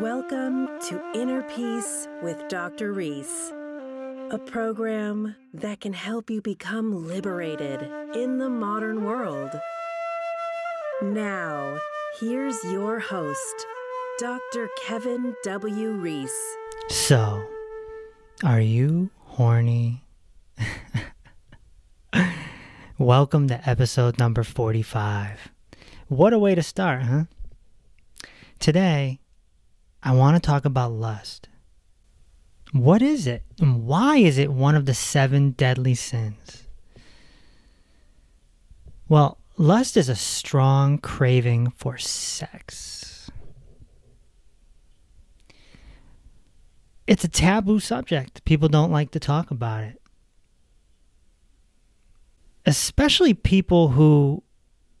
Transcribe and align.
Welcome 0.00 0.68
to 0.88 1.00
Inner 1.14 1.42
Peace 1.42 2.08
with 2.20 2.48
Dr. 2.48 2.92
Reese, 2.92 3.52
a 4.30 4.38
program 4.44 5.36
that 5.54 5.80
can 5.80 5.92
help 5.92 6.30
you 6.30 6.42
become 6.42 7.06
liberated 7.06 7.88
in 8.12 8.38
the 8.38 8.50
modern 8.50 9.04
world. 9.04 9.50
Now, 11.00 11.78
here's 12.18 12.62
your 12.64 12.98
host, 12.98 13.66
Dr. 14.18 14.68
Kevin 14.82 15.34
W. 15.44 15.92
Reese. 15.92 16.56
So, 16.88 17.46
are 18.42 18.60
you 18.60 19.10
horny? 19.20 20.02
Welcome 22.98 23.46
to 23.46 23.68
episode 23.68 24.18
number 24.18 24.42
45. 24.42 25.52
What 26.08 26.32
a 26.32 26.38
way 26.38 26.56
to 26.56 26.62
start, 26.64 27.02
huh? 27.02 27.24
Today, 28.58 29.20
I 30.04 30.12
want 30.12 30.36
to 30.36 30.46
talk 30.46 30.66
about 30.66 30.92
lust. 30.92 31.48
What 32.72 33.00
is 33.00 33.26
it? 33.26 33.42
And 33.58 33.86
why 33.86 34.18
is 34.18 34.36
it 34.36 34.52
one 34.52 34.74
of 34.74 34.84
the 34.84 34.92
seven 34.92 35.52
deadly 35.52 35.94
sins? 35.94 36.64
Well, 39.08 39.38
lust 39.56 39.96
is 39.96 40.10
a 40.10 40.14
strong 40.14 40.98
craving 40.98 41.70
for 41.70 41.96
sex. 41.96 43.30
It's 47.06 47.24
a 47.24 47.28
taboo 47.28 47.80
subject. 47.80 48.44
People 48.44 48.68
don't 48.68 48.92
like 48.92 49.10
to 49.12 49.20
talk 49.20 49.50
about 49.50 49.84
it. 49.84 50.00
Especially 52.66 53.32
people 53.32 53.90
who 53.90 54.42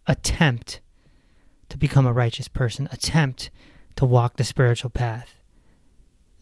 attempt 0.06 0.80
to 1.68 1.76
become 1.76 2.06
a 2.06 2.12
righteous 2.12 2.48
person, 2.48 2.88
attempt 2.92 3.50
to 3.96 4.04
walk 4.04 4.36
the 4.36 4.44
spiritual 4.44 4.90
path. 4.90 5.34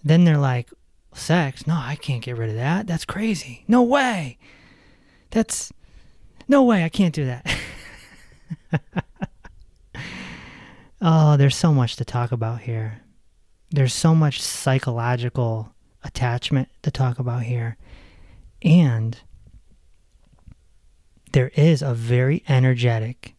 Then 0.05 0.25
they're 0.25 0.39
like, 0.39 0.71
sex? 1.15 1.67
No, 1.67 1.75
I 1.75 1.97
can't 1.97 2.23
get 2.23 2.37
rid 2.37 2.51
of 2.51 2.57
that. 2.57 2.87
That's 2.87 3.05
crazy. 3.05 3.65
No 3.69 3.83
way. 3.83 4.39
That's 5.31 5.73
no 6.49 6.63
way. 6.63 6.85
I 6.85 6.89
can't 6.89 7.15
do 7.15 7.25
that. 7.27 7.57
oh, 11.01 11.37
there's 11.37 11.57
so 11.57 11.73
much 11.73 11.97
to 11.97 12.05
talk 12.05 12.33
about 12.33 12.61
here. 12.61 13.03
There's 13.71 13.95
so 13.95 14.15
much 14.15 14.43
psychological 14.43 15.75
attachment 16.05 16.69
to 16.83 16.91
talk 16.91 17.19
about 17.19 17.45
here. 17.45 17.77
And 18.61 19.19
there 21.33 21.51
is 21.55 21.83
a 21.83 21.95
very 21.95 22.45
energetic 22.49 23.35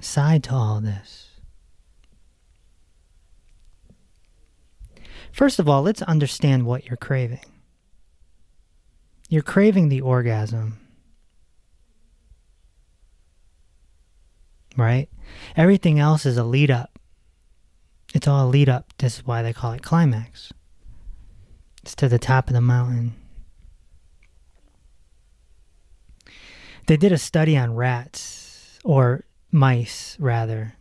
side 0.00 0.44
to 0.44 0.52
all 0.52 0.80
this. 0.80 1.27
First 5.38 5.60
of 5.60 5.68
all, 5.68 5.82
let's 5.82 6.02
understand 6.02 6.66
what 6.66 6.86
you're 6.86 6.96
craving. 6.96 7.44
You're 9.28 9.40
craving 9.40 9.88
the 9.88 10.00
orgasm. 10.00 10.80
Right? 14.76 15.08
Everything 15.56 16.00
else 16.00 16.26
is 16.26 16.38
a 16.38 16.42
lead 16.42 16.72
up. 16.72 16.98
It's 18.12 18.26
all 18.26 18.48
a 18.48 18.50
lead 18.50 18.68
up. 18.68 18.92
This 18.98 19.18
is 19.18 19.26
why 19.28 19.42
they 19.42 19.52
call 19.52 19.74
it 19.74 19.82
climax. 19.84 20.52
It's 21.84 21.94
to 21.94 22.08
the 22.08 22.18
top 22.18 22.48
of 22.48 22.54
the 22.54 22.60
mountain. 22.60 23.14
They 26.88 26.96
did 26.96 27.12
a 27.12 27.18
study 27.18 27.56
on 27.56 27.76
rats, 27.76 28.80
or 28.82 29.24
mice 29.52 30.16
rather, 30.18 30.77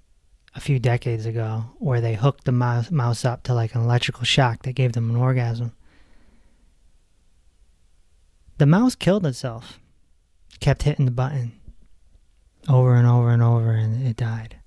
a 0.58 0.60
few 0.60 0.80
decades 0.80 1.28
ago 1.28 1.66
where 1.78 2.02
they 2.02 2.16
hooked 2.16 2.46
the 2.46 2.52
mouse, 2.52 2.90
mouse 2.90 3.24
up 3.24 3.44
to 3.44 3.54
like 3.54 3.76
an 3.76 3.82
electrical 3.82 4.24
shock 4.24 4.64
that 4.64 4.74
gave 4.74 4.94
them 4.94 5.12
an 5.12 5.16
orgasm. 5.16 5.72
The 8.58 8.66
mouse 8.66 8.96
killed 8.96 9.24
itself, 9.28 9.80
kept 10.60 10.82
hitting 10.82 11.06
the 11.06 11.12
button 11.12 11.52
over 12.68 12.96
and 12.96 13.08
over 13.08 13.30
and 13.30 13.44
over, 13.44 13.72
and 13.72 14.06
it 14.06 14.18
died. 14.18 14.58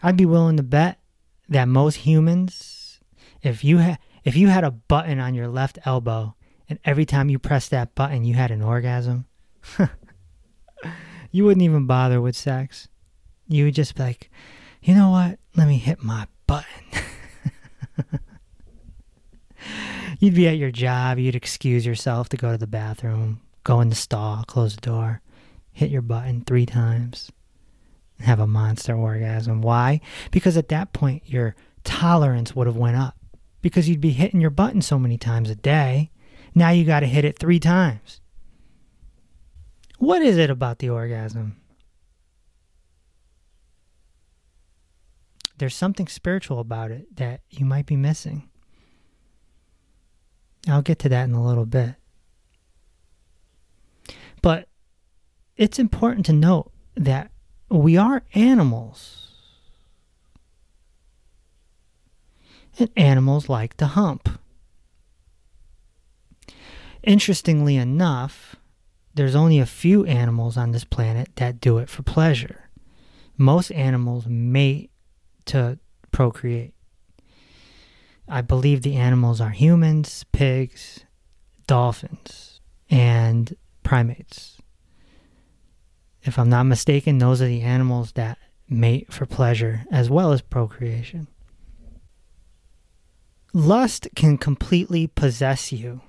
I'd 0.00 0.16
be 0.16 0.24
willing 0.24 0.56
to 0.58 0.62
bet 0.62 1.00
that 1.48 1.66
most 1.66 1.96
humans, 1.96 3.00
if 3.42 3.64
you 3.64 3.96
if 4.22 4.36
you 4.36 4.46
had 4.46 4.62
a 4.62 4.70
button 4.70 5.18
on 5.18 5.34
your 5.34 5.48
left 5.48 5.80
elbow 5.84 6.36
and 6.68 6.78
every 6.84 7.04
time 7.04 7.28
you 7.28 7.40
pressed 7.40 7.72
that 7.72 7.96
button 7.96 8.24
you 8.24 8.34
had 8.34 8.52
an 8.52 8.62
orgasm, 8.62 9.26
you 11.32 11.44
wouldn't 11.44 11.64
even 11.64 11.86
bother 11.86 12.20
with 12.20 12.36
sex. 12.36 12.88
You 13.48 13.64
would 13.64 13.74
just 13.74 13.94
be 13.94 14.02
like, 14.02 14.30
you 14.82 14.94
know 14.94 15.10
what? 15.10 15.38
Let 15.56 15.68
me 15.68 15.78
hit 15.78 16.02
my 16.02 16.26
button. 16.46 16.66
you'd 20.18 20.34
be 20.34 20.48
at 20.48 20.56
your 20.56 20.70
job, 20.70 21.18
you'd 21.18 21.34
excuse 21.34 21.84
yourself 21.86 22.28
to 22.30 22.36
go 22.36 22.52
to 22.52 22.58
the 22.58 22.66
bathroom, 22.66 23.40
go 23.64 23.80
in 23.80 23.88
the 23.88 23.94
stall, 23.94 24.44
close 24.44 24.74
the 24.74 24.80
door, 24.80 25.20
hit 25.72 25.90
your 25.90 26.02
button 26.02 26.42
three 26.42 26.66
times, 26.66 27.30
and 28.18 28.26
have 28.26 28.40
a 28.40 28.46
monster 28.46 28.94
orgasm. 28.94 29.62
Why? 29.62 30.00
Because 30.30 30.56
at 30.56 30.68
that 30.68 30.92
point 30.92 31.22
your 31.26 31.54
tolerance 31.84 32.54
would 32.54 32.66
have 32.66 32.76
went 32.76 32.96
up. 32.96 33.16
Because 33.60 33.88
you'd 33.88 34.00
be 34.00 34.10
hitting 34.10 34.40
your 34.40 34.50
button 34.50 34.82
so 34.82 34.98
many 34.98 35.16
times 35.16 35.48
a 35.48 35.54
day. 35.54 36.10
Now 36.54 36.70
you 36.70 36.84
got 36.84 37.00
to 37.00 37.06
hit 37.06 37.24
it 37.24 37.38
three 37.38 37.60
times. 37.60 38.20
What 39.98 40.20
is 40.20 40.36
it 40.36 40.50
about 40.50 40.80
the 40.80 40.90
orgasm? 40.90 41.61
There's 45.58 45.74
something 45.74 46.08
spiritual 46.08 46.58
about 46.58 46.90
it 46.90 47.16
that 47.16 47.42
you 47.50 47.64
might 47.64 47.86
be 47.86 47.96
missing. 47.96 48.48
I'll 50.68 50.82
get 50.82 50.98
to 51.00 51.08
that 51.08 51.24
in 51.24 51.34
a 51.34 51.44
little 51.44 51.66
bit. 51.66 51.96
But 54.42 54.68
it's 55.56 55.78
important 55.78 56.26
to 56.26 56.32
note 56.32 56.72
that 56.96 57.30
we 57.68 57.96
are 57.96 58.22
animals. 58.34 59.18
And 62.78 62.90
animals 62.96 63.48
like 63.48 63.76
to 63.76 63.86
hump. 63.86 64.40
Interestingly 67.02 67.76
enough, 67.76 68.56
there's 69.14 69.34
only 69.34 69.58
a 69.58 69.66
few 69.66 70.06
animals 70.06 70.56
on 70.56 70.70
this 70.70 70.84
planet 70.84 71.28
that 71.36 71.60
do 71.60 71.78
it 71.78 71.88
for 71.88 72.02
pleasure. 72.02 72.70
Most 73.36 73.70
animals 73.72 74.26
mate 74.26 74.91
to 75.46 75.78
procreate. 76.10 76.74
I 78.28 78.40
believe 78.40 78.82
the 78.82 78.96
animals 78.96 79.40
are 79.40 79.50
humans, 79.50 80.24
pigs, 80.32 81.04
dolphins, 81.66 82.60
and 82.90 83.56
primates. 83.82 84.58
If 86.22 86.38
I'm 86.38 86.48
not 86.48 86.64
mistaken, 86.64 87.18
those 87.18 87.42
are 87.42 87.46
the 87.46 87.62
animals 87.62 88.12
that 88.12 88.38
mate 88.68 89.12
for 89.12 89.26
pleasure 89.26 89.84
as 89.90 90.08
well 90.08 90.32
as 90.32 90.40
procreation. 90.40 91.26
Lust 93.52 94.08
can 94.14 94.38
completely 94.38 95.06
possess 95.06 95.72
you. 95.72 96.00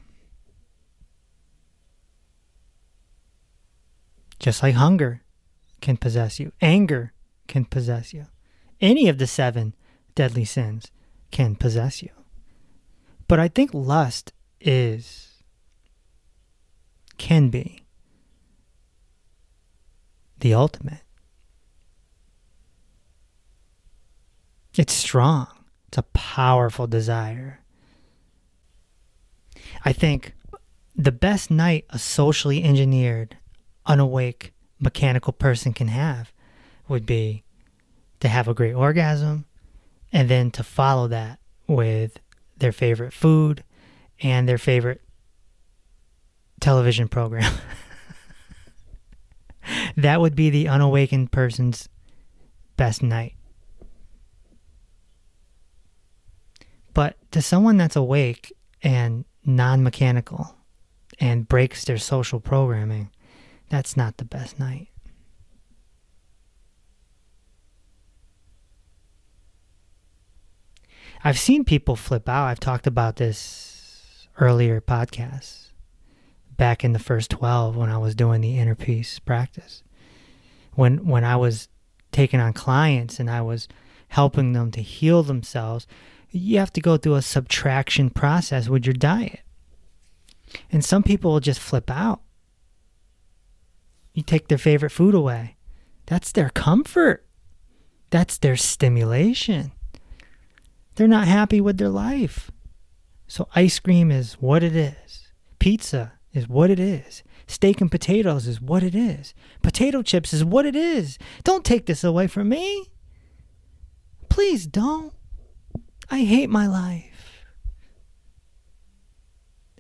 Just 4.40 4.64
like 4.64 4.76
hunger 4.76 5.22
can 5.82 5.98
possess 5.98 6.40
you, 6.40 6.52
anger 6.62 7.14
can 7.48 7.66
possess 7.66 8.14
you. 8.14 8.28
Any 8.84 9.08
of 9.08 9.18
the 9.18 9.28
seven 9.28 9.74
deadly 10.14 10.44
sins 10.44 10.92
can 11.32 11.56
possess 11.56 12.04
you. 12.04 12.10
But 13.30 13.40
I 13.40 13.48
think 13.48 13.74
lust 13.74 14.34
is, 14.60 15.42
can 17.18 17.48
be, 17.48 17.86
the 20.40 20.54
ultimate. 20.54 21.00
It's 24.78 24.92
strong, 24.92 25.48
it's 25.88 26.00
a 26.00 26.04
powerful 26.04 26.86
desire. 26.86 27.62
I 29.86 29.94
think 29.94 30.34
the 30.94 31.14
best 31.14 31.50
night 31.50 31.86
a 31.90 31.98
socially 31.98 32.62
engineered 32.66 33.38
unawake 33.86 34.52
mechanical 34.78 35.32
person 35.32 35.72
can 35.72 35.88
have 35.88 36.34
would 36.90 37.06
be 37.06 37.46
to 38.24 38.30
have 38.30 38.48
a 38.48 38.54
great 38.54 38.72
orgasm 38.72 39.44
and 40.14 40.30
then 40.30 40.50
to 40.50 40.64
follow 40.64 41.10
that 41.10 41.40
with 41.68 42.22
their 42.56 42.72
favorite 42.72 43.12
food 43.12 43.66
and 44.22 44.48
their 44.48 44.58
favorite 44.58 45.02
television 46.62 47.10
program. 47.10 47.54
that 49.98 50.22
would 50.22 50.38
be 50.38 50.50
the 50.50 50.70
unawakened 50.70 51.34
person's 51.34 51.90
best 52.78 53.04
night. 53.04 53.36
But 56.94 57.18
to 57.32 57.42
someone 57.42 57.76
that's 57.76 57.98
awake 57.98 58.54
and 58.82 59.26
non 59.44 59.84
mechanical 59.84 60.56
and 61.20 61.46
breaks 61.46 61.84
their 61.84 61.98
social 61.98 62.40
programming, 62.40 63.10
that's 63.68 63.98
not 63.98 64.16
the 64.16 64.24
best 64.24 64.60
night. 64.60 64.88
I've 71.24 71.40
seen 71.40 71.64
people 71.64 71.96
flip 71.96 72.28
out. 72.28 72.48
I've 72.48 72.60
talked 72.60 72.86
about 72.86 73.16
this 73.16 74.28
earlier 74.40 74.82
podcasts 74.82 75.68
back 76.58 76.84
in 76.84 76.92
the 76.94 77.00
first 77.00 77.32
12 77.32 77.76
when 77.76 77.90
I 77.90 77.98
was 77.98 78.16
doing 78.16 78.42
the 78.42 78.58
inner 78.58 78.76
peace 78.76 79.20
practice. 79.20 79.84
When 80.74 81.06
when 81.08 81.24
I 81.24 81.36
was 81.36 81.70
taking 82.12 82.40
on 82.40 82.54
clients 82.54 83.20
and 83.20 83.30
I 83.30 83.42
was 83.42 83.68
helping 84.10 84.54
them 84.54 84.72
to 84.72 84.82
heal 84.82 85.24
themselves, 85.24 85.88
you 86.30 86.60
have 86.60 86.74
to 86.74 86.82
go 86.82 86.98
through 86.98 87.16
a 87.16 87.22
subtraction 87.22 88.10
process 88.10 88.68
with 88.68 88.86
your 88.86 88.94
diet. 88.94 89.42
And 90.72 90.84
some 90.84 91.04
people 91.04 91.32
will 91.32 91.40
just 91.40 91.60
flip 91.60 91.90
out. 91.90 92.22
You 94.14 94.24
take 94.24 94.48
their 94.48 94.58
favorite 94.58 94.92
food 94.92 95.16
away. 95.16 95.56
That's 96.06 96.32
their 96.32 96.50
comfort. 96.50 97.26
That's 98.10 98.38
their 98.38 98.58
stimulation. 98.58 99.72
They're 100.96 101.08
not 101.08 101.28
happy 101.28 101.60
with 101.62 101.78
their 101.78 101.90
life. 101.90 102.52
So 103.28 103.48
ice 103.56 103.80
cream 103.80 104.12
is 104.12 104.34
what 104.34 104.64
it 104.64 104.76
is. 104.76 105.32
Pizza 105.60 106.14
is 106.34 106.48
what 106.48 106.70
it 106.70 106.80
is. 106.80 107.24
Steak 107.48 107.82
and 107.82 107.92
potatoes 107.92 108.48
is 108.48 108.62
what 108.62 108.84
it 108.84 108.96
is. 108.96 109.34
Potato 109.62 110.02
chips 110.02 110.34
is 110.34 110.44
what 110.44 110.66
it 110.66 110.76
is. 110.76 111.18
Don't 111.44 111.66
take 111.66 111.86
this 111.86 112.04
away 112.04 112.28
from 112.28 112.50
me. 112.50 112.92
Please 114.30 114.66
don't. 114.66 115.14
I 116.10 116.20
hate 116.24 116.50
my 116.50 116.68
life. 116.68 117.46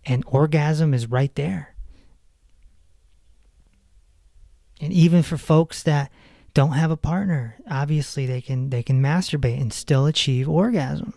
And 0.05 0.23
orgasm 0.27 0.93
is 0.93 1.07
right 1.07 1.33
there. 1.35 1.75
And 4.81 4.91
even 4.91 5.23
for 5.23 5.37
folks 5.37 5.83
that 5.83 6.11
don't 6.53 6.73
have 6.73 6.91
a 6.91 6.97
partner, 6.97 7.57
obviously 7.69 8.25
they 8.25 8.41
can 8.41 8.69
they 8.69 8.83
can 8.83 9.01
masturbate 9.01 9.59
and 9.59 9.73
still 9.73 10.05
achieve 10.05 10.47
orgasm. 10.47 11.13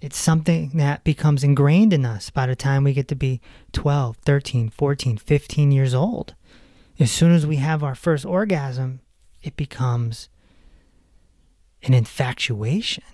It's 0.00 0.18
something 0.18 0.70
that 0.74 1.04
becomes 1.04 1.44
ingrained 1.44 1.92
in 1.92 2.04
us 2.04 2.28
by 2.28 2.46
the 2.46 2.56
time 2.56 2.82
we 2.82 2.92
get 2.92 3.06
to 3.08 3.14
be 3.14 3.40
12, 3.72 4.16
13, 4.16 4.68
14, 4.68 5.16
15 5.16 5.70
years 5.70 5.94
old. 5.94 6.34
As 6.98 7.12
soon 7.12 7.30
as 7.30 7.46
we 7.46 7.56
have 7.56 7.84
our 7.84 7.94
first 7.94 8.26
orgasm, 8.26 9.00
it 9.42 9.54
becomes 9.54 10.28
an 11.84 11.94
infatuation. 11.94 13.04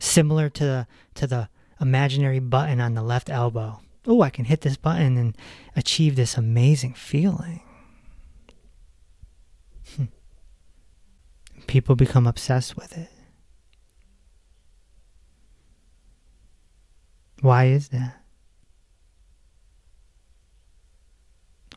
Similar 0.00 0.48
to 0.50 0.64
the, 0.64 0.86
to 1.14 1.28
the 1.28 1.48
imaginary 1.80 2.40
button 2.40 2.80
on 2.80 2.94
the 2.94 3.02
left 3.02 3.30
elbow. 3.30 3.80
Oh, 4.04 4.20
I 4.20 4.30
can 4.30 4.46
hit 4.46 4.62
this 4.62 4.76
button 4.76 5.16
and 5.16 5.36
achieve 5.76 6.16
this 6.16 6.36
amazing 6.36 6.94
feeling. 6.94 7.62
People 11.72 11.96
become 11.96 12.26
obsessed 12.26 12.76
with 12.76 12.98
it. 12.98 13.08
Why 17.40 17.64
is 17.64 17.88
that? 17.88 18.20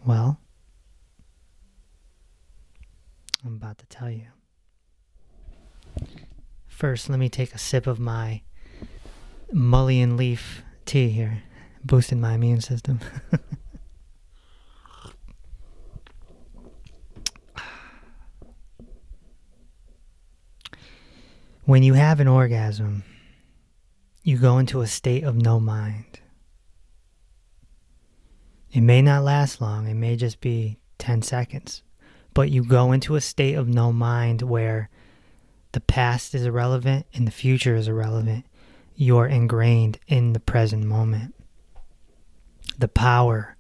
Well, 0.06 0.42
I'm 3.46 3.56
about 3.56 3.78
to 3.78 3.86
tell 3.86 4.10
you. 4.10 4.26
First, 6.68 7.10
let 7.10 7.18
me 7.18 7.30
take 7.30 7.54
a 7.54 7.58
sip 7.58 7.88
of 7.88 7.98
my 7.98 8.42
mullein 9.54 10.18
leaf 10.18 10.62
tea 10.84 11.08
here, 11.08 11.44
boosting 11.86 12.20
my 12.20 12.34
immune 12.34 12.60
system. 12.60 13.00
when 21.66 21.82
you 21.82 21.96
have 21.96 22.20
an 22.20 22.28
orgasm, 22.28 23.04
you 24.24 24.38
go 24.38 24.60
into 24.60 24.82
a 24.82 24.88
state 24.88 25.24
of 25.24 25.36
no 25.36 25.60
mind. 25.60 26.20
It 28.72 28.82
may 28.82 29.02
not 29.02 29.24
last 29.24 29.62
long, 29.62 29.88
it 29.88 29.96
may 29.96 30.16
just 30.16 30.42
be 30.42 30.78
10 31.00 31.24
seconds, 31.24 31.82
but 32.34 32.52
you 32.52 32.64
go 32.64 32.92
into 32.92 33.16
a 33.16 33.22
state 33.22 33.56
of 33.56 33.68
no 33.68 33.92
mind 33.92 34.44
where 34.44 34.90
the 35.72 35.80
past 35.82 36.36
is 36.36 36.46
irrelevant 36.46 37.06
and 37.14 37.28
the 37.28 37.32
future 37.32 37.76
is 37.76 37.88
irrelevant. 37.88 38.46
You're 38.96 39.28
ingrained 39.28 40.00
in 40.08 40.34
the 40.34 40.40
present 40.40 40.84
moment. 40.84 41.34
The 42.78 42.88
power 42.88 43.58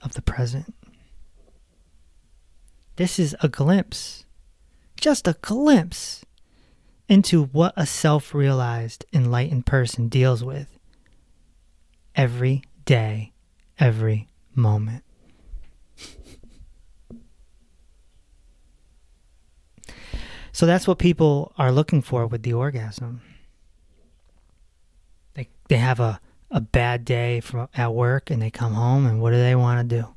of 0.00 0.14
the 0.14 0.22
present. 0.22 0.74
This 2.96 3.18
is 3.18 3.36
a 3.42 3.48
glimpse, 3.48 4.24
just 4.96 5.26
a 5.28 5.36
glimpse 5.42 6.24
into 7.12 7.44
what 7.44 7.74
a 7.76 7.84
self 7.84 8.34
realized, 8.34 9.04
enlightened 9.12 9.66
person 9.66 10.08
deals 10.08 10.42
with 10.42 10.78
every 12.16 12.62
day, 12.86 13.34
every 13.78 14.30
moment. 14.54 15.04
so 20.52 20.64
that's 20.64 20.88
what 20.88 20.96
people 20.96 21.52
are 21.58 21.70
looking 21.70 22.00
for 22.00 22.26
with 22.26 22.42
the 22.44 22.54
orgasm. 22.54 23.20
They, 25.34 25.50
they 25.68 25.76
have 25.76 26.00
a, 26.00 26.18
a 26.50 26.62
bad 26.62 27.04
day 27.04 27.40
from, 27.40 27.68
at 27.74 27.92
work 27.92 28.30
and 28.30 28.40
they 28.40 28.50
come 28.50 28.72
home, 28.72 29.04
and 29.04 29.20
what 29.20 29.32
do 29.32 29.36
they 29.36 29.54
want 29.54 29.86
to 29.86 29.96
do? 30.00 30.08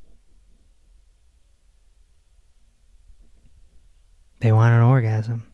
They 4.40 4.50
want 4.50 4.72
an 4.72 4.80
orgasm 4.80 5.46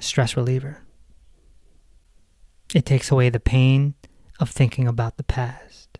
stress 0.00 0.36
reliever. 0.36 0.82
It 2.74 2.84
takes 2.84 3.10
away 3.10 3.30
the 3.30 3.40
pain 3.40 3.94
of 4.38 4.50
thinking 4.50 4.86
about 4.86 5.16
the 5.16 5.24
past. 5.24 5.98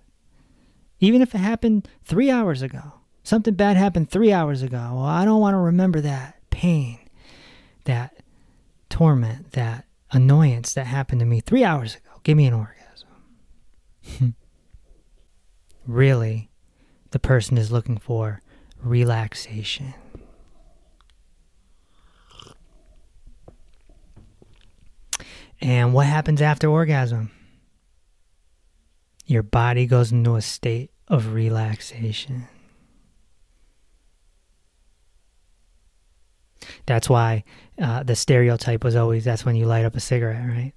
Even 1.00 1.22
if 1.22 1.34
it 1.34 1.38
happened 1.38 1.88
three 2.04 2.30
hours 2.30 2.62
ago, 2.62 2.92
something 3.22 3.54
bad 3.54 3.76
happened 3.76 4.10
three 4.10 4.32
hours 4.32 4.62
ago. 4.62 4.90
Well, 4.94 5.04
I 5.04 5.24
don't 5.24 5.40
want 5.40 5.54
to 5.54 5.58
remember 5.58 6.00
that 6.00 6.36
pain, 6.50 6.98
that 7.84 8.16
torment, 8.88 9.52
that 9.52 9.86
annoyance 10.10 10.72
that 10.74 10.86
happened 10.86 11.20
to 11.20 11.26
me 11.26 11.40
three 11.40 11.64
hours 11.64 11.94
ago. 11.94 12.20
Give 12.22 12.36
me 12.36 12.46
an 12.46 12.54
orgasm. 12.54 14.34
really, 15.86 16.50
the 17.10 17.18
person 17.18 17.56
is 17.56 17.70
looking 17.70 17.98
for 17.98 18.42
relaxation. 18.82 19.94
And 25.60 25.92
what 25.92 26.06
happens 26.06 26.40
after 26.40 26.68
orgasm? 26.68 27.30
Your 29.26 29.42
body 29.42 29.86
goes 29.86 30.12
into 30.12 30.36
a 30.36 30.42
state 30.42 30.90
of 31.08 31.32
relaxation. 31.32 32.48
That's 36.86 37.08
why 37.08 37.44
uh, 37.80 38.02
the 38.02 38.16
stereotype 38.16 38.82
was 38.84 38.96
always 38.96 39.24
that's 39.24 39.44
when 39.44 39.56
you 39.56 39.66
light 39.66 39.84
up 39.84 39.94
a 39.96 40.00
cigarette, 40.00 40.48
right? 40.48 40.72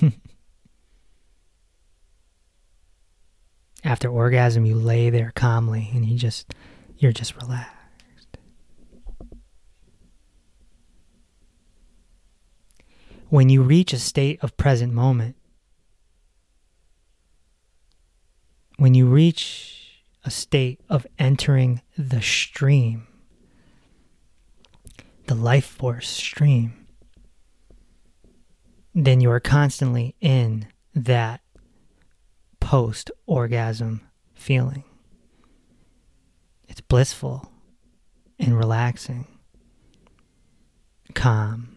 After 3.84 4.08
orgasm, 4.08 4.64
you 4.64 4.76
lay 4.76 5.10
there 5.10 5.32
calmly 5.34 5.90
and 5.92 6.06
you 6.06 6.16
just, 6.16 6.54
you're 6.98 7.12
just 7.12 7.36
relaxed. 7.36 7.81
When 13.32 13.48
you 13.48 13.62
reach 13.62 13.94
a 13.94 13.98
state 13.98 14.38
of 14.42 14.54
present 14.58 14.92
moment, 14.92 15.34
when 18.76 18.92
you 18.92 19.06
reach 19.06 20.02
a 20.22 20.30
state 20.30 20.78
of 20.90 21.06
entering 21.18 21.80
the 21.96 22.20
stream, 22.20 23.06
the 25.28 25.34
life 25.34 25.64
force 25.64 26.10
stream, 26.10 26.74
then 28.94 29.22
you 29.22 29.30
are 29.30 29.40
constantly 29.40 30.14
in 30.20 30.66
that 30.94 31.40
post 32.60 33.10
orgasm 33.24 34.02
feeling. 34.34 34.84
It's 36.68 36.82
blissful 36.82 37.50
and 38.38 38.58
relaxing, 38.58 39.26
calm 41.14 41.71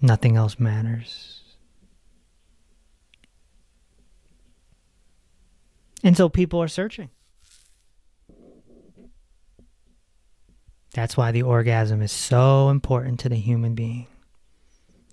Nothing 0.00 0.36
else 0.36 0.58
matters. 0.58 1.42
And 6.02 6.16
so 6.16 6.28
people 6.28 6.62
are 6.62 6.68
searching. 6.68 7.08
That's 10.92 11.16
why 11.16 11.32
the 11.32 11.42
orgasm 11.42 12.02
is 12.02 12.12
so 12.12 12.68
important 12.68 13.20
to 13.20 13.28
the 13.28 13.36
human 13.36 13.74
being. 13.74 14.06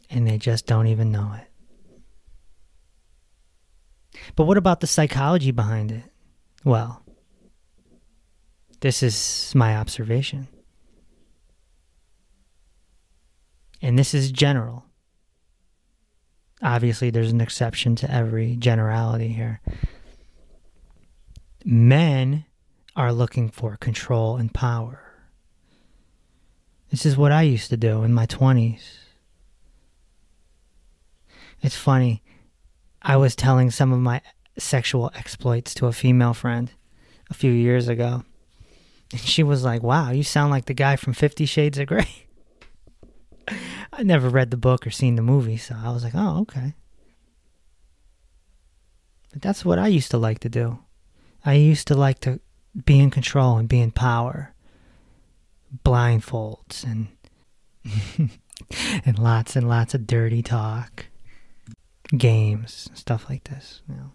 And 0.09 0.27
they 0.27 0.37
just 0.37 0.67
don't 0.67 0.87
even 0.87 1.11
know 1.11 1.33
it. 1.35 1.47
But 4.35 4.45
what 4.45 4.57
about 4.57 4.81
the 4.81 4.87
psychology 4.87 5.51
behind 5.51 5.91
it? 5.91 6.03
Well, 6.63 7.03
this 8.81 9.01
is 9.01 9.53
my 9.55 9.77
observation. 9.77 10.47
And 13.81 13.97
this 13.97 14.13
is 14.13 14.31
general. 14.31 14.85
Obviously, 16.61 17.09
there's 17.09 17.31
an 17.31 17.41
exception 17.41 17.95
to 17.97 18.11
every 18.11 18.55
generality 18.55 19.29
here. 19.29 19.61
Men 21.65 22.45
are 22.95 23.11
looking 23.11 23.49
for 23.49 23.77
control 23.77 24.37
and 24.37 24.53
power. 24.53 25.03
This 26.89 27.05
is 27.05 27.17
what 27.17 27.31
I 27.31 27.43
used 27.43 27.69
to 27.69 27.77
do 27.77 28.03
in 28.03 28.13
my 28.13 28.27
20s. 28.27 28.81
It's 31.61 31.75
funny. 31.75 32.21
I 33.01 33.17
was 33.17 33.35
telling 33.35 33.71
some 33.71 33.93
of 33.93 33.99
my 33.99 34.21
sexual 34.57 35.11
exploits 35.15 35.73
to 35.75 35.87
a 35.87 35.93
female 35.93 36.33
friend 36.33 36.71
a 37.29 37.33
few 37.33 37.51
years 37.51 37.87
ago. 37.87 38.23
And 39.11 39.21
she 39.21 39.43
was 39.43 39.63
like, 39.63 39.81
Wow, 39.83 40.11
you 40.11 40.23
sound 40.23 40.51
like 40.51 40.65
the 40.65 40.73
guy 40.73 40.95
from 40.95 41.13
Fifty 41.13 41.45
Shades 41.45 41.77
of 41.77 41.87
Grey. 41.87 42.27
I 43.93 44.03
never 44.03 44.29
read 44.29 44.51
the 44.51 44.57
book 44.57 44.85
or 44.85 44.91
seen 44.91 45.15
the 45.15 45.21
movie, 45.21 45.57
so 45.57 45.75
I 45.77 45.91
was 45.91 46.03
like, 46.03 46.13
Oh, 46.15 46.41
okay. 46.41 46.73
But 49.31 49.41
that's 49.41 49.63
what 49.63 49.79
I 49.79 49.87
used 49.87 50.11
to 50.11 50.17
like 50.17 50.39
to 50.39 50.49
do. 50.49 50.79
I 51.45 51.53
used 51.53 51.87
to 51.87 51.95
like 51.95 52.19
to 52.19 52.39
be 52.85 52.99
in 52.99 53.09
control 53.09 53.57
and 53.57 53.67
be 53.67 53.79
in 53.79 53.91
power. 53.91 54.53
Blindfolds 55.85 56.83
and 56.83 57.07
and 59.05 59.17
lots 59.17 59.55
and 59.55 59.67
lots 59.67 59.93
of 59.93 60.05
dirty 60.05 60.41
talk. 60.41 61.05
Games, 62.15 62.89
stuff 62.93 63.29
like 63.29 63.45
this, 63.45 63.81
you 63.87 63.95
know. 63.95 64.11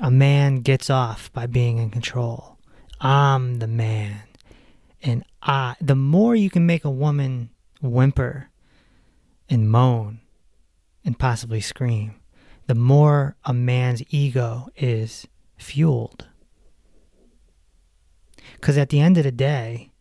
A 0.00 0.10
man 0.10 0.56
gets 0.56 0.88
off 0.88 1.32
by 1.32 1.46
being 1.46 1.78
in 1.78 1.90
control. 1.90 2.58
I'm 3.00 3.58
the 3.58 3.66
man. 3.66 4.22
And 5.02 5.24
I 5.42 5.76
the 5.80 5.96
more 5.96 6.34
you 6.34 6.50
can 6.50 6.66
make 6.66 6.84
a 6.84 6.90
woman 6.90 7.50
whimper 7.80 8.48
and 9.48 9.68
moan 9.68 10.20
and 11.04 11.18
possibly 11.18 11.60
scream, 11.60 12.14
the 12.66 12.74
more 12.74 13.36
a 13.44 13.52
man's 13.52 14.02
ego 14.10 14.68
is 14.76 15.26
fueled. 15.56 16.28
Because 18.54 18.78
at 18.78 18.90
the 18.90 19.00
end 19.00 19.18
of 19.18 19.24
the 19.24 19.32
day, 19.32 19.92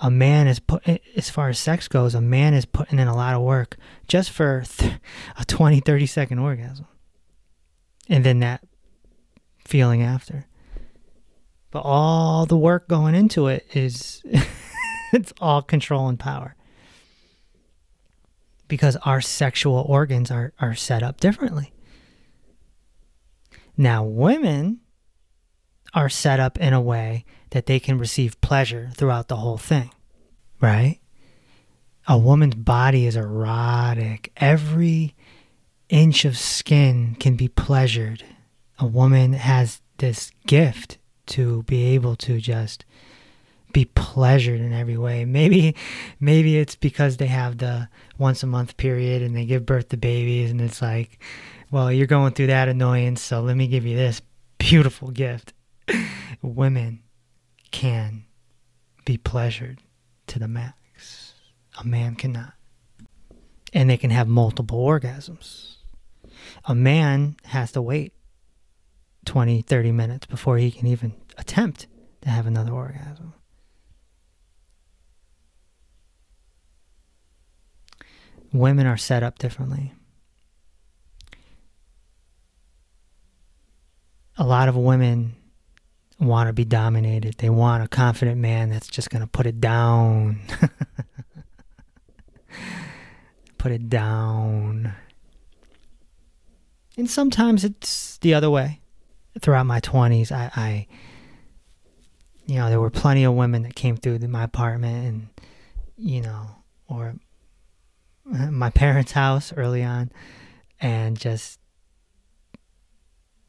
a 0.00 0.10
man 0.10 0.46
is 0.48 0.58
put, 0.58 0.86
as 1.16 1.30
far 1.30 1.48
as 1.48 1.58
sex 1.58 1.88
goes, 1.88 2.14
a 2.14 2.20
man 2.20 2.54
is 2.54 2.64
putting 2.64 2.98
in 2.98 3.08
a 3.08 3.14
lot 3.14 3.34
of 3.34 3.42
work 3.42 3.76
just 4.08 4.30
for 4.30 4.64
th- 4.66 4.94
a 5.38 5.44
20, 5.44 5.80
30 5.80 6.06
second 6.06 6.38
orgasm. 6.38 6.86
And 8.08 8.24
then 8.24 8.40
that 8.40 8.66
feeling 9.64 10.02
after. 10.02 10.46
But 11.70 11.80
all 11.80 12.44
the 12.46 12.56
work 12.56 12.88
going 12.88 13.14
into 13.14 13.46
it 13.46 13.66
is, 13.74 14.22
it's 15.12 15.32
all 15.40 15.62
control 15.62 16.08
and 16.08 16.18
power 16.18 16.56
because 18.68 18.96
our 19.04 19.20
sexual 19.20 19.84
organs 19.86 20.30
are, 20.30 20.52
are 20.58 20.74
set 20.74 21.02
up 21.02 21.20
differently. 21.20 21.72
Now, 23.76 24.04
women 24.04 24.80
are 25.94 26.08
set 26.08 26.40
up 26.40 26.58
in 26.58 26.72
a 26.72 26.80
way 26.80 27.24
that 27.50 27.66
they 27.66 27.78
can 27.78 27.98
receive 27.98 28.40
pleasure 28.40 28.90
throughout 28.94 29.28
the 29.28 29.36
whole 29.36 29.58
thing, 29.58 29.90
right? 30.60 31.00
A 32.08 32.18
woman's 32.18 32.54
body 32.54 33.06
is 33.06 33.14
erotic. 33.14 34.32
Every 34.38 35.14
inch 35.88 36.24
of 36.24 36.38
skin 36.38 37.16
can 37.20 37.36
be 37.36 37.48
pleasured. 37.48 38.24
A 38.78 38.86
woman 38.86 39.34
has 39.34 39.80
this 39.98 40.32
gift 40.46 40.98
to 41.26 41.62
be 41.64 41.84
able 41.94 42.16
to 42.16 42.40
just 42.40 42.84
be 43.72 43.84
pleasured 43.84 44.60
in 44.60 44.72
every 44.72 44.96
way. 44.96 45.24
Maybe 45.24 45.74
maybe 46.20 46.58
it's 46.58 46.76
because 46.76 47.16
they 47.16 47.26
have 47.26 47.58
the 47.58 47.88
once 48.18 48.42
a 48.42 48.46
month 48.46 48.76
period 48.76 49.22
and 49.22 49.36
they 49.36 49.44
give 49.44 49.66
birth 49.66 49.88
to 49.90 49.96
babies 49.96 50.50
and 50.50 50.60
it's 50.60 50.82
like, 50.82 51.18
well, 51.70 51.90
you're 51.90 52.06
going 52.06 52.34
through 52.34 52.48
that 52.48 52.68
annoyance, 52.68 53.22
so 53.22 53.40
let 53.40 53.56
me 53.56 53.66
give 53.66 53.86
you 53.86 53.96
this 53.96 54.20
beautiful 54.58 55.10
gift. 55.10 55.54
Women 56.42 57.02
can 57.70 58.24
be 59.04 59.16
pleasured 59.16 59.80
to 60.28 60.38
the 60.38 60.48
max. 60.48 61.34
A 61.80 61.86
man 61.86 62.14
cannot. 62.14 62.52
And 63.72 63.88
they 63.88 63.96
can 63.96 64.10
have 64.10 64.28
multiple 64.28 64.78
orgasms. 64.84 65.76
A 66.66 66.74
man 66.74 67.36
has 67.44 67.72
to 67.72 67.82
wait 67.82 68.12
20, 69.24 69.62
30 69.62 69.92
minutes 69.92 70.26
before 70.26 70.58
he 70.58 70.70
can 70.70 70.86
even 70.86 71.14
attempt 71.38 71.86
to 72.20 72.28
have 72.28 72.46
another 72.46 72.72
orgasm. 72.72 73.34
Women 78.52 78.86
are 78.86 78.96
set 78.96 79.22
up 79.22 79.38
differently. 79.38 79.92
A 84.36 84.44
lot 84.44 84.68
of 84.68 84.76
women 84.76 85.34
want 86.18 86.48
to 86.48 86.52
be 86.52 86.64
dominated. 86.64 87.36
They 87.38 87.50
want 87.50 87.84
a 87.84 87.88
confident 87.88 88.38
man 88.38 88.70
that's 88.70 88.88
just 88.88 89.10
going 89.10 89.22
to 89.22 89.26
put 89.26 89.46
it 89.46 89.60
down. 89.60 90.40
put 93.58 93.72
it 93.72 93.88
down. 93.88 94.94
And 96.96 97.10
sometimes 97.10 97.64
it's 97.64 98.18
the 98.18 98.34
other 98.34 98.50
way. 98.50 98.80
Throughout 99.40 99.64
my 99.64 99.80
20s, 99.80 100.30
I, 100.30 100.50
I 100.54 100.86
you 102.46 102.56
know, 102.56 102.68
there 102.68 102.80
were 102.80 102.90
plenty 102.90 103.24
of 103.24 103.34
women 103.34 103.62
that 103.62 103.74
came 103.74 103.96
through 103.96 104.18
my 104.18 104.44
apartment 104.44 105.06
and, 105.06 105.28
you 105.96 106.20
know, 106.20 106.50
or 106.86 107.14
my 108.50 108.70
parents' 108.70 109.12
house 109.12 109.52
early 109.56 109.82
on 109.82 110.10
and 110.80 111.18
just 111.18 111.58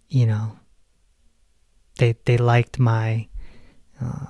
you 0.10 0.26
know 0.26 0.58
they 1.98 2.16
they 2.26 2.38
liked 2.38 2.80
my 2.80 3.28
uh, 4.02 4.26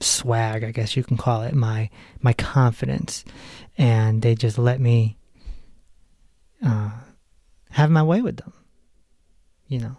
swag 0.00 0.64
I 0.64 0.70
guess 0.70 0.96
you 0.96 1.02
can 1.02 1.16
call 1.16 1.42
it 1.42 1.54
my 1.54 1.90
my 2.20 2.32
confidence. 2.32 3.24
And 3.76 4.22
they 4.22 4.36
just 4.36 4.56
let 4.56 4.80
me 4.80 5.18
uh, 6.64 6.92
have 7.70 7.90
my 7.90 8.02
way 8.02 8.22
with 8.22 8.36
them 8.36 8.52
you 9.68 9.80
know. 9.80 9.96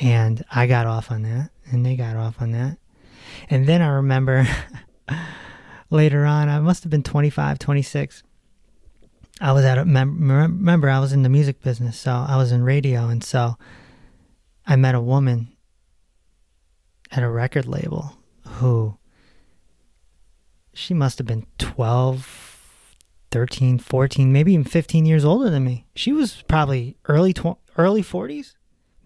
And 0.00 0.44
I 0.50 0.66
got 0.66 0.86
off 0.86 1.10
on 1.10 1.22
that 1.22 1.50
and 1.70 1.84
they 1.84 1.96
got 1.96 2.16
off 2.16 2.40
on 2.40 2.52
that. 2.52 2.78
And 3.50 3.66
then 3.66 3.82
I 3.82 3.88
remember 3.88 4.46
later 5.90 6.24
on 6.24 6.48
I 6.48 6.60
must 6.60 6.84
have 6.84 6.90
been 6.90 7.02
25 7.02 7.58
26 7.58 8.22
I 9.40 9.52
was 9.52 9.64
at 9.64 9.78
a 9.78 9.84
mem- 9.84 10.30
remember 10.30 10.88
I 10.90 10.98
was 10.98 11.12
in 11.12 11.22
the 11.22 11.28
music 11.28 11.62
business, 11.62 11.98
so 11.98 12.12
I 12.12 12.36
was 12.36 12.50
in 12.52 12.62
radio, 12.62 13.08
and 13.08 13.22
so 13.22 13.56
I 14.66 14.76
met 14.76 14.94
a 14.94 15.00
woman 15.00 15.48
at 17.10 17.22
a 17.22 17.28
record 17.28 17.66
label 17.66 18.18
who 18.46 18.98
she 20.74 20.92
must 20.94 21.18
have 21.18 21.26
been 21.26 21.46
12 21.58 22.94
13 23.30 23.78
14 23.78 24.32
maybe 24.32 24.54
even 24.54 24.64
15 24.64 25.04
years 25.06 25.24
older 25.24 25.50
than 25.50 25.64
me. 25.64 25.86
She 25.94 26.12
was 26.12 26.42
probably 26.48 26.96
early 27.06 27.32
tw- 27.32 27.58
early 27.76 28.02
40s 28.02 28.54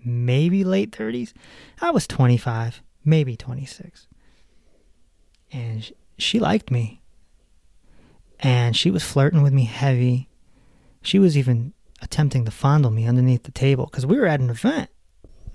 maybe 0.04 0.64
late 0.64 0.90
30s 0.90 1.32
i 1.80 1.90
was 1.90 2.06
25 2.08 2.82
maybe 3.04 3.36
26 3.36 4.08
and 5.52 5.92
she 6.18 6.40
liked 6.40 6.70
me 6.70 7.01
and 8.42 8.76
she 8.76 8.90
was 8.90 9.04
flirting 9.04 9.42
with 9.42 9.52
me 9.52 9.64
heavy. 9.64 10.28
She 11.00 11.18
was 11.18 11.38
even 11.38 11.72
attempting 12.02 12.44
to 12.44 12.50
fondle 12.50 12.90
me 12.90 13.06
underneath 13.06 13.44
the 13.44 13.52
table 13.52 13.86
because 13.86 14.04
we 14.04 14.18
were 14.18 14.26
at 14.26 14.40
an 14.40 14.50
event. 14.50 14.90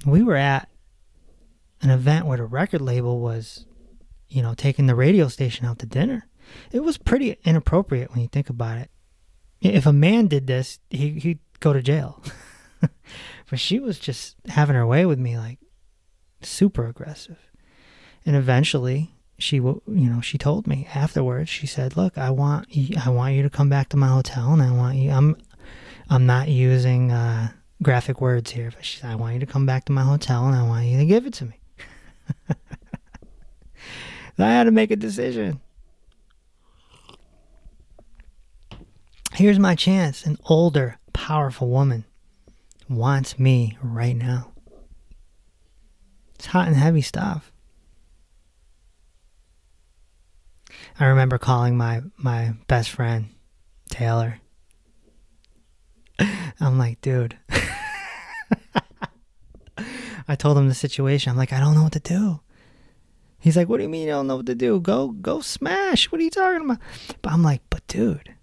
We 0.05 0.23
were 0.23 0.37
at 0.37 0.69
an 1.81 1.89
event 1.89 2.25
where 2.25 2.37
the 2.37 2.45
record 2.45 2.81
label 2.81 3.19
was, 3.19 3.65
you 4.29 4.41
know, 4.41 4.53
taking 4.53 4.87
the 4.87 4.95
radio 4.95 5.27
station 5.27 5.65
out 5.65 5.79
to 5.79 5.85
dinner. 5.85 6.27
It 6.71 6.79
was 6.79 6.97
pretty 6.97 7.37
inappropriate 7.43 8.11
when 8.11 8.21
you 8.21 8.29
think 8.29 8.49
about 8.49 8.77
it. 8.77 8.89
If 9.59 9.85
a 9.85 9.93
man 9.93 10.27
did 10.27 10.47
this, 10.47 10.79
he, 10.89 11.11
he'd 11.19 11.39
go 11.59 11.73
to 11.73 11.81
jail. 11.81 12.23
but 13.49 13.59
she 13.59 13.79
was 13.79 13.99
just 13.99 14.37
having 14.47 14.75
her 14.75 14.87
way 14.87 15.05
with 15.05 15.19
me, 15.19 15.37
like 15.37 15.59
super 16.41 16.87
aggressive. 16.87 17.37
And 18.25 18.35
eventually, 18.35 19.16
she 19.37 19.57
you 19.57 19.81
know 19.87 20.19
she 20.21 20.37
told 20.37 20.65
me 20.65 20.87
afterwards 20.95 21.49
she 21.49 21.67
said 21.67 21.95
look 21.95 22.17
i 22.17 22.29
want 22.29 22.65
you, 22.75 22.97
i 23.05 23.09
want 23.09 23.35
you 23.35 23.43
to 23.43 23.49
come 23.49 23.69
back 23.69 23.87
to 23.87 23.97
my 23.97 24.07
hotel 24.07 24.51
and 24.51 24.61
i 24.61 24.71
want 24.71 24.97
you 24.97 25.11
i'm 25.11 25.35
i'm 26.09 26.25
not 26.25 26.47
using 26.47 27.11
uh, 27.11 27.49
graphic 27.83 28.19
words 28.19 28.51
here 28.51 28.71
but 28.75 28.83
she 28.83 28.97
said 28.97 29.11
i 29.11 29.15
want 29.15 29.33
you 29.35 29.39
to 29.39 29.45
come 29.45 29.65
back 29.65 29.85
to 29.85 29.91
my 29.91 30.01
hotel 30.01 30.47
and 30.47 30.55
i 30.55 30.63
want 30.63 30.85
you 30.85 30.97
to 30.97 31.05
give 31.05 31.25
it 31.25 31.33
to 31.33 31.45
me. 31.45 31.59
I 34.39 34.51
had 34.51 34.65
to 34.65 34.71
make 34.71 34.91
a 34.91 34.95
decision. 34.95 35.61
Here's 39.33 39.59
my 39.59 39.75
chance. 39.75 40.25
An 40.25 40.37
older 40.45 40.99
powerful 41.13 41.69
woman 41.69 42.05
wants 42.89 43.39
me 43.39 43.77
right 43.81 44.15
now. 44.15 44.51
It's 46.35 46.47
hot 46.47 46.67
and 46.67 46.75
heavy 46.75 47.01
stuff 47.01 47.51
I 50.99 51.05
remember 51.05 51.37
calling 51.37 51.77
my 51.77 52.01
my 52.17 52.53
best 52.67 52.89
friend 52.89 53.29
Taylor. 53.89 54.39
I'm 56.59 56.79
like, 56.79 57.01
dude. 57.01 57.37
I 60.27 60.35
told 60.35 60.57
him 60.57 60.67
the 60.67 60.73
situation. 60.73 61.29
I'm 61.29 61.37
like, 61.37 61.53
I 61.53 61.59
don't 61.59 61.75
know 61.75 61.83
what 61.83 61.93
to 61.93 61.99
do. 61.99 62.41
He's 63.39 63.55
like, 63.55 63.69
what 63.69 63.77
do 63.77 63.83
you 63.83 63.89
mean 63.89 64.07
you 64.07 64.13
don't 64.13 64.27
know 64.27 64.37
what 64.37 64.47
to 64.47 64.55
do? 64.55 64.79
Go 64.79 65.09
go 65.09 65.41
smash. 65.41 66.11
What 66.11 66.19
are 66.19 66.23
you 66.23 66.31
talking 66.31 66.65
about? 66.65 66.79
But 67.21 67.31
I'm 67.31 67.43
like, 67.43 67.61
but 67.69 67.85
dude, 67.87 68.33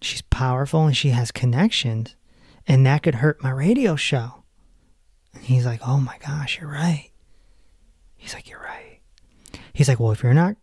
she's 0.00 0.22
powerful 0.22 0.86
and 0.86 0.96
she 0.96 1.10
has 1.10 1.32
connections, 1.32 2.14
and 2.66 2.86
that 2.86 3.02
could 3.02 3.16
hurt 3.16 3.42
my 3.42 3.50
radio 3.50 3.96
show. 3.96 4.44
And 5.34 5.42
he's 5.42 5.66
like, 5.66 5.80
oh 5.86 5.98
my 5.98 6.16
gosh, 6.24 6.60
you're 6.60 6.70
right. 6.70 7.10
He's 8.16 8.32
like, 8.32 8.48
you're 8.48 8.62
right. 8.62 9.00
He's 9.72 9.88
like, 9.88 9.98
well, 10.00 10.12
if 10.12 10.22
you're 10.22 10.32
not 10.32 10.56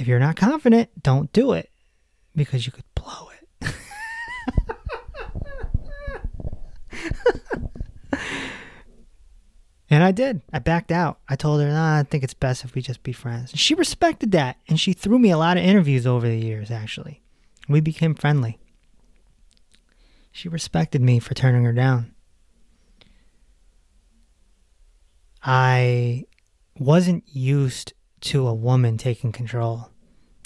if 0.00 0.08
you're 0.08 0.18
not 0.18 0.36
confident, 0.36 1.02
don't 1.02 1.30
do 1.32 1.52
it 1.52 1.70
because 2.34 2.64
you 2.64 2.72
could 2.72 2.84
blow 2.94 3.28
it. 3.60 3.74
and 9.90 10.02
I 10.02 10.10
did. 10.10 10.40
I 10.52 10.58
backed 10.58 10.90
out. 10.90 11.20
I 11.28 11.36
told 11.36 11.60
her, 11.60 11.68
nah, 11.68 11.98
I 11.98 12.02
think 12.04 12.24
it's 12.24 12.32
best 12.32 12.64
if 12.64 12.74
we 12.74 12.80
just 12.80 13.02
be 13.02 13.12
friends. 13.12 13.52
And 13.52 13.60
she 13.60 13.74
respected 13.74 14.32
that. 14.32 14.56
And 14.68 14.80
she 14.80 14.94
threw 14.94 15.18
me 15.18 15.30
a 15.30 15.36
lot 15.36 15.58
of 15.58 15.64
interviews 15.64 16.06
over 16.06 16.26
the 16.26 16.38
years, 16.38 16.70
actually. 16.70 17.20
We 17.68 17.80
became 17.80 18.14
friendly. 18.14 18.58
She 20.32 20.48
respected 20.48 21.02
me 21.02 21.18
for 21.18 21.34
turning 21.34 21.64
her 21.64 21.74
down. 21.74 22.14
I 25.42 26.24
wasn't 26.78 27.24
used 27.26 27.92
to 28.20 28.46
a 28.46 28.54
woman 28.54 28.96
taking 28.96 29.32
control. 29.32 29.89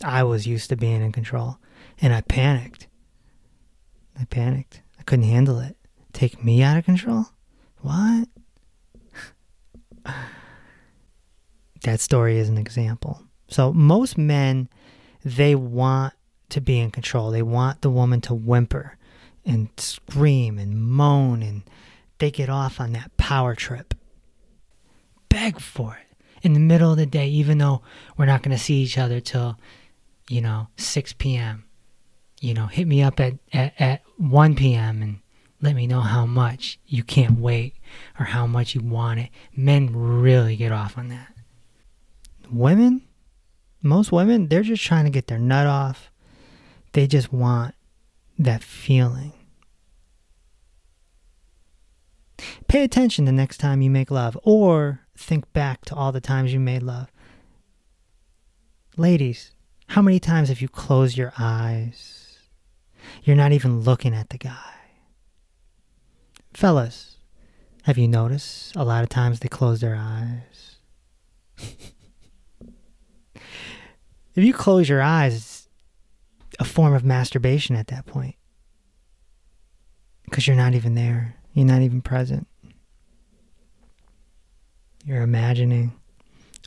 I 0.04 0.22
was 0.22 0.46
used 0.46 0.68
to 0.70 0.76
being 0.76 1.02
in 1.02 1.12
control. 1.12 1.58
And 2.00 2.12
I 2.12 2.20
panicked. 2.20 2.88
I 4.18 4.24
panicked. 4.24 4.82
I 4.98 5.02
couldn't 5.02 5.24
handle 5.24 5.58
it. 5.58 5.76
Take 6.12 6.44
me 6.44 6.62
out 6.62 6.76
of 6.76 6.84
control? 6.84 7.26
What? 7.80 8.28
that 11.82 12.00
story 12.00 12.38
is 12.38 12.48
an 12.48 12.58
example. 12.58 13.22
So 13.48 13.72
most 13.72 14.16
men, 14.16 14.68
they 15.24 15.54
want 15.54 16.14
to 16.50 16.60
be 16.60 16.78
in 16.78 16.90
control. 16.90 17.30
They 17.30 17.42
want 17.42 17.82
the 17.82 17.90
woman 17.90 18.20
to 18.22 18.34
whimper 18.34 18.96
and 19.44 19.68
scream 19.76 20.58
and 20.58 20.80
moan 20.80 21.42
and 21.42 21.62
they 22.18 22.30
get 22.30 22.48
off 22.48 22.80
on 22.80 22.92
that 22.92 23.16
power 23.16 23.54
trip. 23.54 23.94
Beg 25.28 25.60
for 25.60 25.96
it 25.96 26.16
in 26.42 26.52
the 26.52 26.60
middle 26.60 26.92
of 26.92 26.96
the 26.96 27.06
day, 27.06 27.28
even 27.28 27.58
though 27.58 27.82
we're 28.16 28.26
not 28.26 28.42
going 28.42 28.56
to 28.56 28.62
see 28.62 28.82
each 28.82 28.98
other 28.98 29.20
till, 29.20 29.58
you 30.28 30.40
know, 30.40 30.68
6 30.76 31.12
p.m. 31.14 31.64
You 32.40 32.54
know, 32.54 32.66
hit 32.66 32.86
me 32.86 33.02
up 33.02 33.20
at, 33.20 33.34
at, 33.52 33.74
at 33.78 34.02
1 34.18 34.56
p.m. 34.56 35.02
and 35.02 35.20
let 35.60 35.74
me 35.74 35.86
know 35.86 36.00
how 36.00 36.26
much 36.26 36.78
you 36.86 37.02
can't 37.02 37.38
wait 37.38 37.74
or 38.18 38.26
how 38.26 38.46
much 38.46 38.74
you 38.74 38.80
want 38.80 39.20
it. 39.20 39.30
Men 39.56 39.90
really 39.94 40.56
get 40.56 40.72
off 40.72 40.98
on 40.98 41.08
that. 41.08 41.34
Women, 42.50 43.02
most 43.82 44.12
women, 44.12 44.48
they're 44.48 44.62
just 44.62 44.84
trying 44.84 45.04
to 45.04 45.10
get 45.10 45.26
their 45.26 45.38
nut 45.38 45.66
off. 45.66 46.10
They 46.92 47.06
just 47.06 47.32
want 47.32 47.74
that 48.38 48.62
feeling. 48.62 49.32
Pay 52.68 52.84
attention 52.84 53.24
the 53.24 53.32
next 53.32 53.58
time 53.58 53.82
you 53.82 53.90
make 53.90 54.10
love 54.10 54.38
or 54.42 55.00
think 55.16 55.50
back 55.52 55.84
to 55.86 55.94
all 55.94 56.12
the 56.12 56.20
times 56.20 56.52
you 56.52 56.60
made 56.60 56.82
love. 56.82 57.08
Ladies, 58.96 59.52
how 59.88 60.02
many 60.02 60.18
times 60.18 60.48
have 60.48 60.60
you 60.60 60.68
closed 60.68 61.16
your 61.16 61.32
eyes? 61.38 62.38
You're 63.22 63.36
not 63.36 63.52
even 63.52 63.80
looking 63.80 64.14
at 64.14 64.30
the 64.30 64.38
guy. 64.38 64.74
Fellas, 66.52 67.16
have 67.82 67.98
you 67.98 68.08
noticed 68.08 68.74
a 68.76 68.84
lot 68.84 69.02
of 69.02 69.08
times 69.08 69.40
they 69.40 69.48
close 69.48 69.80
their 69.80 69.96
eyes? 69.98 70.76
if 71.58 73.42
you 74.36 74.54
close 74.54 74.88
your 74.88 75.02
eyes, 75.02 75.34
it's 75.34 75.68
a 76.58 76.64
form 76.64 76.94
of 76.94 77.04
masturbation 77.04 77.76
at 77.76 77.88
that 77.88 78.06
point. 78.06 78.36
Because 80.24 80.46
you're 80.46 80.56
not 80.56 80.74
even 80.74 80.94
there, 80.94 81.36
you're 81.52 81.66
not 81.66 81.82
even 81.82 82.00
present. 82.00 82.46
You're 85.04 85.22
imagining, 85.22 85.92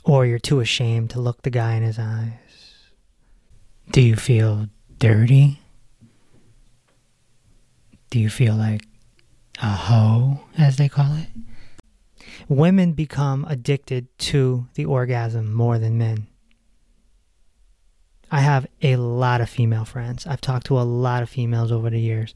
or 0.04 0.26
you're 0.26 0.38
too 0.38 0.60
ashamed 0.60 1.10
to 1.12 1.20
look 1.20 1.42
the 1.42 1.50
guy 1.50 1.74
in 1.74 1.84
his 1.84 1.98
eyes. 1.98 2.47
Do 3.92 4.02
you 4.02 4.16
feel 4.16 4.68
dirty? 5.00 5.60
Do 8.10 8.20
you 8.20 8.30
feel 8.30 8.56
like 8.56 8.84
a 9.62 9.70
hoe, 9.70 10.42
as 10.58 10.78
they 10.78 10.90
call 10.90 11.16
it? 11.16 11.28
Women 12.48 12.94
become 12.94 13.46
addicted 13.50 14.08
to 14.20 14.68
the 14.76 14.86
orgasm 14.86 15.54
more 15.54 15.80
than 15.80 15.98
men. 15.98 16.28
I 18.30 18.42
have 18.42 18.68
a 18.82 18.98
lot 18.98 19.42
of 19.42 19.50
female 19.50 19.86
friends. 19.86 20.28
I've 20.28 20.42
talked 20.42 20.68
to 20.68 20.80
a 20.80 20.82
lot 20.84 21.24
of 21.24 21.30
females 21.30 21.72
over 21.72 21.90
the 21.90 22.00
years, 22.00 22.34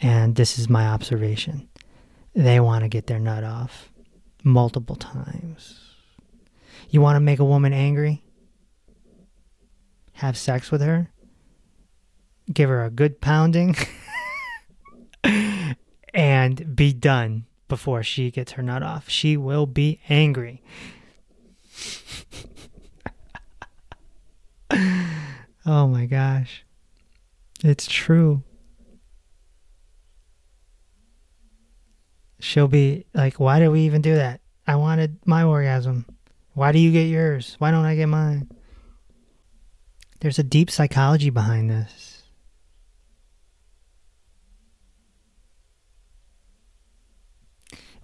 and 0.00 0.36
this 0.36 0.58
is 0.58 0.68
my 0.68 0.86
observation. 0.86 1.68
They 2.34 2.60
want 2.60 2.84
to 2.84 2.88
get 2.88 3.06
their 3.06 3.18
nut 3.18 3.42
off 3.42 3.90
multiple 4.44 4.96
times. 4.96 5.80
You 6.90 7.00
want 7.00 7.16
to 7.16 7.20
make 7.20 7.38
a 7.38 7.44
woman 7.44 7.72
angry? 7.72 8.22
Have 10.20 10.36
sex 10.36 10.70
with 10.70 10.82
her? 10.82 11.10
Give 12.52 12.68
her 12.68 12.84
a 12.84 12.90
good 12.90 13.22
pounding? 13.22 13.74
and 16.14 16.76
be 16.76 16.92
done 16.92 17.46
before 17.68 18.02
she 18.02 18.30
gets 18.30 18.52
her 18.52 18.62
nut 18.62 18.82
off. 18.82 19.08
She 19.08 19.38
will 19.38 19.64
be 19.64 20.00
angry. 20.10 20.62
oh 25.64 25.86
my 25.88 26.04
gosh. 26.04 26.64
It's 27.64 27.86
true. 27.86 28.42
she'll 32.40 32.68
be 32.68 33.06
like, 33.14 33.40
Why 33.40 33.58
did 33.58 33.68
we 33.68 33.80
even 33.82 34.02
do 34.02 34.14
that? 34.16 34.40
I 34.66 34.76
wanted 34.76 35.18
my 35.24 35.44
orgasm. 35.44 36.04
Why 36.52 36.72
do 36.72 36.78
you 36.78 36.90
get 36.90 37.04
yours? 37.04 37.56
Why 37.58 37.70
don't 37.70 37.84
I 37.84 37.96
get 37.96 38.06
mine? 38.06 38.50
There's 40.20 40.38
a 40.38 40.44
deep 40.44 40.70
psychology 40.70 41.30
behind 41.30 41.70
this. 41.70 42.22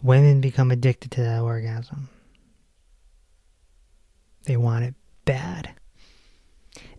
Women 0.03 0.41
become 0.41 0.71
addicted 0.71 1.11
to 1.13 1.23
that 1.23 1.43
orgasm. 1.43 2.09
They 4.45 4.57
want 4.57 4.85
it 4.85 4.95
bad. 5.25 5.75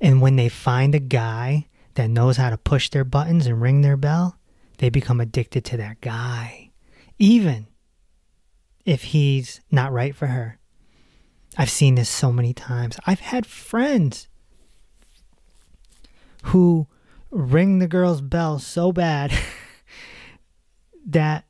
And 0.02 0.22
when 0.22 0.36
they 0.36 0.50
find 0.50 0.94
a 0.94 1.00
guy 1.00 1.68
that 1.96 2.10
knows 2.10 2.38
how 2.38 2.50
to 2.50 2.58
push 2.58 2.90
their 2.90 3.04
buttons 3.04 3.48
and 3.48 3.62
ring 3.62 3.82
their 3.82 3.98
bell, 3.98 4.38
they 4.78 4.90
become 4.90 5.20
addicted 5.20 5.64
to 5.66 5.78
that 5.78 6.02
guy 6.02 6.68
even 7.20 7.68
if 8.86 9.04
he's 9.04 9.62
not 9.72 9.92
right 9.92 10.16
for 10.16 10.28
her. 10.28 10.60
I've 11.58 11.70
seen 11.70 11.96
this 11.96 12.10
so 12.10 12.32
many 12.32 12.54
times. 12.54 12.98
I've 13.06 13.20
had 13.20 13.46
friends 13.46 14.28
who 16.48 16.88
ring 17.30 17.80
the 17.80 17.88
girl's 17.88 18.22
bell 18.22 18.58
so 18.58 18.92
bad 18.92 19.32
that 21.06 21.46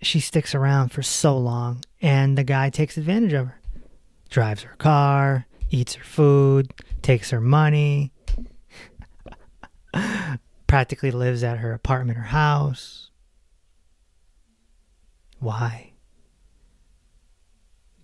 she 0.00 0.18
sticks 0.18 0.54
around 0.54 0.88
for 0.88 1.02
so 1.02 1.38
long 1.38 1.80
and 2.00 2.36
the 2.36 2.42
guy 2.42 2.68
takes 2.68 2.96
advantage 2.96 3.32
of 3.32 3.46
her. 3.46 3.60
Drives 4.28 4.62
her 4.62 4.74
car, 4.78 5.46
eats 5.70 5.94
her 5.94 6.04
food, 6.04 6.72
takes 7.02 7.30
her 7.30 7.40
money, 7.40 8.12
practically 10.66 11.10
lives 11.10 11.44
at 11.44 11.58
her 11.58 11.72
apartment 11.72 12.18
or 12.18 12.22
house. 12.22 13.10
Why? 15.38 15.92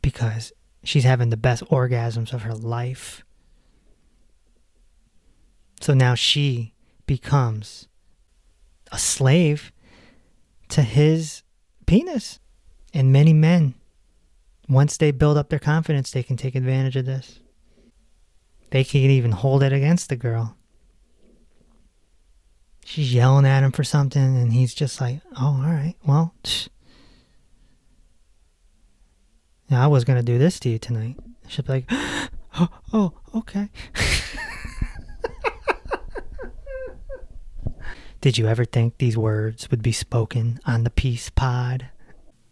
Because 0.03 0.53
she's 0.85 1.05
having 1.05 1.31
the 1.31 1.37
best 1.37 1.65
orgasms 1.65 2.33
of 2.33 2.43
her 2.43 2.55
life. 2.55 3.25
So 5.81 5.95
now 5.95 6.15
she 6.15 6.75
becomes 7.07 7.89
a 8.91 8.99
slave 8.99 9.73
to 10.69 10.83
his 10.83 11.43
penis. 11.87 12.41
And 12.95 13.13
many 13.13 13.33
men, 13.33 13.75
once 14.69 14.97
they 14.97 15.11
build 15.11 15.37
up 15.37 15.51
their 15.51 15.59
confidence, 15.59 16.11
they 16.11 16.23
can 16.23 16.37
take 16.37 16.55
advantage 16.55 16.97
of 16.97 17.07
this. 17.07 17.41
They 18.71 18.85
can 18.85 19.03
even 19.03 19.33
hold 19.33 19.63
it 19.63 19.73
against 19.73 20.09
the 20.09 20.17
girl. 20.17 20.57
She's 22.85 23.13
yelling 23.13 23.47
at 23.47 23.63
him 23.63 23.73
for 23.73 23.85
something, 23.85 24.23
and 24.23 24.53
he's 24.53 24.73
just 24.75 25.01
like, 25.01 25.21
oh, 25.39 25.63
all 25.63 25.71
right, 25.71 25.95
well, 26.07 26.35
I 29.71 29.87
was 29.87 30.05
going 30.05 30.19
to 30.19 30.23
do 30.23 30.39
this 30.39 30.59
to 30.61 30.71
you 30.71 30.79
tonight. 30.79 31.17
She'd 31.49 31.67
be 31.67 31.73
like, 31.73 31.85
oh, 31.91 32.69
oh 32.93 33.13
okay. 33.35 33.69
Did 38.21 38.37
you 38.37 38.47
ever 38.49 38.65
think 38.65 38.99
these 38.99 39.17
words 39.17 39.71
would 39.71 39.83
be 39.83 39.93
spoken 39.93 40.59
on 40.67 40.85
the 40.85 40.91
Peace 40.91 41.31
Pod? 41.31 41.87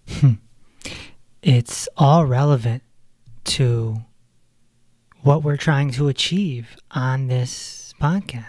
Hmm. 0.08 0.34
it's 1.42 1.88
all 1.96 2.26
relevant 2.26 2.82
to 3.44 3.96
what 5.22 5.42
we're 5.42 5.56
trying 5.56 5.90
to 5.92 6.06
achieve 6.06 6.76
on 6.92 7.26
this 7.26 7.92
podcast 8.00 8.44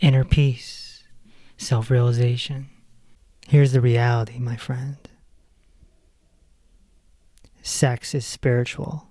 inner 0.00 0.24
peace, 0.24 1.04
self 1.56 1.90
realization. 1.90 2.68
Here's 3.48 3.72
the 3.72 3.80
reality, 3.80 4.38
my 4.38 4.56
friend 4.56 4.96
sex 7.62 8.14
is 8.14 8.24
spiritual. 8.24 9.08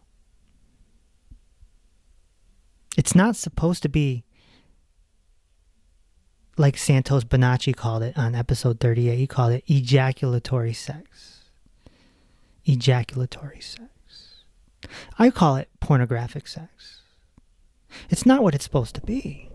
It's 2.97 3.13
not 3.13 3.35
supposed 3.35 3.83
to 3.83 3.89
be 3.89 4.23
like 6.57 6.77
Santos 6.77 7.23
Bonacci 7.23 7.75
called 7.75 8.03
it 8.03 8.17
on 8.17 8.35
episode 8.35 8.79
38. 8.79 9.17
He 9.17 9.27
called 9.27 9.53
it 9.53 9.69
ejaculatory 9.69 10.73
sex. 10.73 11.43
Ejaculatory 12.67 13.59
sex. 13.61 14.43
I 15.17 15.29
call 15.29 15.55
it 15.55 15.69
pornographic 15.79 16.47
sex. 16.47 17.01
It's 18.09 18.25
not 18.25 18.43
what 18.43 18.55
it's 18.55 18.63
supposed 18.63 18.95
to 18.95 19.01
be. 19.01 19.49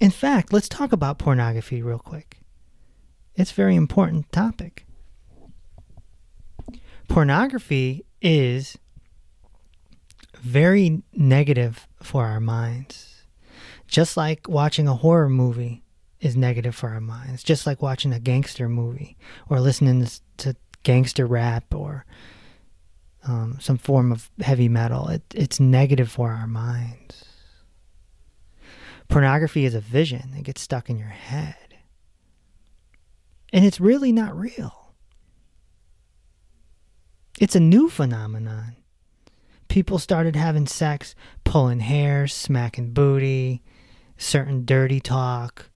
In 0.00 0.10
fact, 0.10 0.52
let's 0.52 0.68
talk 0.68 0.92
about 0.92 1.18
pornography 1.18 1.80
real 1.80 1.98
quick. 1.98 2.38
It's 3.36 3.52
a 3.52 3.54
very 3.54 3.76
important 3.76 4.30
topic. 4.32 4.84
Pornography 7.08 8.04
is 8.20 8.76
very 10.40 11.02
negative 11.12 11.86
for 12.02 12.26
our 12.26 12.40
minds. 12.40 13.11
Just 13.92 14.16
like 14.16 14.48
watching 14.48 14.88
a 14.88 14.94
horror 14.94 15.28
movie 15.28 15.84
is 16.18 16.34
negative 16.34 16.74
for 16.74 16.88
our 16.88 17.00
minds, 17.00 17.42
just 17.42 17.66
like 17.66 17.82
watching 17.82 18.14
a 18.14 18.18
gangster 18.18 18.66
movie 18.66 19.18
or 19.50 19.60
listening 19.60 20.08
to 20.38 20.56
gangster 20.82 21.26
rap 21.26 21.74
or 21.74 22.06
um, 23.28 23.58
some 23.60 23.76
form 23.76 24.10
of 24.10 24.30
heavy 24.40 24.66
metal. 24.66 25.08
It, 25.08 25.22
it's 25.34 25.60
negative 25.60 26.10
for 26.10 26.30
our 26.30 26.46
minds. 26.46 27.26
Pornography 29.08 29.66
is 29.66 29.74
a 29.74 29.80
vision, 29.80 30.32
it 30.38 30.44
gets 30.44 30.62
stuck 30.62 30.88
in 30.88 30.96
your 30.96 31.08
head. 31.08 31.76
And 33.52 33.66
it's 33.66 33.78
really 33.78 34.10
not 34.10 34.34
real. 34.34 34.94
It's 37.38 37.56
a 37.56 37.60
new 37.60 37.90
phenomenon. 37.90 38.76
People 39.68 39.98
started 39.98 40.34
having 40.34 40.66
sex, 40.66 41.14
pulling 41.44 41.80
hair, 41.80 42.26
smacking 42.26 42.94
booty, 42.94 43.62
certain 44.22 44.64
dirty 44.64 45.00
talk. 45.00 45.70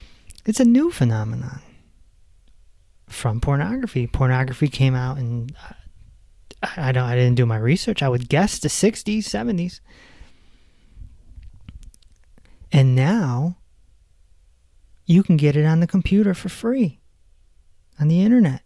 It's 0.45 0.59
a 0.59 0.65
new 0.65 0.91
phenomenon 0.91 1.61
from 3.07 3.41
pornography. 3.41 4.07
Pornography 4.07 4.67
came 4.67 4.95
out 4.95 5.17
in 5.17 5.49
I 6.75 6.91
don't 6.91 7.03
I 7.03 7.15
didn't 7.15 7.35
do 7.35 7.45
my 7.45 7.57
research. 7.57 8.01
I 8.01 8.09
would 8.09 8.29
guess 8.29 8.59
the 8.59 8.67
60s, 8.67 9.19
70s. 9.19 9.79
And 12.71 12.95
now 12.95 13.57
you 15.05 15.23
can 15.23 15.37
get 15.37 15.55
it 15.55 15.65
on 15.65 15.79
the 15.79 15.87
computer 15.87 16.33
for 16.33 16.49
free 16.49 16.99
on 17.99 18.07
the 18.07 18.21
internet. 18.21 18.61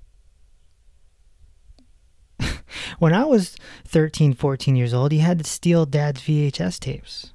when 3.00 3.14
I 3.14 3.26
was 3.26 3.56
13, 3.86 4.34
14 4.34 4.76
years 4.76 4.94
old, 4.94 5.14
you 5.14 5.20
had 5.20 5.40
to 5.40 5.44
steal 5.44 5.86
dad's 5.86 6.22
VHS 6.22 6.80
tapes 6.80 7.34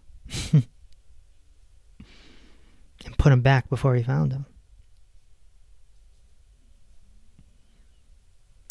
and 0.53 0.67
put 3.19 3.31
them 3.31 3.41
back 3.41 3.69
before 3.69 3.95
he 3.95 4.03
found 4.03 4.33
them. 4.33 4.47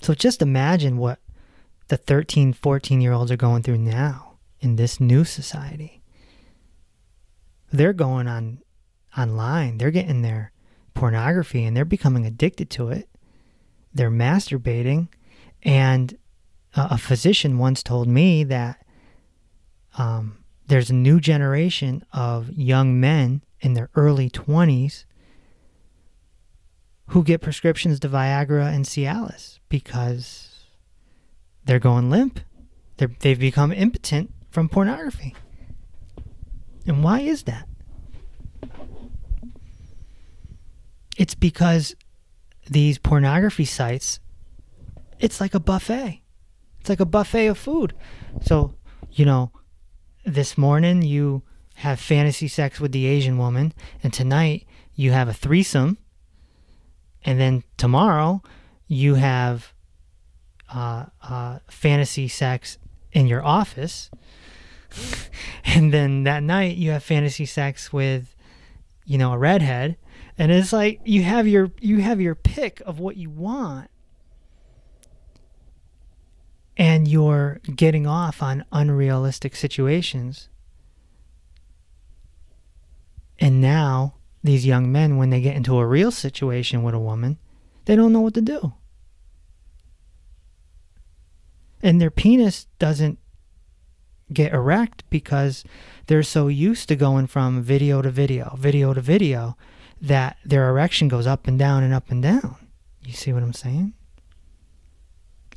So 0.02 0.14
just 0.14 0.42
imagine 0.42 0.98
what 0.98 1.20
the 1.88 1.98
13, 1.98 2.54
14 2.54 3.02
year 3.02 3.12
olds 3.12 3.32
are 3.32 3.38
going 3.38 3.64
through 3.64 3.80
now 3.80 4.38
in 4.60 4.76
this 4.76 5.00
new 5.00 5.24
society. 5.24 6.02
They're 7.72 7.94
going 7.94 8.28
on 8.28 8.60
online, 9.18 9.78
they're 9.78 9.92
getting 9.92 10.22
their 10.22 10.52
pornography 10.94 11.64
and 11.64 11.76
they're 11.76 11.86
becoming 11.86 12.26
addicted 12.26 12.70
to 12.72 12.90
it. 12.90 13.10
They're 13.94 14.12
masturbating. 14.12 15.08
And 15.64 16.18
a 16.76 16.98
physician 16.98 17.58
once 17.58 17.82
told 17.82 18.08
me 18.08 18.44
that 18.44 18.86
um, 19.98 20.38
there's 20.68 20.90
a 20.90 20.96
new 20.96 21.20
generation 21.20 22.04
of 22.14 22.52
young 22.52 23.00
men 23.00 23.42
in 23.66 23.74
their 23.74 23.90
early 23.96 24.30
20s 24.30 25.06
who 27.08 27.24
get 27.24 27.42
prescriptions 27.42 28.00
to 28.00 28.08
Viagra 28.08 28.72
and 28.72 28.86
Cialis 28.86 29.58
because 29.70 30.66
they're 31.66 31.80
going 31.80 32.12
limp. 32.12 32.40
They're, 32.98 33.12
they've 33.20 33.40
become 33.40 33.72
impotent 33.72 34.32
from 34.52 34.70
pornography. 34.70 35.36
And 36.86 37.04
why 37.04 37.22
is 37.22 37.44
that? 37.44 37.68
It's 41.18 41.34
because 41.34 41.96
these 42.70 43.00
pornography 43.00 43.66
sites, 43.66 44.20
it's 45.20 45.42
like 45.42 45.56
a 45.56 45.60
buffet. 45.60 46.22
It's 46.82 46.90
like 46.90 47.00
a 47.00 47.06
buffet 47.06 47.48
of 47.48 47.58
food. 47.58 47.96
So, 48.44 48.76
you 49.12 49.26
know, 49.26 49.52
this 50.24 50.56
morning 50.56 51.02
you 51.02 51.42
have 51.76 52.00
fantasy 52.00 52.48
sex 52.48 52.80
with 52.80 52.92
the 52.92 53.06
Asian 53.06 53.38
woman, 53.38 53.74
and 54.02 54.14
tonight 54.14 54.66
you 54.96 55.12
have 55.12 55.28
a 55.28 55.34
threesome, 55.34 55.98
and 57.24 57.40
then 57.40 57.64
tomorrow 57.78 58.42
you 58.88 59.16
have 59.16 59.74
uh, 60.74 61.06
uh, 61.22 61.60
fantasy 61.68 62.28
sex 62.28 62.78
in 63.12 63.28
your 63.28 63.46
office, 63.46 64.10
and 65.66 65.94
then 65.94 66.24
that 66.24 66.44
night 66.44 66.78
you 66.78 66.92
have 66.92 67.04
fantasy 67.04 67.46
sex 67.46 67.92
with, 67.92 68.36
you 69.06 69.18
know, 69.18 69.34
a 69.34 69.38
redhead, 69.38 69.98
and 70.38 70.52
it's 70.52 70.72
like 70.72 71.02
you 71.04 71.24
have 71.24 71.46
your 71.46 71.72
you 71.82 72.00
have 72.00 72.22
your 72.22 72.36
pick 72.36 72.82
of 72.86 73.00
what 73.00 73.18
you 73.18 73.30
want, 73.30 73.90
and 76.78 77.06
you're 77.06 77.60
getting 77.76 78.08
off 78.08 78.42
on 78.42 78.64
unrealistic 78.72 79.58
situations. 79.58 80.48
And 83.40 83.62
now 83.62 84.16
these 84.44 84.66
young 84.66 84.92
men, 84.92 85.18
when 85.18 85.30
they 85.30 85.42
get 85.42 85.56
into 85.56 85.78
a 85.78 85.86
real 85.86 86.12
situation 86.12 86.84
with 86.84 86.96
a 86.96 87.00
woman, 87.00 87.38
they 87.86 87.96
don't 87.96 88.14
know 88.14 88.22
what 88.22 88.34
to 88.36 88.42
do 88.42 88.74
and 91.86 92.02
their 92.02 92.10
penis 92.10 92.66
doesn't 92.80 93.20
get 94.34 94.52
erect 94.52 95.04
because 95.12 95.64
they're 96.08 96.24
so 96.24 96.48
used 96.48 96.90
to 96.90 96.96
going 96.96 97.28
from 97.28 97.62
video 97.62 98.02
to 98.02 98.10
video, 98.10 98.56
video 98.58 98.92
to 98.96 99.02
video, 99.02 99.56
that 100.02 100.38
their 100.44 100.68
erection 100.68 101.08
goes 101.08 101.28
up 101.28 101.48
and 101.48 101.60
down 101.60 101.84
and 101.84 101.94
up 101.94 102.10
and 102.10 102.24
down. 102.24 102.56
You 103.06 103.14
see 103.14 103.32
what 103.32 103.44
I'm 103.44 103.54
saying? 103.54 103.94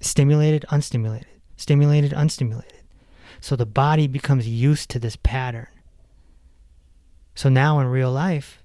Stimulated, 0.02 0.66
unstimulated, 0.70 1.40
stimulated, 1.56 2.12
unstimulated. 2.12 2.82
So 3.40 3.56
the 3.56 3.64
body 3.64 4.06
becomes 4.06 4.46
used 4.46 4.90
to 4.90 4.98
this 4.98 5.16
pattern. 5.16 5.68
So 7.38 7.48
now 7.48 7.78
in 7.78 7.86
real 7.86 8.10
life, 8.10 8.64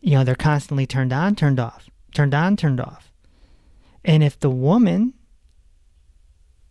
you 0.00 0.12
know, 0.12 0.22
they're 0.22 0.36
constantly 0.36 0.86
turned 0.86 1.12
on, 1.12 1.34
turned 1.34 1.58
off, 1.58 1.90
turned 2.14 2.32
on, 2.32 2.56
turned 2.56 2.80
off. 2.80 3.10
And 4.04 4.22
if 4.22 4.38
the 4.38 4.50
woman 4.50 5.14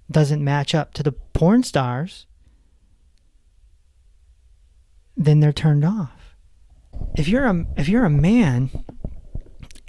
doesn't 0.09 0.41
match 0.41 0.73
up 0.73 0.93
to 0.93 1.03
the 1.03 1.11
porn 1.11 1.63
stars, 1.63 2.27
then 5.17 5.41
they're 5.41 5.51
turned 5.51 5.83
off. 5.83 6.37
If 7.17 7.27
you're 7.27 7.45
a 7.45 7.65
if 7.75 7.89
you're 7.89 8.05
a 8.05 8.09
man 8.09 8.69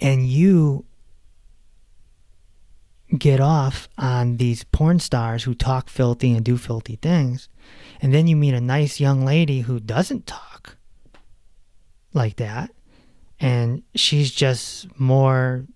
and 0.01 0.27
you 0.27 0.87
get 3.17 3.39
off 3.39 3.89
on 3.97 4.39
these 4.39 4.65
porn 4.65 4.99
stars 4.99 5.45
who 5.45 5.55
talk 5.55 5.89
filthy 5.89 6.33
and 6.33 6.45
do 6.45 6.57
filthy 6.57 6.97
things, 6.97 7.49
and 8.01 8.13
then 8.13 8.27
you 8.27 8.37
meet 8.37 8.55
a 8.55 8.61
nice 8.61 9.01
young 9.01 9.25
lady 9.25 9.61
who 9.63 9.81
doesn't 9.81 10.27
talk 10.27 10.77
like 12.13 12.37
that, 12.37 12.71
and 13.41 13.83
she's 13.95 14.31
just 14.31 14.99
more 14.99 15.67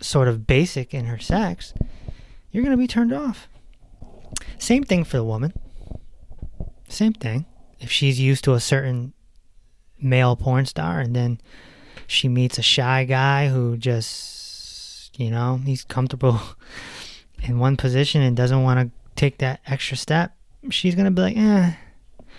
sort 0.00 0.28
of 0.28 0.46
basic 0.46 0.94
in 0.94 1.06
her 1.06 1.18
sex, 1.18 1.74
you're 2.50 2.62
going 2.62 2.76
to 2.76 2.80
be 2.80 2.86
turned 2.86 3.12
off. 3.12 3.48
Same 4.58 4.84
thing 4.84 5.04
for 5.04 5.16
the 5.16 5.24
woman. 5.24 5.52
Same 6.88 7.12
thing. 7.12 7.46
If 7.80 7.90
she's 7.90 8.20
used 8.20 8.44
to 8.44 8.54
a 8.54 8.60
certain 8.60 9.12
male 10.00 10.36
porn 10.36 10.66
star 10.66 11.00
and 11.00 11.16
then 11.16 11.40
she 12.06 12.28
meets 12.28 12.58
a 12.58 12.62
shy 12.62 13.04
guy 13.04 13.48
who 13.48 13.76
just, 13.76 15.18
you 15.18 15.30
know, 15.30 15.60
he's 15.64 15.84
comfortable 15.84 16.40
in 17.42 17.58
one 17.58 17.76
position 17.76 18.22
and 18.22 18.36
doesn't 18.36 18.62
want 18.62 18.80
to 18.80 18.94
take 19.16 19.38
that 19.38 19.60
extra 19.66 19.96
step, 19.96 20.33
she's 20.70 20.94
to 20.94 21.10
be 21.10 21.22
like, 21.22 21.36
eh, 21.36 21.72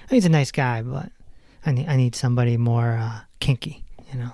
he's 0.09 0.25
a 0.25 0.29
nice 0.29 0.51
guy, 0.51 0.81
but 0.81 1.11
I 1.65 1.71
need 1.71 1.87
I 1.87 1.95
need 1.95 2.15
somebody 2.15 2.57
more 2.57 2.97
uh, 2.97 3.21
kinky, 3.39 3.83
you 4.11 4.19
know. 4.19 4.33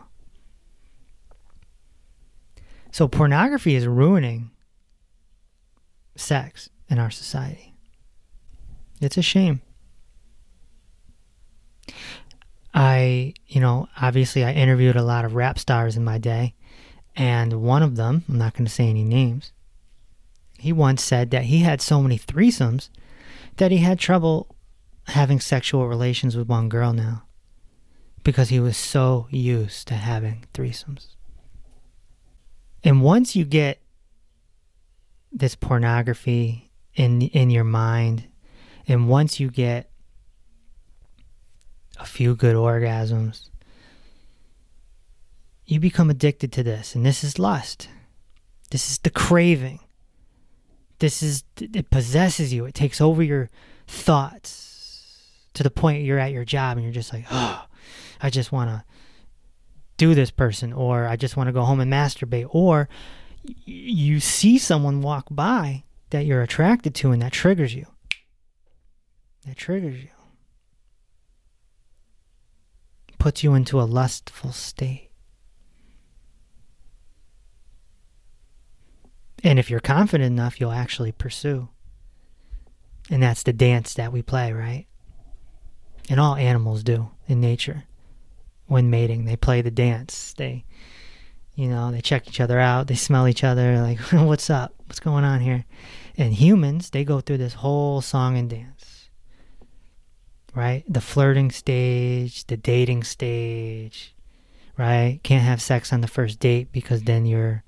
So 2.92 3.08
pornography 3.08 3.76
is 3.76 3.88
ruining 3.88 4.52
sex 6.16 6.70
in 6.90 7.00
our 7.00 7.10
society. 7.10 7.74
It's 9.00 9.18
a 9.18 9.22
shame. 9.22 9.62
I, 12.74 13.34
you 13.48 13.60
know, 13.60 13.88
obviously 14.02 14.44
I 14.44 14.54
interviewed 14.54 14.96
a 14.96 15.04
lot 15.04 15.26
of 15.26 15.36
rap 15.36 15.60
stars 15.60 15.98
in 15.98 16.04
my 16.04 16.18
day, 16.18 16.54
and 17.16 17.62
one 17.62 17.84
of 17.84 17.96
them, 17.96 18.24
I'm 18.30 18.38
not 18.38 18.54
going 18.54 18.66
to 18.66 18.72
say 18.72 18.88
any 18.88 19.04
names, 19.04 19.52
he 20.58 20.72
once 20.72 21.04
said 21.04 21.32
that 21.32 21.46
he 21.46 21.60
had 21.60 21.82
so 21.82 22.02
many 22.02 22.18
threesomes 22.18 22.90
that 23.58 23.72
he 23.72 23.80
had 23.80 24.00
trouble 24.00 24.56
having 25.08 25.40
sexual 25.40 25.88
relations 25.88 26.36
with 26.36 26.48
one 26.48 26.70
girl 26.70 26.94
now 26.94 27.24
because 28.24 28.50
he 28.50 28.60
was 28.60 28.78
so 28.78 29.28
used 29.30 29.88
to 29.88 29.96
having 29.96 30.46
threesomes. 30.54 31.16
And 32.84 33.02
once 33.02 33.36
you 33.36 33.46
get 33.46 33.82
this 35.32 35.56
pornography 35.56 36.72
in 36.96 37.22
in 37.22 37.50
your 37.50 37.64
mind 37.64 38.28
and 38.88 39.08
once 39.08 39.40
you 39.40 39.50
get 39.50 39.90
a 42.00 42.06
few 42.06 42.36
good 42.36 42.56
orgasms 42.56 43.50
you 45.72 45.80
become 45.80 46.10
addicted 46.10 46.52
to 46.52 46.64
this. 46.64 46.96
And 46.96 47.06
this 47.06 47.24
is 47.24 47.40
lust. 47.40 47.88
This 48.72 48.92
is 48.92 48.98
the 48.98 49.10
craving 49.10 49.80
this 51.02 51.22
is 51.22 51.44
it 51.60 51.90
possesses 51.90 52.54
you 52.54 52.66
it 52.66 52.74
takes 52.74 53.02
over 53.02 53.22
your 53.22 53.50
thoughts 53.86 55.28
to 55.54 55.62
the 55.62 55.70
point 55.70 56.04
you're 56.04 56.18
at 56.18 56.32
your 56.32 56.46
job 56.46 56.78
and 56.78 56.86
you're 56.86 56.94
just 56.94 57.14
like 57.14 57.26
oh 57.30 57.66
i 58.22 58.30
just 58.30 58.52
want 58.52 58.70
to 58.70 58.84
do 59.98 60.16
this 60.16 60.32
person 60.32 60.72
or 60.72 61.06
i 61.06 61.16
just 61.16 61.36
want 61.36 61.48
to 61.48 61.54
go 61.54 61.64
home 61.64 61.80
and 61.80 61.92
masturbate 61.92 62.48
or 62.50 62.88
you 63.44 64.20
see 64.20 64.58
someone 64.58 65.02
walk 65.02 65.28
by 65.30 65.84
that 66.12 66.26
you're 66.26 66.42
attracted 66.42 66.94
to 66.96 67.12
and 67.12 67.22
that 67.22 67.32
triggers 67.32 67.74
you. 67.74 67.88
That 69.46 69.58
triggers 69.58 70.02
you. 70.02 70.10
Puts 73.18 73.44
you 73.44 73.54
into 73.54 73.80
a 73.80 73.84
lustful 73.84 74.52
state. 74.52 75.11
And 79.44 79.58
if 79.58 79.70
you're 79.70 79.80
confident 79.80 80.32
enough, 80.32 80.60
you'll 80.60 80.72
actually 80.72 81.12
pursue. 81.12 81.70
And 83.10 83.22
that's 83.22 83.44
the 83.44 83.54
dance 83.54 83.94
that 83.96 84.14
we 84.14 84.22
play, 84.22 84.54
right? 84.54 84.86
And 86.10 86.20
all 86.20 86.36
animals 86.36 86.84
do 86.84 87.12
in 87.28 87.42
nature. 87.42 87.84
When 88.68 88.90
mating, 88.90 89.26
they 89.26 89.36
play 89.36 89.62
the 89.62 89.72
dance. 89.72 90.34
They 90.38 90.66
you 91.56 91.68
know, 91.68 91.92
they 91.92 92.02
check 92.02 92.28
each 92.28 92.40
other 92.40 92.60
out, 92.60 92.88
they 92.88 92.96
smell 92.96 93.28
each 93.28 93.44
other, 93.44 93.82
like, 93.82 94.00
what's 94.12 94.50
up? 94.50 94.74
What's 94.86 95.00
going 95.00 95.24
on 95.24 95.42
here? 95.42 95.66
And 96.18 96.34
humans, 96.34 96.90
they 96.90 97.04
go 97.04 97.22
through 97.22 97.38
this 97.38 97.54
whole 97.56 98.02
song 98.02 98.38
and 98.38 98.50
dance, 98.50 99.10
right? 100.54 100.84
The 100.88 101.02
flirting 101.02 101.52
stage, 101.52 102.46
the 102.48 102.58
dating 102.58 103.04
stage, 103.04 104.16
right? 104.78 105.20
Can't 105.24 105.44
have 105.44 105.62
sex 105.62 105.94
on 105.94 106.02
the 106.02 106.08
first 106.08 106.40
date 106.40 106.72
because 106.72 107.04
then 107.04 107.26
you're 107.26 107.64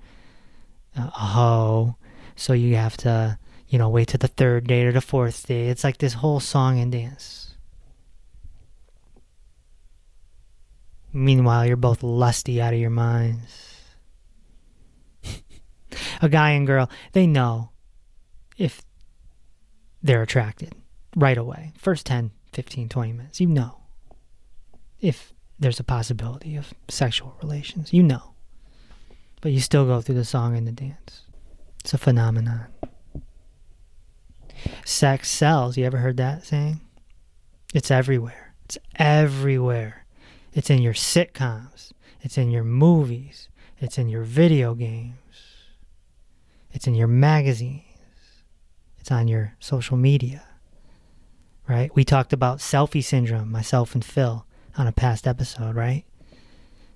Uh, 0.98 1.08
a 1.08 1.26
hoe. 1.28 1.96
So 2.36 2.54
you 2.54 2.76
have 2.76 2.98
to, 2.98 3.38
you 3.68 3.78
know, 3.78 3.90
wait 3.90 4.10
to 4.10 4.18
the 4.18 4.28
third 4.28 4.68
day 4.68 4.86
or 4.86 4.92
the 4.92 5.02
fourth 5.02 5.48
day. 5.48 5.68
It's 5.70 5.84
like 5.84 5.98
this 5.98 6.14
whole 6.14 6.40
song 6.40 6.80
and 6.80 6.92
dance. 6.92 7.56
Meanwhile, 11.12 11.68
you're 11.68 11.78
both 11.78 12.02
lusty 12.02 12.60
out 12.60 12.74
of 12.74 12.80
your 12.80 12.90
minds 12.90 13.74
a 16.22 16.30
guy 16.30 16.52
and 16.52 16.68
girl, 16.68 16.90
they 17.14 17.28
know 17.28 17.70
if 18.58 18.82
they're 20.02 20.22
attracted 20.22 20.74
right 21.16 21.38
away. 21.38 21.74
First 21.78 22.06
10, 22.06 22.32
15, 22.52 22.90
20 22.90 23.14
minutes, 23.14 23.42
you 23.42 23.48
know 23.48 23.78
if 25.00 25.34
there's 25.60 25.80
a 25.80 25.84
possibility 25.84 26.56
of 26.56 26.74
sexual 26.90 27.36
relations. 27.42 27.94
You 27.94 28.04
know. 28.04 28.33
But 29.44 29.52
you 29.52 29.60
still 29.60 29.86
go 29.86 30.00
through 30.00 30.16
the 30.16 30.24
song 30.24 30.56
and 30.56 30.66
the 30.66 30.72
dance. 30.72 31.24
It's 31.82 31.94
a 31.94 31.98
phenomenon. 31.98 32.68
Sex 34.86 35.30
sells. 35.30 35.76
You 35.76 35.84
ever 35.84 35.98
heard 35.98 36.16
that 36.16 36.46
saying? 36.46 36.80
It's 37.74 37.92
everywhere. 37.92 38.54
It's 38.64 38.78
everywhere. 38.96 40.06
It's 40.54 40.70
in 40.70 40.82
your 40.82 40.94
sitcoms. 40.94 41.92
It's 42.22 42.38
in 42.38 42.52
your 42.52 42.64
movies. 42.64 43.50
It's 43.80 43.98
in 43.98 44.08
your 44.08 44.24
video 44.24 44.76
games. 44.76 45.18
It's 46.72 46.88
in 46.88 46.96
your 46.96 47.10
magazines. 47.10 47.84
It's 48.98 49.12
on 49.12 49.28
your 49.28 49.56
social 49.60 49.98
media. 49.98 50.46
Right? 51.68 51.94
We 51.94 52.06
talked 52.06 52.32
about 52.32 52.60
selfie 52.60 53.04
syndrome, 53.04 53.52
myself 53.52 53.94
and 53.94 54.06
Phil, 54.06 54.46
on 54.78 54.88
a 54.88 54.94
past 54.94 55.28
episode, 55.28 55.76
right? 55.76 56.06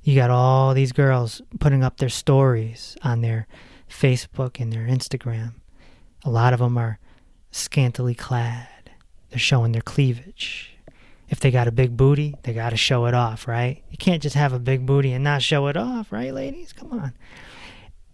You 0.07 0.15
got 0.15 0.29
all 0.29 0.73
these 0.73 0.93
girls 0.93 1.41
putting 1.59 1.83
up 1.83 1.97
their 1.97 2.07
stories 2.07 2.95
on 3.03 3.19
their 3.19 3.45
Facebook 3.89 4.59
and 4.59 4.71
their 4.71 4.87
Instagram. 4.87 5.55
A 6.23 6.29
lot 6.29 6.53
of 6.53 6.59
them 6.59 6.77
are 6.77 6.97
scantily 7.51 8.15
clad. 8.15 8.91
They're 9.29 9.39
showing 9.39 9.73
their 9.73 9.81
cleavage. 9.81 10.77
If 11.27 11.41
they 11.41 11.51
got 11.51 11.67
a 11.67 11.73
big 11.73 11.97
booty, 11.97 12.35
they 12.43 12.53
got 12.53 12.69
to 12.69 12.77
show 12.77 13.05
it 13.07 13.13
off, 13.13 13.49
right? 13.49 13.83
You 13.91 13.97
can't 13.97 14.23
just 14.23 14.35
have 14.35 14.53
a 14.53 14.59
big 14.59 14.85
booty 14.85 15.11
and 15.11 15.25
not 15.25 15.41
show 15.41 15.67
it 15.67 15.75
off, 15.75 16.13
right, 16.13 16.33
ladies? 16.33 16.71
Come 16.71 16.93
on 16.93 17.13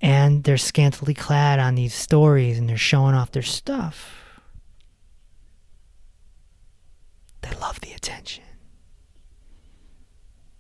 and 0.04 0.44
they're 0.44 0.58
scantily 0.58 1.14
clad 1.14 1.60
on 1.60 1.76
these 1.76 1.94
stories 1.94 2.60
and 2.60 2.68
they're 2.68 2.76
showing 2.76 3.16
off 3.16 3.32
their 3.32 3.42
stuff. 3.42 4.42
They 7.42 7.52
love 7.62 7.80
the 7.80 7.94
attention. 7.94 8.44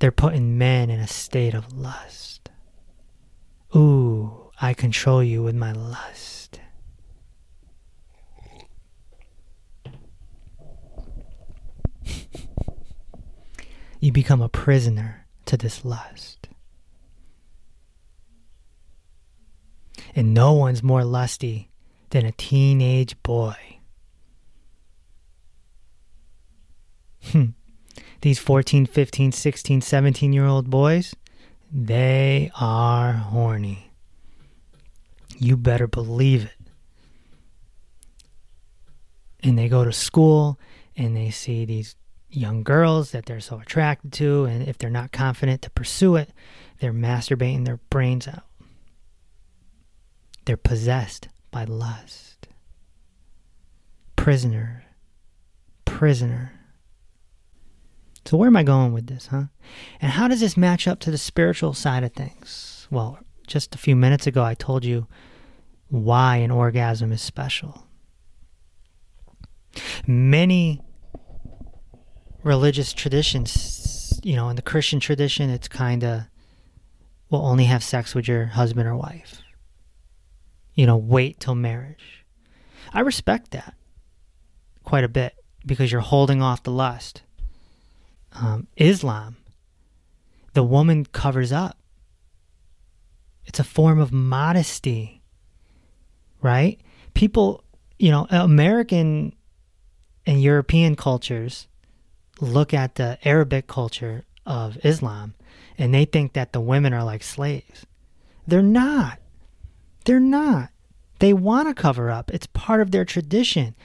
They're 0.03 0.11
putting 0.11 0.57
men 0.57 0.89
in 0.89 0.99
a 0.99 1.07
state 1.07 1.53
of 1.53 1.71
lust. 1.71 2.49
Ooh, 3.73 4.51
I 4.59 4.73
control 4.73 5.23
you 5.23 5.41
with 5.41 5.55
my 5.55 5.71
lust. 5.71 6.59
you 14.01 14.11
become 14.11 14.41
a 14.41 14.49
prisoner 14.49 15.25
to 15.45 15.55
this 15.55 15.85
lust. 15.85 16.49
and 20.13 20.33
no 20.33 20.51
one's 20.51 20.83
more 20.83 21.05
lusty 21.05 21.71
than 22.09 22.25
a 22.25 22.33
teenage 22.33 23.15
boy. 23.23 23.55
Hmm. 27.31 27.51
These 28.23 28.39
14, 28.39 28.85
15, 28.85 29.33
16, 29.33 29.81
17 29.81 30.31
year 30.31 30.45
old 30.45 30.69
boys, 30.69 31.13
they 31.69 32.49
are 32.57 33.11
horny. 33.11 33.91
You 35.37 35.57
better 35.57 35.87
believe 35.87 36.45
it. 36.45 36.71
And 39.43 39.57
they 39.57 39.67
go 39.67 39.83
to 39.83 39.91
school 39.91 40.57
and 40.95 41.17
they 41.17 41.31
see 41.31 41.65
these 41.65 41.97
young 42.29 42.63
girls 42.63 43.11
that 43.11 43.25
they're 43.25 43.41
so 43.41 43.59
attracted 43.59 44.13
to, 44.13 44.45
and 44.45 44.69
if 44.69 44.77
they're 44.77 44.89
not 44.89 45.11
confident 45.11 45.61
to 45.63 45.69
pursue 45.71 46.15
it, 46.15 46.29
they're 46.79 46.93
masturbating 46.93 47.65
their 47.65 47.81
brains 47.89 48.25
out. 48.25 48.45
They're 50.45 50.55
possessed 50.55 51.27
by 51.51 51.65
lust. 51.65 52.47
Prisoner. 54.15 54.85
Prisoner. 55.83 56.53
So, 58.25 58.37
where 58.37 58.47
am 58.47 58.55
I 58.55 58.63
going 58.63 58.93
with 58.93 59.07
this, 59.07 59.27
huh? 59.27 59.45
And 60.01 60.11
how 60.11 60.27
does 60.27 60.39
this 60.39 60.55
match 60.55 60.87
up 60.87 60.99
to 61.01 61.11
the 61.11 61.17
spiritual 61.17 61.73
side 61.73 62.03
of 62.03 62.13
things? 62.13 62.87
Well, 62.89 63.19
just 63.47 63.75
a 63.75 63.77
few 63.77 63.95
minutes 63.95 64.27
ago, 64.27 64.43
I 64.43 64.53
told 64.53 64.85
you 64.85 65.07
why 65.89 66.37
an 66.37 66.51
orgasm 66.51 67.11
is 67.11 67.21
special. 67.21 67.85
Many 70.07 70.81
religious 72.43 72.93
traditions, 72.93 74.19
you 74.23 74.35
know, 74.35 74.49
in 74.49 74.55
the 74.55 74.61
Christian 74.61 74.99
tradition, 74.99 75.49
it's 75.49 75.67
kind 75.67 76.03
of, 76.03 76.23
will 77.29 77.45
only 77.45 77.65
have 77.65 77.83
sex 77.83 78.15
with 78.15 78.27
your 78.27 78.45
husband 78.45 78.87
or 78.87 78.95
wife 78.95 79.43
you 80.75 80.85
know, 80.85 80.97
wait 80.97 81.39
till 81.39 81.55
marriage. 81.55 82.25
I 82.93 83.01
respect 83.01 83.51
that 83.51 83.75
quite 84.83 85.03
a 85.03 85.09
bit 85.09 85.35
because 85.65 85.91
you're 85.91 86.01
holding 86.01 86.41
off 86.41 86.63
the 86.63 86.71
lust. 86.71 87.23
Um, 88.33 88.67
Islam, 88.77 89.37
the 90.53 90.63
woman 90.63 91.05
covers 91.05 91.51
up. 91.51 91.77
It's 93.45 93.59
a 93.59 93.63
form 93.63 93.99
of 93.99 94.11
modesty, 94.11 95.21
right? 96.41 96.79
People, 97.13 97.63
you 97.99 98.09
know, 98.09 98.25
American 98.29 99.35
and 100.25 100.41
European 100.41 100.95
cultures 100.95 101.67
look 102.39 102.73
at 102.73 102.95
the 102.95 103.17
Arabic 103.23 103.67
culture 103.67 104.23
of 104.45 104.83
Islam 104.83 105.35
and 105.77 105.93
they 105.93 106.05
think 106.05 106.33
that 106.33 106.53
the 106.53 106.61
women 106.61 106.93
are 106.93 107.03
like 107.03 107.23
slaves. 107.23 107.85
They're 108.47 108.61
not. 108.61 109.19
They're 110.05 110.19
not. 110.19 110.69
They 111.19 111.33
want 111.33 111.67
to 111.67 111.73
cover 111.73 112.11
up. 112.11 112.31
It's 112.33 112.47
part 112.47 112.81
of 112.81 112.91
their 112.91 113.05
tradition. 113.05 113.75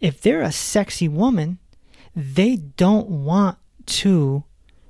If 0.00 0.20
they're 0.20 0.42
a 0.42 0.52
sexy 0.52 1.08
woman, 1.08 1.58
they 2.14 2.56
don't 2.56 3.08
want 3.08 3.58
to 3.86 4.44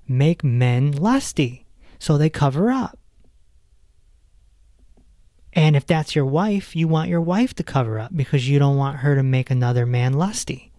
make 0.09 0.45
men 0.45 0.93
lusty. 0.93 1.67
So 1.99 2.19
they 2.19 2.31
cover 2.31 2.71
up. 2.71 2.99
And 5.53 5.75
if 5.75 5.87
that's 5.87 6.15
your 6.15 6.27
wife, 6.27 6.77
you 6.77 6.87
want 6.87 7.09
your 7.09 7.23
wife 7.23 7.55
to 7.55 7.63
cover 7.63 7.99
up 7.99 8.15
because 8.15 8.49
you 8.49 8.59
don't 8.59 8.77
want 8.77 8.99
her 8.99 9.15
to 9.15 9.23
make 9.23 9.51
another 9.51 9.87
man 9.87 10.13
lusty. 10.13 10.71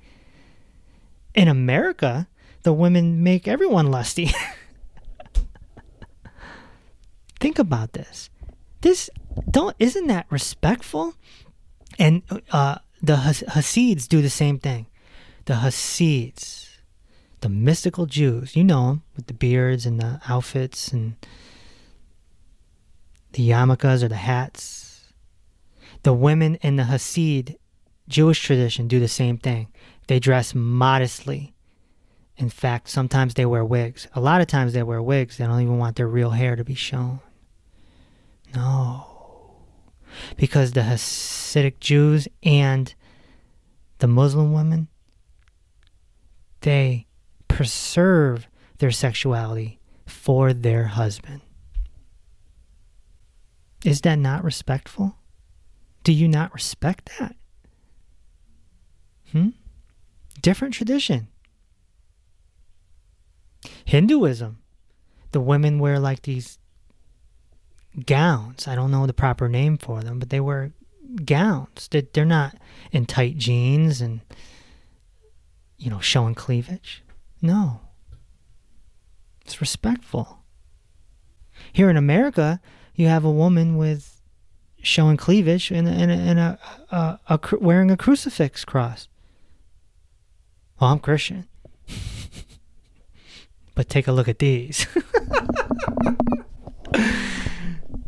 In 1.33 1.47
America, 1.47 2.27
the 2.61 2.73
women 2.73 3.23
make 3.23 3.47
everyone 3.47 3.89
lusty. 3.89 4.29
Think 7.39 7.57
about 7.57 7.93
this. 7.93 8.29
This 8.81 9.09
don't 9.49 9.75
isn't 9.79 10.07
that 10.07 10.27
respectful? 10.29 11.15
And 11.97 12.21
uh, 12.51 12.77
the 13.01 13.15
Hasids 13.15 14.07
do 14.07 14.21
the 14.21 14.29
same 14.29 14.59
thing. 14.59 14.85
The 15.45 15.55
Hasids, 15.55 16.66
the 17.41 17.49
mystical 17.49 18.05
Jews, 18.05 18.55
you 18.55 18.63
know 18.63 18.87
them 18.87 19.03
with 19.15 19.27
the 19.27 19.33
beards 19.33 19.85
and 19.85 19.99
the 19.99 20.19
outfits 20.27 20.91
and 20.91 21.15
the 23.33 23.47
yarmulkes 23.49 24.03
or 24.03 24.07
the 24.07 24.15
hats. 24.15 25.13
The 26.03 26.13
women 26.13 26.55
in 26.55 26.77
the 26.77 26.83
Hasid 26.83 27.57
Jewish 28.07 28.41
tradition 28.41 28.87
do 28.87 28.99
the 28.99 29.07
same 29.07 29.37
thing. 29.37 29.67
They 30.07 30.19
dress 30.19 30.55
modestly. 30.55 31.53
In 32.37 32.49
fact, 32.49 32.89
sometimes 32.89 33.33
they 33.33 33.45
wear 33.45 33.65
wigs. 33.65 34.07
A 34.13 34.21
lot 34.21 34.41
of 34.41 34.47
times 34.47 34.73
they 34.73 34.83
wear 34.83 35.01
wigs. 35.01 35.37
They 35.37 35.45
don't 35.45 35.61
even 35.61 35.77
want 35.77 35.95
their 35.95 36.07
real 36.07 36.31
hair 36.31 36.55
to 36.55 36.63
be 36.63 36.75
shown. 36.75 37.19
No. 38.55 39.05
Because 40.37 40.71
the 40.71 40.81
Hasidic 40.81 41.79
Jews 41.79 42.27
and 42.43 42.93
the 43.97 44.07
Muslim 44.07 44.53
women, 44.53 44.87
they 46.61 47.06
preserve 47.57 48.47
their 48.77 48.91
sexuality 48.91 49.79
for 50.05 50.53
their 50.53 50.83
husband. 50.83 51.41
Is 53.83 54.01
that 54.01 54.19
not 54.19 54.43
respectful? 54.43 55.15
Do 56.03 56.13
you 56.13 56.27
not 56.27 56.53
respect 56.53 57.09
that? 57.17 57.35
Hmm? 59.31 59.49
Different 60.39 60.75
tradition. 60.75 61.29
Hinduism. 63.85 64.59
The 65.31 65.41
women 65.41 65.79
wear 65.79 65.97
like 65.97 66.21
these 66.21 66.59
gowns. 68.05 68.67
I 68.67 68.75
don't 68.75 68.91
know 68.91 69.07
the 69.07 69.13
proper 69.13 69.49
name 69.49 69.79
for 69.79 70.03
them, 70.03 70.19
but 70.19 70.29
they 70.29 70.39
wear 70.39 70.73
gowns. 71.25 71.89
They're 71.89 72.23
not 72.23 72.55
in 72.91 73.07
tight 73.07 73.37
jeans 73.37 73.99
and 73.99 74.21
you 75.79 75.89
know 75.89 75.99
showing 75.99 76.35
cleavage. 76.35 77.03
No. 77.41 77.81
It's 79.45 79.61
respectful. 79.61 80.39
Here 81.71 81.89
in 81.89 81.97
America, 81.97 82.59
you 82.95 83.07
have 83.07 83.23
a 83.23 83.31
woman 83.31 83.77
with 83.77 84.21
showing 84.81 85.17
cleavage 85.17 85.71
and, 85.71 85.87
and, 85.87 86.11
and 86.11 86.39
a, 86.39 86.59
a, 86.91 86.95
a, 86.95 87.19
a 87.29 87.39
wearing 87.59 87.91
a 87.91 87.97
crucifix 87.97 88.65
cross. 88.65 89.07
Well, 90.79 90.91
I'm 90.91 90.99
Christian. 90.99 91.47
but 93.75 93.89
take 93.89 94.07
a 94.07 94.11
look 94.11 94.27
at 94.27 94.39
these. 94.39 94.85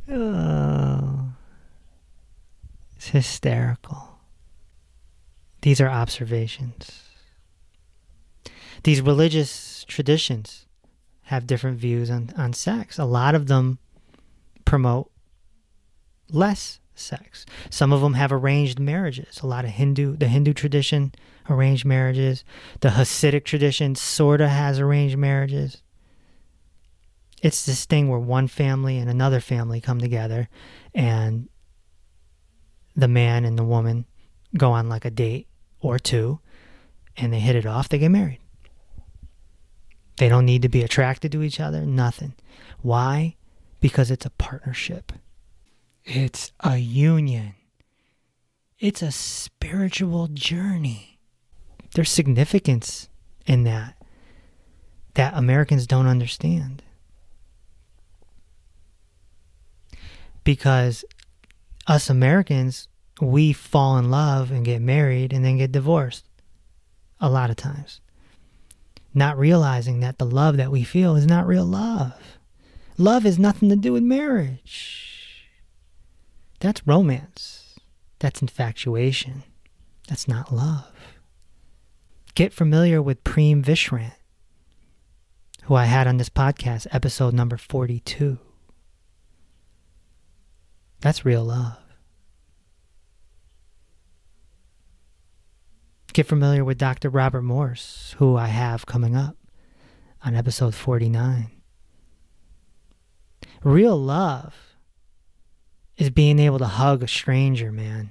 oh, 0.09 1.29
it's 2.95 3.09
hysterical. 3.09 4.19
These 5.61 5.81
are 5.81 5.89
observations. 5.89 7.08
These 8.89 9.01
religious 9.01 9.85
traditions 9.87 10.65
have 11.25 11.45
different 11.45 11.77
views 11.77 12.09
on, 12.09 12.33
on 12.35 12.53
sex. 12.53 12.97
A 12.97 13.05
lot 13.05 13.35
of 13.35 13.45
them 13.45 13.77
promote 14.65 15.11
less 16.31 16.79
sex. 16.95 17.45
Some 17.69 17.93
of 17.93 18.01
them 18.01 18.15
have 18.15 18.31
arranged 18.31 18.79
marriages. 18.79 19.41
A 19.43 19.45
lot 19.45 19.63
of 19.63 19.69
Hindu, 19.69 20.17
the 20.17 20.27
Hindu 20.27 20.53
tradition, 20.53 21.13
arranged 21.47 21.85
marriages. 21.85 22.43
The 22.79 22.89
Hasidic 22.89 23.43
tradition 23.43 23.93
sort 23.93 24.41
of 24.41 24.49
has 24.49 24.79
arranged 24.79 25.19
marriages. 25.19 25.83
It's 27.43 27.67
this 27.67 27.85
thing 27.85 28.09
where 28.09 28.17
one 28.17 28.47
family 28.47 28.97
and 28.97 29.07
another 29.07 29.39
family 29.39 29.79
come 29.79 29.99
together 29.99 30.49
and 30.95 31.47
the 32.95 33.07
man 33.07 33.45
and 33.45 33.55
the 33.55 33.63
woman 33.63 34.07
go 34.57 34.71
on 34.71 34.89
like 34.89 35.05
a 35.05 35.11
date 35.11 35.47
or 35.79 35.99
two 35.99 36.39
and 37.15 37.31
they 37.31 37.39
hit 37.39 37.55
it 37.55 37.67
off, 37.67 37.87
they 37.87 37.99
get 37.99 38.09
married. 38.09 38.39
They 40.19 40.27
don't 40.27 40.45
need 40.45 40.63
to 40.63 40.69
be 40.69 40.83
attracted 40.83 41.31
to 41.31 41.43
each 41.43 41.61
other, 41.61 41.85
nothing. 41.85 42.33
Why? 42.81 43.37
Because 43.79 44.11
it's 44.11 44.25
a 44.25 44.31
partnership. 44.31 45.13
It's 46.03 46.51
a 46.59 46.75
union. 46.75 47.55
It's 48.79 49.01
a 49.01 49.13
spiritual 49.13 50.27
journey. 50.27 51.19
There's 51.95 52.11
significance 52.11 53.07
in 53.47 53.63
that 53.63 53.95
that 55.13 55.35
Americans 55.35 55.87
don't 55.87 56.05
understand. 56.05 56.83
Because 60.43 61.05
us 61.87 62.09
Americans, 62.09 62.89
we 63.21 63.53
fall 63.53 63.97
in 63.97 64.11
love 64.11 64.51
and 64.51 64.65
get 64.65 64.81
married 64.81 65.31
and 65.31 65.45
then 65.45 65.57
get 65.57 65.71
divorced 65.71 66.25
a 67.21 67.29
lot 67.29 67.49
of 67.49 67.55
times. 67.55 68.01
Not 69.13 69.37
realizing 69.37 69.99
that 70.01 70.17
the 70.17 70.25
love 70.25 70.57
that 70.57 70.71
we 70.71 70.83
feel 70.83 71.15
is 71.15 71.25
not 71.25 71.47
real 71.47 71.65
love. 71.65 72.13
Love 72.97 73.23
has 73.23 73.39
nothing 73.39 73.69
to 73.69 73.75
do 73.75 73.93
with 73.93 74.03
marriage. 74.03 75.49
That's 76.59 76.85
romance. 76.85 77.75
That's 78.19 78.41
infatuation. 78.41 79.43
That's 80.07 80.27
not 80.27 80.53
love. 80.53 80.91
Get 82.35 82.53
familiar 82.53 83.01
with 83.01 83.23
Prem 83.23 83.63
Vishrant, 83.63 84.13
who 85.63 85.75
I 85.75 85.85
had 85.85 86.07
on 86.07 86.17
this 86.17 86.29
podcast, 86.29 86.87
episode 86.91 87.33
number 87.33 87.57
42. 87.57 88.37
That's 91.01 91.25
real 91.25 91.45
love. 91.45 91.77
Get 96.13 96.25
familiar 96.25 96.65
with 96.65 96.77
Dr. 96.77 97.09
Robert 97.09 97.43
Morse, 97.43 98.15
who 98.17 98.35
I 98.35 98.47
have 98.47 98.85
coming 98.85 99.15
up 99.15 99.37
on 100.25 100.35
episode 100.35 100.73
49. 100.73 101.51
Real 103.63 103.97
love 103.97 104.55
is 105.97 106.09
being 106.09 106.39
able 106.39 106.57
to 106.59 106.65
hug 106.65 107.03
a 107.03 107.07
stranger, 107.07 107.71
man. 107.71 108.09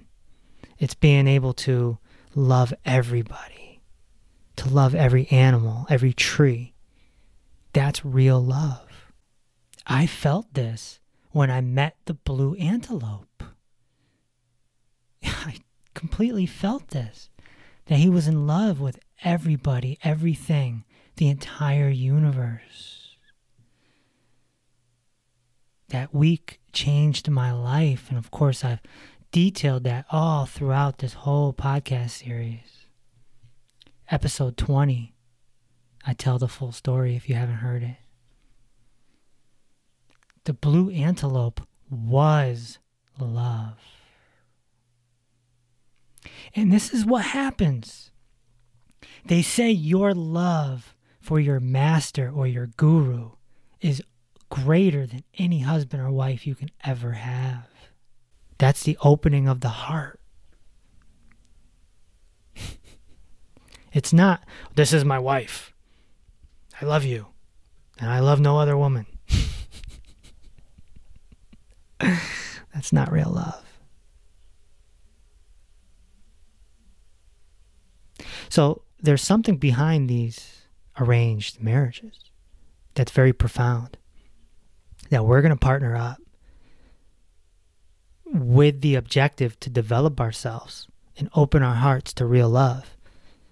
It's 0.79 0.95
being 0.95 1.27
able 1.27 1.53
to 1.55 1.99
love 2.35 2.73
everybody, 2.85 3.81
to 4.57 4.69
love 4.69 4.95
every 4.95 5.27
animal, 5.29 5.87
every 5.91 6.13
tree. 6.13 6.75
That's 7.73 8.05
real 8.05 8.41
love. 8.41 9.13
I 9.87 10.07
felt 10.07 10.55
this 10.55 11.01
when 11.33 11.51
I 11.51 11.61
met 11.63 11.97
the 12.05 12.15
blue 12.15 12.55
antelope. 12.55 13.43
I 15.25 15.57
completely 15.95 16.47
felt 16.47 16.89
this 16.89 17.29
that 17.89 17.99
he 17.99 18.09
was 18.09 18.29
in 18.29 18.47
love 18.47 18.81
with 18.81 18.99
everybody, 19.25 19.99
everything, 20.05 20.85
the 21.17 21.29
entire 21.29 21.89
universe. 21.89 23.17
That 25.89 26.15
week 26.15 26.61
changed 26.73 27.31
my 27.31 27.51
life. 27.51 28.07
And 28.11 28.19
of 28.19 28.31
course, 28.31 28.63
I've 28.63 28.83
detailed 29.33 29.85
that 29.85 30.05
all 30.13 30.45
throughout 30.45 30.99
this 30.99 31.15
whole 31.15 31.55
podcast 31.55 32.11
series. 32.11 32.87
Episode 34.11 34.59
20, 34.59 35.15
I 36.07 36.13
tell 36.13 36.39
the 36.39 36.49
full 36.49 36.73
story 36.73 37.17
if 37.17 37.29
you 37.29 37.35
haven't 37.35 37.57
heard 37.57 37.83
it. 37.83 37.97
The 40.45 40.53
blue 40.53 40.91
antelope 40.91 41.63
was 41.91 42.79
love. 43.19 43.98
And 46.55 46.73
this 46.73 46.93
is 46.93 47.05
what 47.05 47.25
happens. 47.27 48.11
They 49.25 49.43
say 49.43 49.71
your 49.71 50.15
love 50.15 50.95
for 51.21 51.39
your 51.39 51.61
master 51.61 52.31
or 52.35 52.47
your 52.47 52.69
guru 52.77 53.33
is 53.81 54.03
greater 54.49 55.07
than 55.07 55.25
any 55.39 55.61
husband 55.61 56.03
or 56.03 56.11
wife 56.11 56.47
you 56.47 56.55
can 56.55 56.71
ever 56.85 57.13
have. 57.13 57.69
That's 58.59 58.83
the 58.83 58.97
opening 59.03 59.47
of 59.47 59.61
the 59.61 59.69
heart. 59.69 60.21
it's 63.93 64.13
not, 64.13 64.43
this 64.75 64.93
is 64.93 65.05
my 65.05 65.19
wife. 65.19 65.73
I 66.81 66.85
love 66.87 67.05
you, 67.05 67.27
and 67.99 68.11
I 68.11 68.21
love 68.21 68.41
no 68.41 68.59
other 68.59 68.77
woman. 68.77 69.07
That's 71.99 72.93
not 72.93 73.13
real 73.13 73.31
love. 73.31 73.68
So 78.51 78.83
there's 79.01 79.23
something 79.23 79.57
behind 79.57 80.09
these 80.09 80.63
arranged 80.99 81.63
marriages 81.63 82.31
that's 82.95 83.13
very 83.13 83.33
profound. 83.33 83.97
That 85.11 85.25
we're 85.25 85.43
going 85.43 85.51
to 85.51 85.57
partner 85.57 85.97
up 85.97 86.19
with 88.27 88.81
the 88.81 88.95
objective 88.95 89.59
to 89.61 89.71
develop 89.71 90.21
ourselves 90.21 90.87
and 91.17 91.31
open 91.35 91.63
our 91.63 91.77
hearts 91.77 92.13
to 92.15 92.27
real 92.27 92.49
love. 92.49 92.97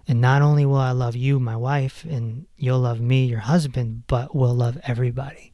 And 0.09 0.21
not 0.21 0.43
only 0.43 0.67
will 0.67 0.77
I 0.77 0.93
love 0.93 1.17
you, 1.17 1.41
my 1.41 1.57
wife, 1.57 2.05
and 2.05 2.47
you'll 2.57 2.81
love 2.81 3.01
me, 3.01 3.25
your 3.25 3.41
husband, 3.41 4.05
but 4.07 4.37
we'll 4.37 4.55
love 4.55 4.79
everybody. 4.85 5.53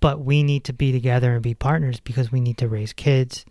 But 0.00 0.20
we 0.20 0.42
need 0.42 0.64
to 0.64 0.72
be 0.72 0.92
together 0.92 1.34
and 1.34 1.42
be 1.42 1.54
partners 1.54 2.00
because 2.00 2.30
we 2.30 2.40
need 2.40 2.58
to 2.58 2.68
raise 2.68 2.92
kids 2.92 3.44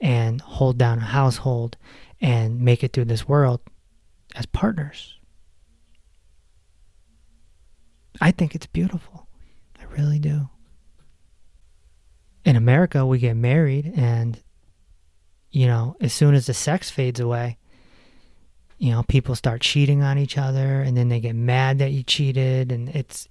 and 0.00 0.40
hold 0.40 0.76
down 0.76 0.98
a 0.98 1.02
household 1.02 1.76
and 2.20 2.60
make 2.60 2.82
it 2.82 2.92
through 2.92 3.06
this 3.06 3.28
world 3.28 3.60
as 4.34 4.46
partners. 4.46 5.16
I 8.20 8.30
think 8.30 8.54
it's 8.54 8.66
beautiful. 8.66 9.28
I 9.80 9.84
really 9.84 10.18
do. 10.18 10.48
In 12.44 12.56
America, 12.56 13.04
we 13.04 13.18
get 13.18 13.36
married, 13.36 13.92
and, 13.96 14.40
you 15.50 15.66
know, 15.66 15.96
as 16.00 16.12
soon 16.12 16.34
as 16.34 16.46
the 16.46 16.54
sex 16.54 16.90
fades 16.90 17.20
away, 17.20 17.58
you 18.78 18.92
know, 18.92 19.02
people 19.02 19.34
start 19.34 19.60
cheating 19.60 20.02
on 20.02 20.18
each 20.18 20.38
other, 20.38 20.80
and 20.80 20.96
then 20.96 21.08
they 21.08 21.20
get 21.20 21.34
mad 21.34 21.78
that 21.78 21.92
you 21.92 22.02
cheated, 22.02 22.72
and 22.72 22.88
it's 22.90 23.28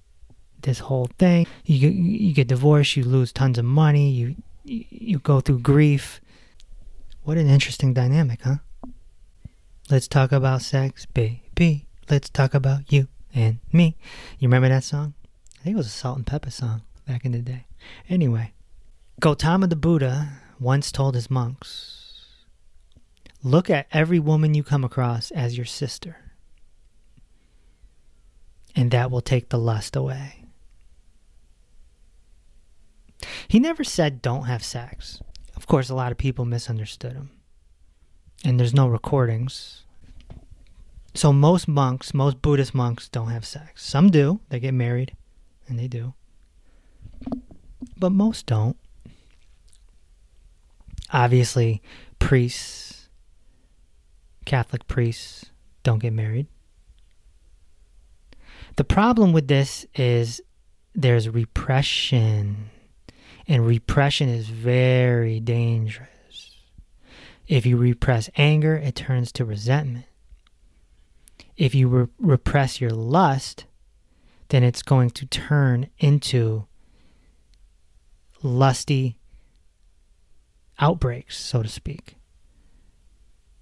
this 0.62 0.78
whole 0.78 1.08
thing. 1.18 1.46
You 1.64 1.88
you 1.88 2.34
get 2.34 2.48
divorced, 2.48 2.96
you 2.96 3.04
lose 3.04 3.32
tons 3.32 3.58
of 3.58 3.64
money, 3.64 4.10
you 4.10 4.36
you 4.64 5.18
go 5.18 5.40
through 5.40 5.60
grief. 5.60 6.20
What 7.22 7.38
an 7.38 7.48
interesting 7.48 7.94
dynamic, 7.94 8.42
huh? 8.42 8.56
Let's 9.90 10.06
talk 10.06 10.32
about 10.32 10.60
sex, 10.60 11.06
baby. 11.06 11.86
Let's 12.10 12.28
talk 12.28 12.52
about 12.52 12.92
you 12.92 13.08
and 13.34 13.58
me. 13.72 13.96
You 14.38 14.48
remember 14.48 14.68
that 14.68 14.84
song? 14.84 15.14
I 15.58 15.64
think 15.64 15.74
it 15.74 15.78
was 15.78 15.86
a 15.86 15.90
Salt-N-Pepa 15.90 16.52
song 16.52 16.82
back 17.06 17.24
in 17.24 17.32
the 17.32 17.38
day. 17.38 17.64
Anyway, 18.06 18.52
Gautama 19.18 19.66
the 19.66 19.76
Buddha 19.76 20.28
once 20.60 20.92
told 20.92 21.14
his 21.14 21.30
monks 21.30 22.34
Look 23.42 23.70
at 23.70 23.86
every 23.90 24.18
woman 24.18 24.52
you 24.52 24.62
come 24.62 24.84
across 24.84 25.30
as 25.30 25.56
your 25.56 25.64
sister, 25.64 26.16
and 28.76 28.90
that 28.90 29.10
will 29.10 29.22
take 29.22 29.48
the 29.48 29.58
lust 29.58 29.96
away. 29.96 30.44
He 33.46 33.58
never 33.58 33.84
said 33.84 34.20
don't 34.20 34.44
have 34.44 34.62
sex. 34.62 35.22
Of 35.56 35.66
course, 35.66 35.88
a 35.88 35.94
lot 35.94 36.12
of 36.12 36.18
people 36.18 36.44
misunderstood 36.44 37.14
him 37.14 37.30
and 38.44 38.58
there's 38.58 38.74
no 38.74 38.86
recordings. 38.86 39.84
So 41.14 41.32
most 41.32 41.66
monks, 41.66 42.14
most 42.14 42.40
Buddhist 42.42 42.74
monks 42.74 43.08
don't 43.08 43.30
have 43.30 43.44
sex. 43.44 43.84
Some 43.84 44.10
do. 44.10 44.40
They 44.50 44.60
get 44.60 44.74
married 44.74 45.16
and 45.66 45.78
they 45.78 45.88
do. 45.88 46.14
But 47.96 48.10
most 48.10 48.46
don't. 48.46 48.76
Obviously, 51.12 51.82
priests, 52.18 53.08
Catholic 54.44 54.86
priests 54.86 55.46
don't 55.82 55.98
get 55.98 56.12
married. 56.12 56.46
The 58.76 58.84
problem 58.84 59.32
with 59.32 59.48
this 59.48 59.86
is 59.96 60.40
there's 60.94 61.28
repression, 61.28 62.70
and 63.48 63.66
repression 63.66 64.28
is 64.28 64.48
very 64.48 65.40
dangerous. 65.40 66.08
If 67.48 67.64
you 67.64 67.78
repress 67.78 68.28
anger, 68.36 68.76
it 68.76 68.94
turns 68.94 69.32
to 69.32 69.44
resentment. 69.44 70.04
If 71.56 71.74
you 71.74 71.88
re- 71.88 72.06
repress 72.18 72.80
your 72.80 72.90
lust, 72.90 73.64
then 74.50 74.62
it's 74.62 74.82
going 74.82 75.10
to 75.10 75.26
turn 75.26 75.88
into 75.98 76.66
lusty 78.42 79.18
outbreaks, 80.78 81.38
so 81.38 81.62
to 81.62 81.68
speak. 81.68 82.16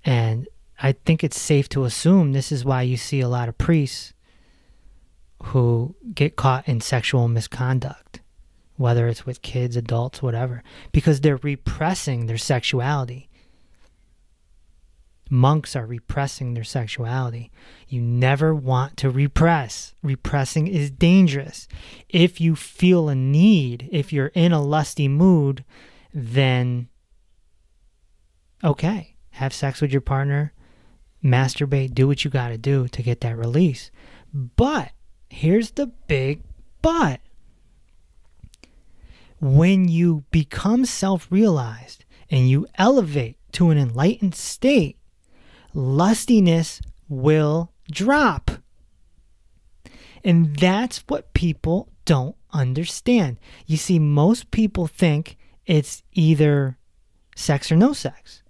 And 0.05 0.49
I 0.83 0.93
think 0.93 1.23
it's 1.23 1.41
safe 1.41 1.69
to 1.71 1.85
assume 1.85 2.33
this 2.33 2.53
is 2.53 2.65
why 2.65 2.83
you 2.83 2.97
see 2.97 3.21
a 3.21 3.29
lot 3.29 3.49
of 3.49 3.57
priests 3.57 4.13
who 5.45 5.95
get 6.13 6.37
caught 6.37 6.69
in 6.69 6.81
sexual 6.81 7.29
misconduct, 7.29 8.21
whether 8.77 9.07
it's 9.07 9.25
with 9.25 9.43
kids, 9.43 9.77
adults, 9.77 10.23
whatever, 10.23 10.63
because 10.93 11.21
they're 11.21 11.37
repressing 11.39 12.27
their 12.27 12.39
sexuality 12.39 13.26
monks 15.31 15.75
are 15.75 15.87
repressing 15.87 16.55
their 16.55 16.65
sexuality. 16.65 17.51
You 17.89 18.01
never 18.01 18.55
want 18.55 18.97
to 18.99 19.11
repress. 19.11 19.95
Repressing 20.03 20.67
is 20.67 20.91
dangerous. 20.91 21.67
If 22.09 22.41
you 22.41 22.57
feel 22.57 23.09
a 23.09 23.15
need, 23.15 23.89
if 23.91 24.13
you're 24.13 24.29
in 24.29 24.53
a 24.53 24.63
lusty 24.63 25.09
mood, 25.09 25.65
then 26.13 26.89
okay, 28.65 29.17
have 29.31 29.53
sex 29.53 29.81
with 29.81 29.93
your 29.93 30.01
partner, 30.01 30.53
masturbate, 31.23 31.95
do 31.95 32.07
what 32.07 32.25
you 32.25 32.31
got 32.31 32.49
to 32.49 32.59
do 32.59 32.89
to 32.89 33.03
get 33.03 33.21
that 33.21 33.37
release. 33.37 33.91
But 34.33 34.93
here's 35.29 35.73
the 35.73 35.87
big 35.87 36.43
but. 36.83 37.21
When 39.41 39.89
you 39.89 40.25
become 40.31 40.87
self 40.87 41.31
realized 41.31 42.05
and 42.31 42.49
you 42.49 42.67
elevate 42.77 43.37
to 43.53 43.71
an 43.71 43.79
enlightened 43.79 44.35
state, 44.35 44.97
lustiness 45.77 46.81
will 47.09 47.71
drop. 47.91 48.51
And 50.25 50.57
that's 50.57 51.05
what 51.07 51.35
people 51.35 51.93
don't 52.07 52.35
understand. 52.53 53.39
You 53.67 53.77
see, 53.77 53.99
most 53.99 54.51
people 54.51 54.87
think 54.87 55.37
it's 55.67 56.03
either 56.13 56.79
sex 57.37 57.71
or 57.71 57.77
no 57.77 57.93
sex. 57.93 58.43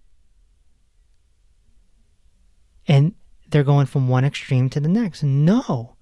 And 2.87 3.15
they're 3.51 3.65
going 3.65 3.87
from 3.87 4.09
one 4.09 4.25
extreme 4.25 4.71
to 4.71 4.81
the 4.81 4.89
next. 4.89 5.23
No. 5.23 5.97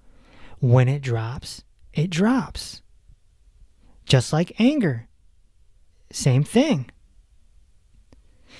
When 0.59 0.87
it 0.87 1.01
drops, 1.01 1.63
it 1.93 2.09
drops. 2.09 2.81
Just 4.05 4.31
like 4.31 4.59
anger. 4.59 5.07
Same 6.11 6.43
thing. 6.43 6.89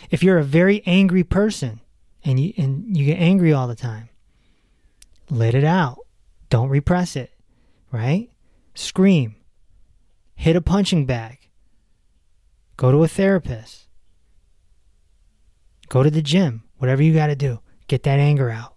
If 0.09 0.24
you're 0.24 0.39
a 0.39 0.43
very 0.43 0.82
angry 0.86 1.24
person, 1.24 1.80
and 2.26 2.39
you 2.39 2.53
and 2.57 2.97
you 2.97 3.05
get 3.05 3.19
angry 3.19 3.53
all 3.53 3.67
the 3.67 3.76
time. 3.76 4.09
Let 5.30 5.55
it 5.55 5.63
out. 5.63 5.99
Don't 6.49 6.69
repress 6.69 7.15
it. 7.15 7.32
Right? 7.91 8.30
Scream. 8.73 9.36
Hit 10.36 10.55
a 10.55 10.61
punching 10.61 11.05
bag. 11.05 11.49
Go 12.76 12.91
to 12.91 13.03
a 13.03 13.07
therapist. 13.07 13.88
Go 15.88 16.03
to 16.03 16.11
the 16.11 16.21
gym. 16.21 16.63
Whatever 16.78 17.03
you 17.03 17.13
got 17.13 17.28
to 17.28 17.36
do. 17.36 17.59
Get 17.88 18.03
that 18.03 18.19
anger 18.19 18.49
out. 18.49 18.76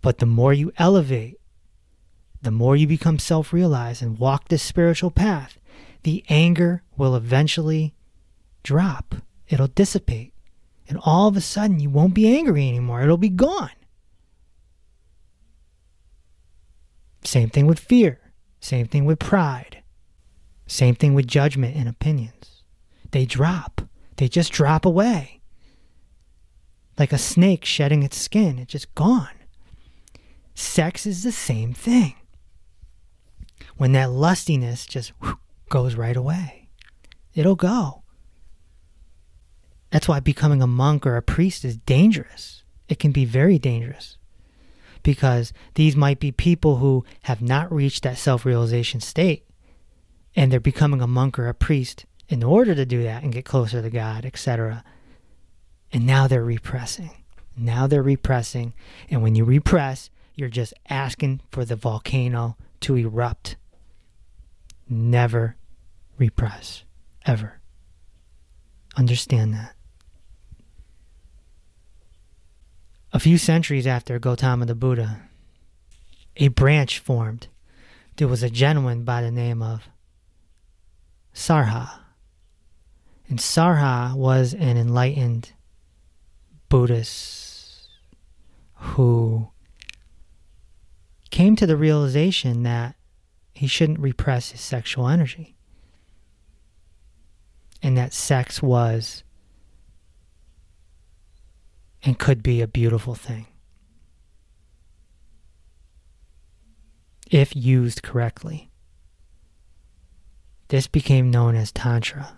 But 0.00 0.18
the 0.18 0.26
more 0.26 0.52
you 0.52 0.72
elevate, 0.78 1.38
the 2.40 2.50
more 2.50 2.76
you 2.76 2.86
become 2.86 3.18
self 3.18 3.52
realized 3.52 4.00
and 4.00 4.18
walk 4.18 4.48
this 4.48 4.62
spiritual 4.62 5.10
path, 5.10 5.58
the 6.04 6.24
anger 6.28 6.82
will 6.96 7.16
eventually 7.16 7.94
drop. 8.62 9.16
It'll 9.48 9.66
dissipate. 9.66 10.32
And 10.88 10.98
all 11.02 11.28
of 11.28 11.36
a 11.36 11.40
sudden, 11.40 11.80
you 11.80 11.90
won't 11.90 12.14
be 12.14 12.34
angry 12.34 12.66
anymore. 12.68 13.02
It'll 13.02 13.18
be 13.18 13.28
gone. 13.28 13.70
Same 17.24 17.50
thing 17.50 17.66
with 17.66 17.78
fear. 17.78 18.20
Same 18.60 18.86
thing 18.86 19.04
with 19.04 19.18
pride. 19.18 19.82
Same 20.66 20.94
thing 20.94 21.14
with 21.14 21.26
judgment 21.26 21.76
and 21.76 21.88
opinions. 21.88 22.62
They 23.10 23.24
drop, 23.24 23.82
they 24.16 24.28
just 24.28 24.52
drop 24.52 24.84
away. 24.84 25.40
Like 26.98 27.12
a 27.12 27.18
snake 27.18 27.64
shedding 27.64 28.02
its 28.02 28.18
skin, 28.18 28.58
it's 28.58 28.72
just 28.72 28.94
gone. 28.94 29.28
Sex 30.54 31.06
is 31.06 31.22
the 31.22 31.32
same 31.32 31.72
thing. 31.72 32.14
When 33.76 33.92
that 33.92 34.10
lustiness 34.10 34.86
just 34.86 35.10
whoosh, 35.20 35.34
goes 35.68 35.94
right 35.94 36.16
away, 36.16 36.68
it'll 37.34 37.56
go. 37.56 37.97
That's 39.90 40.08
why 40.08 40.20
becoming 40.20 40.62
a 40.62 40.66
monk 40.66 41.06
or 41.06 41.16
a 41.16 41.22
priest 41.22 41.64
is 41.64 41.76
dangerous. 41.76 42.62
It 42.88 42.98
can 42.98 43.12
be 43.12 43.24
very 43.24 43.58
dangerous 43.58 44.16
because 45.02 45.52
these 45.74 45.96
might 45.96 46.20
be 46.20 46.32
people 46.32 46.76
who 46.76 47.04
have 47.22 47.40
not 47.40 47.72
reached 47.72 48.02
that 48.02 48.18
self 48.18 48.44
realization 48.44 49.00
state 49.00 49.46
and 50.36 50.52
they're 50.52 50.60
becoming 50.60 51.00
a 51.00 51.06
monk 51.06 51.38
or 51.38 51.48
a 51.48 51.54
priest 51.54 52.04
in 52.28 52.42
order 52.42 52.74
to 52.74 52.84
do 52.84 53.02
that 53.02 53.22
and 53.22 53.32
get 53.32 53.44
closer 53.44 53.80
to 53.80 53.90
God, 53.90 54.26
etc. 54.26 54.84
And 55.92 56.06
now 56.06 56.26
they're 56.26 56.44
repressing. 56.44 57.10
Now 57.56 57.86
they're 57.86 58.02
repressing. 58.02 58.74
And 59.10 59.22
when 59.22 59.34
you 59.34 59.44
repress, 59.44 60.10
you're 60.34 60.48
just 60.48 60.74
asking 60.88 61.40
for 61.50 61.64
the 61.64 61.76
volcano 61.76 62.56
to 62.80 62.96
erupt. 62.96 63.56
Never 64.88 65.56
repress. 66.18 66.84
Ever. 67.26 67.60
Understand 68.96 69.54
that. 69.54 69.74
A 73.12 73.20
few 73.20 73.38
centuries 73.38 73.86
after 73.86 74.18
Gautama 74.18 74.66
the 74.66 74.74
Buddha, 74.74 75.22
a 76.36 76.48
branch 76.48 76.98
formed. 76.98 77.48
There 78.16 78.28
was 78.28 78.42
a 78.42 78.50
gentleman 78.50 79.04
by 79.04 79.22
the 79.22 79.30
name 79.30 79.62
of 79.62 79.88
Saraha. 81.34 82.00
And 83.28 83.38
Saraha 83.38 84.14
was 84.14 84.52
an 84.52 84.76
enlightened 84.76 85.52
Buddhist 86.68 87.88
who 88.74 89.48
came 91.30 91.56
to 91.56 91.66
the 91.66 91.76
realization 91.76 92.62
that 92.64 92.94
he 93.52 93.66
shouldn't 93.66 94.00
repress 94.00 94.50
his 94.50 94.60
sexual 94.60 95.08
energy. 95.08 95.56
And 97.82 97.96
that 97.96 98.12
sex 98.12 98.62
was 98.62 99.22
and 102.02 102.18
could 102.18 102.42
be 102.42 102.60
a 102.60 102.68
beautiful 102.68 103.14
thing. 103.14 103.46
If 107.30 107.54
used 107.54 108.02
correctly. 108.02 108.70
This 110.68 110.86
became 110.86 111.30
known 111.30 111.54
as 111.56 111.72
Tantra. 111.72 112.36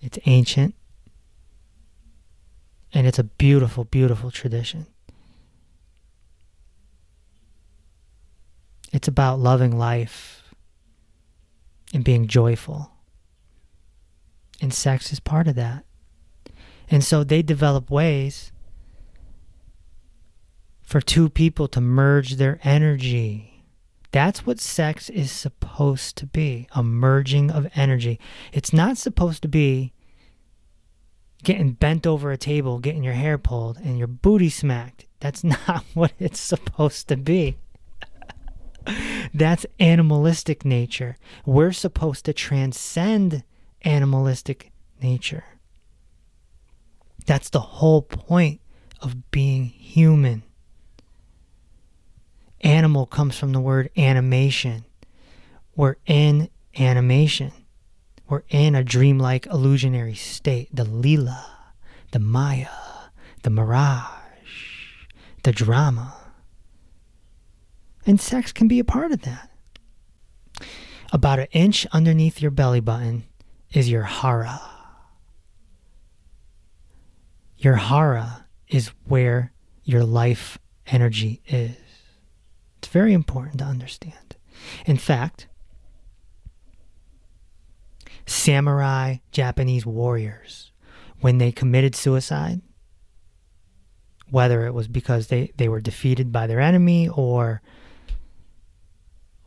It's 0.00 0.18
ancient 0.26 0.74
and 2.92 3.06
it's 3.06 3.18
a 3.18 3.24
beautiful, 3.24 3.84
beautiful 3.84 4.30
tradition. 4.30 4.86
It's 8.92 9.08
about 9.08 9.38
loving 9.38 9.78
life 9.78 10.42
and 11.92 12.04
being 12.04 12.26
joyful. 12.26 12.90
And 14.60 14.72
sex 14.72 15.12
is 15.12 15.20
part 15.20 15.46
of 15.46 15.54
that. 15.56 15.84
And 16.90 17.04
so 17.04 17.24
they 17.24 17.42
develop 17.42 17.90
ways 17.90 18.52
for 20.82 21.00
two 21.00 21.28
people 21.28 21.68
to 21.68 21.80
merge 21.80 22.36
their 22.36 22.58
energy. 22.62 23.64
That's 24.10 24.46
what 24.46 24.58
sex 24.58 25.10
is 25.10 25.30
supposed 25.30 26.16
to 26.16 26.26
be 26.26 26.66
a 26.74 26.82
merging 26.82 27.50
of 27.50 27.68
energy. 27.74 28.18
It's 28.52 28.72
not 28.72 28.96
supposed 28.96 29.42
to 29.42 29.48
be 29.48 29.92
getting 31.44 31.72
bent 31.72 32.06
over 32.06 32.32
a 32.32 32.38
table, 32.38 32.78
getting 32.78 33.04
your 33.04 33.12
hair 33.12 33.36
pulled, 33.36 33.76
and 33.78 33.98
your 33.98 34.06
booty 34.06 34.48
smacked. 34.48 35.04
That's 35.20 35.44
not 35.66 35.84
what 35.94 36.12
it's 36.18 36.40
supposed 36.40 37.08
to 37.08 37.16
be. 37.16 37.58
That's 39.34 39.66
animalistic 39.78 40.64
nature. 40.64 41.18
We're 41.44 41.72
supposed 41.72 42.24
to 42.24 42.32
transcend 42.32 43.44
animalistic 43.84 44.72
nature. 45.02 45.44
That's 47.28 47.50
the 47.50 47.60
whole 47.60 48.00
point 48.00 48.62
of 49.02 49.30
being 49.30 49.66
human. 49.66 50.44
Animal 52.62 53.04
comes 53.04 53.36
from 53.38 53.52
the 53.52 53.60
word 53.60 53.90
animation. 53.98 54.86
We're 55.76 55.96
in 56.06 56.48
animation. 56.78 57.52
We're 58.30 58.44
in 58.48 58.74
a 58.74 58.82
dreamlike 58.82 59.44
illusionary 59.44 60.14
state. 60.14 60.74
The 60.74 60.86
lila, 60.86 61.44
the 62.12 62.18
maya, 62.18 62.68
the 63.42 63.50
mirage, 63.50 64.86
the 65.42 65.52
drama. 65.52 66.14
And 68.06 68.18
sex 68.18 68.52
can 68.52 68.68
be 68.68 68.78
a 68.78 68.84
part 68.84 69.12
of 69.12 69.20
that. 69.20 69.50
About 71.12 71.40
an 71.40 71.48
inch 71.52 71.86
underneath 71.92 72.40
your 72.40 72.52
belly 72.52 72.80
button 72.80 73.24
is 73.70 73.90
your 73.90 74.04
hara. 74.04 74.77
Your 77.58 77.74
hara 77.74 78.46
is 78.68 78.92
where 79.04 79.52
your 79.82 80.04
life 80.04 80.58
energy 80.86 81.42
is. 81.46 81.76
It's 82.78 82.88
very 82.88 83.12
important 83.12 83.58
to 83.58 83.64
understand. 83.64 84.36
In 84.86 84.96
fact, 84.96 85.48
samurai 88.26 89.16
Japanese 89.32 89.84
warriors, 89.84 90.70
when 91.20 91.38
they 91.38 91.50
committed 91.50 91.96
suicide, 91.96 92.60
whether 94.30 94.66
it 94.66 94.74
was 94.74 94.86
because 94.86 95.26
they, 95.26 95.52
they 95.56 95.68
were 95.68 95.80
defeated 95.80 96.30
by 96.30 96.46
their 96.46 96.60
enemy 96.60 97.08
or 97.08 97.60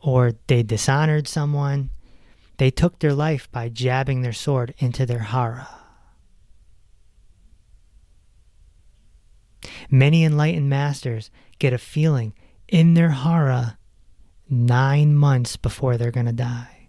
or 0.04 0.32
they 0.48 0.64
dishonored 0.64 1.28
someone, 1.28 1.88
they 2.58 2.72
took 2.72 2.98
their 2.98 3.12
life 3.14 3.48
by 3.52 3.68
jabbing 3.68 4.22
their 4.22 4.32
sword 4.32 4.74
into 4.78 5.06
their 5.06 5.20
hara. 5.20 5.81
Many 9.90 10.24
enlightened 10.24 10.68
masters 10.68 11.30
get 11.58 11.72
a 11.72 11.78
feeling 11.78 12.34
in 12.68 12.94
their 12.94 13.10
hara 13.10 13.78
nine 14.48 15.14
months 15.14 15.56
before 15.56 15.96
they're 15.96 16.10
going 16.10 16.26
to 16.26 16.32
die. 16.32 16.88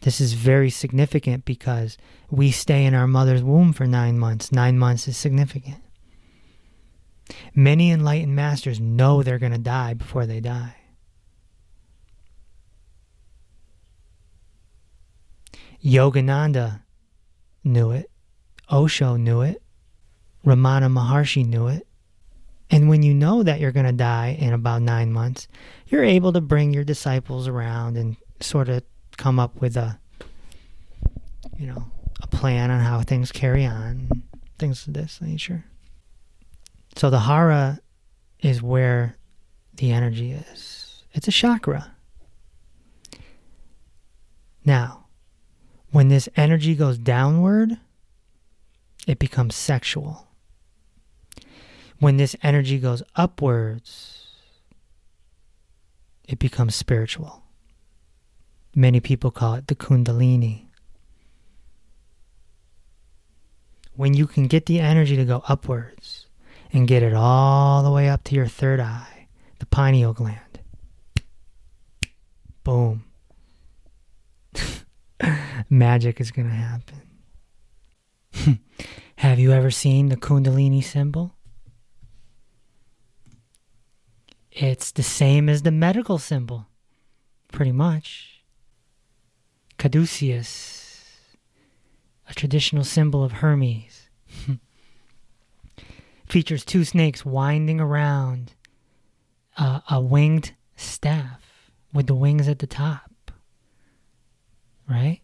This 0.00 0.20
is 0.20 0.32
very 0.34 0.70
significant 0.70 1.44
because 1.44 1.98
we 2.30 2.50
stay 2.50 2.84
in 2.84 2.94
our 2.94 3.06
mother's 3.06 3.42
womb 3.42 3.72
for 3.72 3.86
nine 3.86 4.18
months. 4.18 4.52
Nine 4.52 4.78
months 4.78 5.08
is 5.08 5.16
significant. 5.16 5.82
Many 7.54 7.90
enlightened 7.90 8.34
masters 8.34 8.80
know 8.80 9.22
they're 9.22 9.38
going 9.38 9.52
to 9.52 9.58
die 9.58 9.94
before 9.94 10.24
they 10.24 10.40
die. 10.40 10.76
Yogananda 15.84 16.82
knew 17.64 17.90
it. 17.90 18.10
Osho 18.70 19.16
knew 19.16 19.42
it. 19.42 19.62
Ramana 20.48 20.90
Maharshi 20.90 21.46
knew 21.46 21.68
it. 21.68 21.86
And 22.70 22.88
when 22.88 23.02
you 23.02 23.14
know 23.14 23.42
that 23.42 23.60
you're 23.60 23.72
going 23.72 23.86
to 23.86 23.92
die 23.92 24.36
in 24.38 24.52
about 24.52 24.82
nine 24.82 25.12
months, 25.12 25.46
you're 25.86 26.04
able 26.04 26.32
to 26.32 26.40
bring 26.40 26.72
your 26.72 26.84
disciples 26.84 27.46
around 27.46 27.96
and 27.96 28.16
sort 28.40 28.68
of 28.68 28.82
come 29.16 29.38
up 29.38 29.60
with 29.60 29.76
a, 29.76 29.98
you 31.58 31.66
know, 31.66 31.84
a 32.22 32.26
plan 32.26 32.70
on 32.70 32.80
how 32.80 33.02
things 33.02 33.30
carry 33.32 33.64
on, 33.64 34.08
things 34.58 34.86
of 34.86 34.94
this 34.94 35.20
nature. 35.20 35.64
So 36.96 37.10
the 37.10 37.20
hara 37.20 37.80
is 38.40 38.62
where 38.62 39.16
the 39.74 39.92
energy 39.92 40.32
is. 40.32 41.04
It's 41.12 41.28
a 41.28 41.32
chakra. 41.32 41.92
Now, 44.64 45.06
when 45.90 46.08
this 46.08 46.28
energy 46.36 46.74
goes 46.74 46.98
downward, 46.98 47.78
it 49.06 49.18
becomes 49.18 49.56
sexual. 49.56 50.27
When 52.00 52.16
this 52.16 52.36
energy 52.42 52.78
goes 52.78 53.02
upwards, 53.16 54.28
it 56.28 56.38
becomes 56.38 56.76
spiritual. 56.76 57.42
Many 58.74 59.00
people 59.00 59.30
call 59.30 59.54
it 59.54 59.66
the 59.66 59.74
Kundalini. 59.74 60.66
When 63.96 64.14
you 64.14 64.28
can 64.28 64.46
get 64.46 64.66
the 64.66 64.78
energy 64.78 65.16
to 65.16 65.24
go 65.24 65.42
upwards 65.48 66.26
and 66.72 66.86
get 66.86 67.02
it 67.02 67.14
all 67.14 67.82
the 67.82 67.90
way 67.90 68.08
up 68.08 68.22
to 68.24 68.36
your 68.36 68.46
third 68.46 68.78
eye, 68.78 69.26
the 69.58 69.66
pineal 69.66 70.12
gland, 70.12 70.60
boom, 72.62 73.02
magic 75.68 76.20
is 76.20 76.30
going 76.30 76.48
to 76.48 76.54
happen. 76.54 77.00
Have 79.16 79.40
you 79.40 79.50
ever 79.50 79.72
seen 79.72 80.10
the 80.10 80.16
Kundalini 80.16 80.84
symbol? 80.84 81.34
It's 84.60 84.90
the 84.90 85.04
same 85.04 85.48
as 85.48 85.62
the 85.62 85.70
medical 85.70 86.18
symbol, 86.18 86.66
pretty 87.52 87.70
much. 87.70 88.42
Caduceus, 89.78 91.36
a 92.28 92.34
traditional 92.34 92.82
symbol 92.82 93.22
of 93.22 93.34
Hermes, 93.34 94.08
features 96.28 96.64
two 96.64 96.82
snakes 96.82 97.24
winding 97.24 97.80
around 97.80 98.54
uh, 99.56 99.78
a 99.88 100.00
winged 100.00 100.54
staff 100.74 101.70
with 101.92 102.08
the 102.08 102.16
wings 102.16 102.48
at 102.48 102.58
the 102.58 102.66
top. 102.66 103.30
Right? 104.90 105.20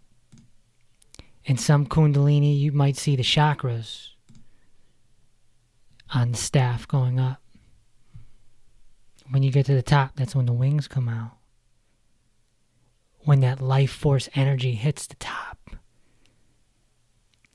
In 1.45 1.57
some 1.57 1.87
Kundalini, 1.87 2.57
you 2.57 2.71
might 2.71 2.97
see 2.97 3.17
the 3.17 3.25
chakras 3.25 4.11
on 6.15 6.31
the 6.31 6.39
staff 6.39 6.87
going 6.87 7.19
up. 7.19 7.44
When 9.31 9.43
you 9.43 9.51
get 9.51 9.67
to 9.67 9.75
the 9.75 9.83
top, 9.83 10.13
that's 10.17 10.35
when 10.35 10.47
the 10.47 10.53
wings 10.53 10.87
come 10.89 11.09
out. 11.09 11.37
When 13.21 13.41
that 13.41 13.61
life 13.61 13.91
force 13.91 14.29
energy 14.35 14.75
hits 14.75 15.07
the 15.07 15.15
top, 15.17 15.71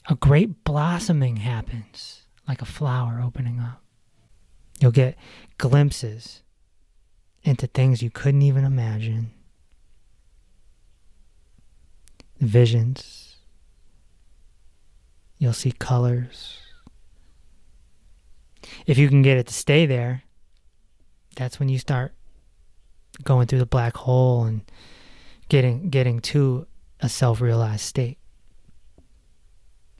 a 0.09 0.15
great 0.15 0.63
blossoming 0.63 1.37
happens, 1.37 2.23
like 2.47 2.61
a 2.61 2.65
flower 2.65 3.21
opening 3.23 3.59
up. 3.59 3.83
You'll 4.79 4.91
get 4.91 5.15
glimpses 5.57 6.41
into 7.43 7.67
things 7.67 8.01
you 8.01 8.09
couldn't 8.09 8.41
even 8.41 8.65
imagine. 8.65 9.31
Visions. 12.39 13.35
You'll 15.37 15.53
see 15.53 15.71
colors. 15.71 16.57
If 18.87 18.97
you 18.97 19.07
can 19.09 19.21
get 19.21 19.37
it 19.37 19.47
to 19.47 19.53
stay 19.53 19.85
there, 19.85 20.23
that's 21.39 21.57
when 21.57 21.69
you 21.69 21.79
start 21.79 22.13
going 23.23 23.47
through 23.47 23.59
the 23.59 23.65
black 23.65 23.95
hole 23.95 24.43
and 24.43 24.61
getting 25.47 25.89
getting 25.89 26.19
to 26.19 26.67
a 26.99 27.07
self-realized 27.07 27.81
state. 27.81 28.17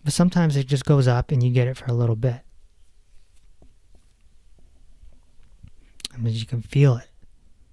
But 0.03 0.11
sometimes 0.11 0.57
it 0.57 0.67
just 0.67 0.83
goes 0.83 1.07
up 1.07 1.31
and 1.31 1.41
you 1.41 1.51
get 1.51 1.67
it 1.67 1.77
for 1.77 1.85
a 1.85 1.93
little 1.93 2.17
bit. 2.17 2.41
I 6.13 6.17
mean, 6.17 6.33
you 6.33 6.45
can 6.45 6.61
feel 6.61 6.97
it 6.97 7.07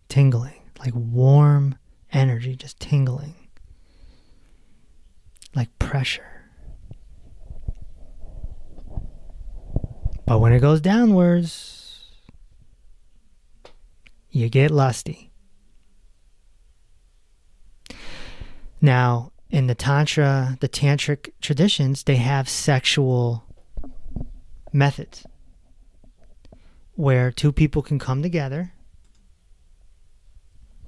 tingling, 0.08 0.62
like 0.78 0.94
warm 0.94 1.76
energy 2.12 2.54
just 2.54 2.78
tingling, 2.78 3.34
like 5.56 5.76
pressure. 5.80 6.44
But 10.24 10.38
when 10.38 10.52
it 10.52 10.60
goes 10.60 10.80
downwards, 10.80 11.85
you 14.30 14.48
get 14.48 14.70
lusty. 14.70 15.30
Now, 18.80 19.32
in 19.50 19.66
the 19.66 19.74
Tantra, 19.74 20.58
the 20.60 20.68
Tantric 20.68 21.30
traditions, 21.40 22.02
they 22.02 22.16
have 22.16 22.48
sexual 22.48 23.44
methods 24.72 25.24
where 26.94 27.30
two 27.30 27.52
people 27.52 27.82
can 27.82 27.98
come 27.98 28.22
together 28.22 28.72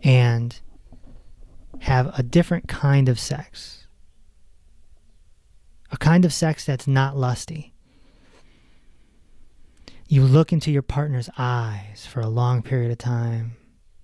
and 0.03 0.61
have 1.81 2.19
a 2.19 2.23
different 2.23 2.69
kind 2.69 3.09
of 3.09 3.19
sex. 3.19 3.87
A 5.91 5.97
kind 5.97 6.25
of 6.25 6.33
sex 6.33 6.65
that's 6.65 6.87
not 6.87 7.17
lusty. 7.17 7.75
You 10.11 10.23
look 10.23 10.55
into 10.55 10.71
your 10.71 10.81
partner's 10.81 11.29
eyes 11.37 12.07
for 12.11 12.21
a 12.21 12.29
long 12.29 12.63
period 12.63 12.91
of 12.91 12.97
time. 12.97 13.57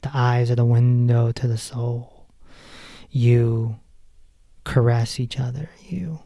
The 0.03 0.11
eyes 0.13 0.51
are 0.51 0.55
the 0.55 0.65
window 0.65 1.33
to 1.33 1.49
the 1.49 1.57
soul. 1.57 2.27
You 3.11 3.77
caress 4.65 5.19
each 5.19 5.41
other. 5.41 5.71
You 5.81 6.21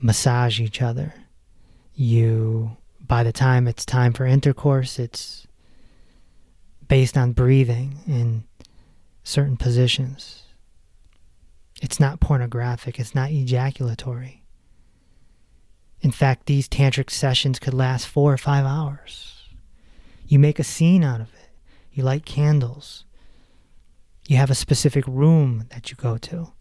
massage 0.00 0.58
each 0.58 0.82
other. 0.82 1.14
You, 1.94 2.76
by 3.00 3.22
the 3.22 3.32
time 3.32 3.68
it's 3.68 3.84
time 3.84 4.12
for 4.12 4.26
intercourse, 4.26 4.98
it's 4.98 5.46
based 6.88 7.16
on 7.16 7.32
breathing 7.32 8.00
in 8.08 8.42
certain 9.22 9.56
positions. 9.56 10.42
It's 11.80 12.00
not 12.00 12.18
pornographic, 12.18 12.98
it's 12.98 13.14
not 13.14 13.30
ejaculatory. 13.30 14.42
In 16.00 16.10
fact, 16.10 16.46
these 16.46 16.68
tantric 16.68 17.10
sessions 17.10 17.58
could 17.58 17.74
last 17.74 18.06
four 18.06 18.32
or 18.32 18.38
five 18.38 18.64
hours. 18.64 19.48
You 20.26 20.38
make 20.38 20.58
a 20.58 20.64
scene 20.64 21.04
out 21.04 21.20
of 21.20 21.32
it. 21.34 21.50
You 21.92 22.02
light 22.02 22.24
candles. 22.24 23.04
You 24.28 24.36
have 24.36 24.50
a 24.50 24.54
specific 24.54 25.04
room 25.06 25.66
that 25.70 25.90
you 25.90 25.96
go 25.96 26.18
to. 26.18 26.52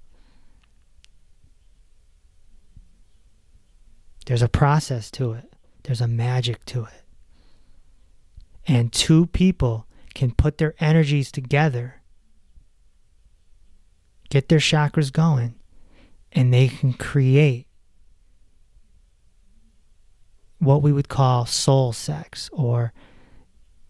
There's 4.26 4.42
a 4.42 4.50
process 4.50 5.12
to 5.12 5.34
it, 5.34 5.54
there's 5.84 6.02
a 6.02 6.08
magic 6.08 6.66
to 6.66 6.86
it. 6.86 7.04
And 8.68 8.92
two 8.92 9.28
people 9.28 9.86
can 10.16 10.32
put 10.32 10.58
their 10.58 10.74
energies 10.80 11.32
together, 11.32 12.02
get 14.30 14.50
their 14.50 14.60
chakras 14.60 15.12
going, 15.12 15.56
and 16.32 16.52
they 16.52 16.68
can 16.68 16.94
create 16.94 17.65
what 20.66 20.82
we 20.82 20.92
would 20.92 21.10
call 21.10 21.46
soul 21.46 21.94
sex 21.94 22.50
or 22.52 22.92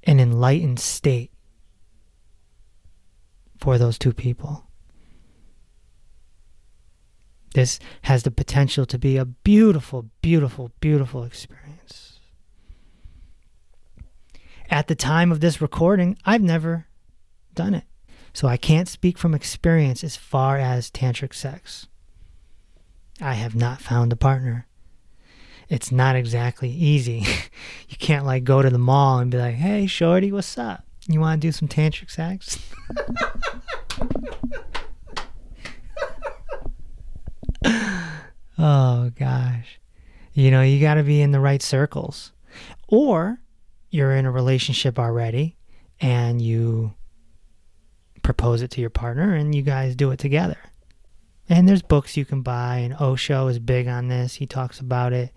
an 0.04 0.20
enlightened 0.20 0.80
state 0.80 1.32
for 3.58 3.78
those 3.78 3.98
two 3.98 4.14
people. 4.14 4.68
This 7.54 7.80
has 8.04 8.24
the 8.24 8.32
potential 8.32 8.86
to 8.86 9.00
be 9.00 9.18
a 9.18 9.26
beautiful, 9.26 10.10
beautiful, 10.22 10.72
beautiful 10.82 11.24
experience. 11.24 12.20
At 14.70 14.88
the 14.88 14.96
time 14.96 15.32
of 15.32 15.40
this 15.40 15.62
recording, 15.62 16.18
I've 16.26 16.42
never 16.42 16.88
done 17.54 17.74
it. 17.74 17.86
So 18.34 18.50
I 18.50 18.58
can't 18.58 18.90
speak 18.90 19.18
from 19.18 19.34
experience 19.34 20.04
as 20.04 20.18
far 20.18 20.58
as 20.58 20.92
tantric 20.92 21.34
sex. 21.34 21.88
I 23.22 23.36
have 23.36 23.56
not 23.56 23.80
found 23.80 24.12
a 24.12 24.18
partner. 24.18 24.68
It's 25.70 25.92
not 25.92 26.16
exactly 26.16 26.70
easy. 26.70 27.26
you 27.90 27.98
can't 27.98 28.26
like 28.26 28.44
go 28.44 28.62
to 28.62 28.70
the 28.70 28.78
mall 28.78 29.20
and 29.20 29.32
be 29.32 29.38
like, 29.38 29.56
"Hey, 29.56 29.88
shorty, 29.88 30.32
what's 30.32 30.58
up? 30.58 30.86
You 31.08 31.20
want 31.20 31.42
to 31.42 31.48
do 31.48 31.52
some 31.52 31.68
tantric 31.68 32.12
sex?" 32.12 32.60
oh 38.58 39.12
gosh. 39.18 39.80
You 40.34 40.52
know, 40.52 40.62
you 40.62 40.82
got 40.82 40.96
to 40.96 41.04
be 41.04 41.22
in 41.22 41.32
the 41.32 41.40
right 41.40 41.62
circles. 41.62 42.32
Or 42.88 43.40
you're 43.90 44.16
in 44.16 44.26
a 44.26 44.32
relationship 44.32 45.00
already 45.00 45.56
and 46.02 46.42
you 46.42 46.94
propose 48.22 48.62
it 48.62 48.72
to 48.72 48.82
your 48.82 48.90
partner 48.90 49.34
and 49.34 49.56
you 49.56 49.62
guys 49.62 49.96
do 49.96 50.12
it 50.12 50.20
together. 50.20 50.58
And 51.48 51.68
there's 51.68 51.84
books 51.84 52.18
you 52.18 52.26
can 52.26 52.42
buy, 52.42 52.78
and 52.78 52.96
Osho 53.00 53.48
is 53.48 53.60
big 53.60 53.88
on 53.88 54.08
this. 54.08 54.36
He 54.36 54.48
talks 54.48 54.80
about 54.80 55.14
it, 55.14 55.32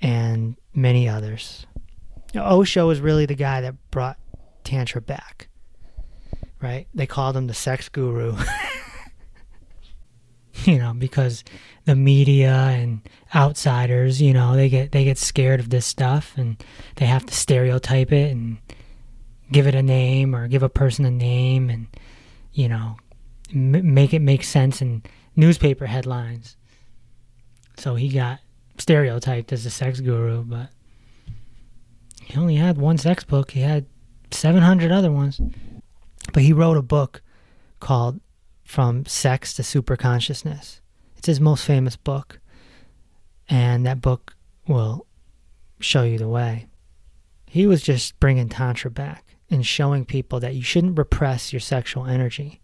and 0.00 0.56
many 0.72 1.08
others. 1.08 1.66
Osho 2.36 2.90
is 2.90 3.00
really 3.00 3.26
the 3.26 3.34
guy 3.34 3.60
that 3.60 3.74
brought 3.90 4.18
Tantra 4.62 5.00
back, 5.00 5.48
right? 6.60 6.86
They 6.94 7.06
called 7.06 7.36
him 7.36 7.46
the 7.46 7.54
sex 7.54 7.88
guru. 7.88 8.36
you 10.64 10.78
know, 10.78 10.94
because 10.94 11.44
the 11.84 11.96
media 11.96 12.52
and 12.52 13.00
outsiders, 13.34 14.20
you 14.22 14.32
know, 14.32 14.54
they 14.54 14.68
get 14.68 14.92
they 14.92 15.04
get 15.04 15.18
scared 15.18 15.60
of 15.60 15.70
this 15.70 15.86
stuff 15.86 16.34
and 16.36 16.62
they 16.96 17.06
have 17.06 17.26
to 17.26 17.34
stereotype 17.34 18.12
it 18.12 18.30
and 18.32 18.58
give 19.52 19.66
it 19.66 19.74
a 19.74 19.82
name 19.82 20.34
or 20.34 20.48
give 20.48 20.62
a 20.62 20.68
person 20.68 21.04
a 21.04 21.10
name 21.10 21.68
and 21.70 21.86
you 22.52 22.68
know, 22.68 22.96
make 23.52 24.14
it 24.14 24.20
make 24.20 24.44
sense 24.44 24.80
in 24.80 25.02
newspaper 25.36 25.86
headlines. 25.86 26.56
So 27.76 27.94
he 27.94 28.08
got 28.08 28.40
stereotyped 28.78 29.52
as 29.52 29.66
a 29.66 29.70
sex 29.70 30.00
guru, 30.00 30.42
but 30.44 30.70
he 32.22 32.38
only 32.38 32.56
had 32.56 32.78
one 32.78 32.98
sex 32.98 33.24
book. 33.24 33.50
He 33.50 33.60
had 33.60 33.86
700 34.30 34.90
other 34.90 35.12
ones. 35.12 35.40
But 36.32 36.42
he 36.42 36.52
wrote 36.52 36.76
a 36.76 36.82
book 36.82 37.22
called 37.80 38.20
from 38.64 39.04
sex 39.06 39.54
to 39.54 39.62
super 39.62 39.96
consciousness. 39.96 40.80
It's 41.16 41.26
his 41.26 41.40
most 41.40 41.64
famous 41.64 41.96
book. 41.96 42.40
And 43.48 43.84
that 43.84 44.00
book 44.00 44.36
will 44.66 45.06
show 45.80 46.02
you 46.02 46.18
the 46.18 46.28
way. 46.28 46.66
He 47.46 47.66
was 47.66 47.82
just 47.82 48.18
bringing 48.18 48.48
Tantra 48.48 48.90
back 48.90 49.36
and 49.50 49.66
showing 49.66 50.04
people 50.04 50.40
that 50.40 50.54
you 50.54 50.62
shouldn't 50.62 50.98
repress 50.98 51.52
your 51.52 51.60
sexual 51.60 52.06
energy. 52.06 52.60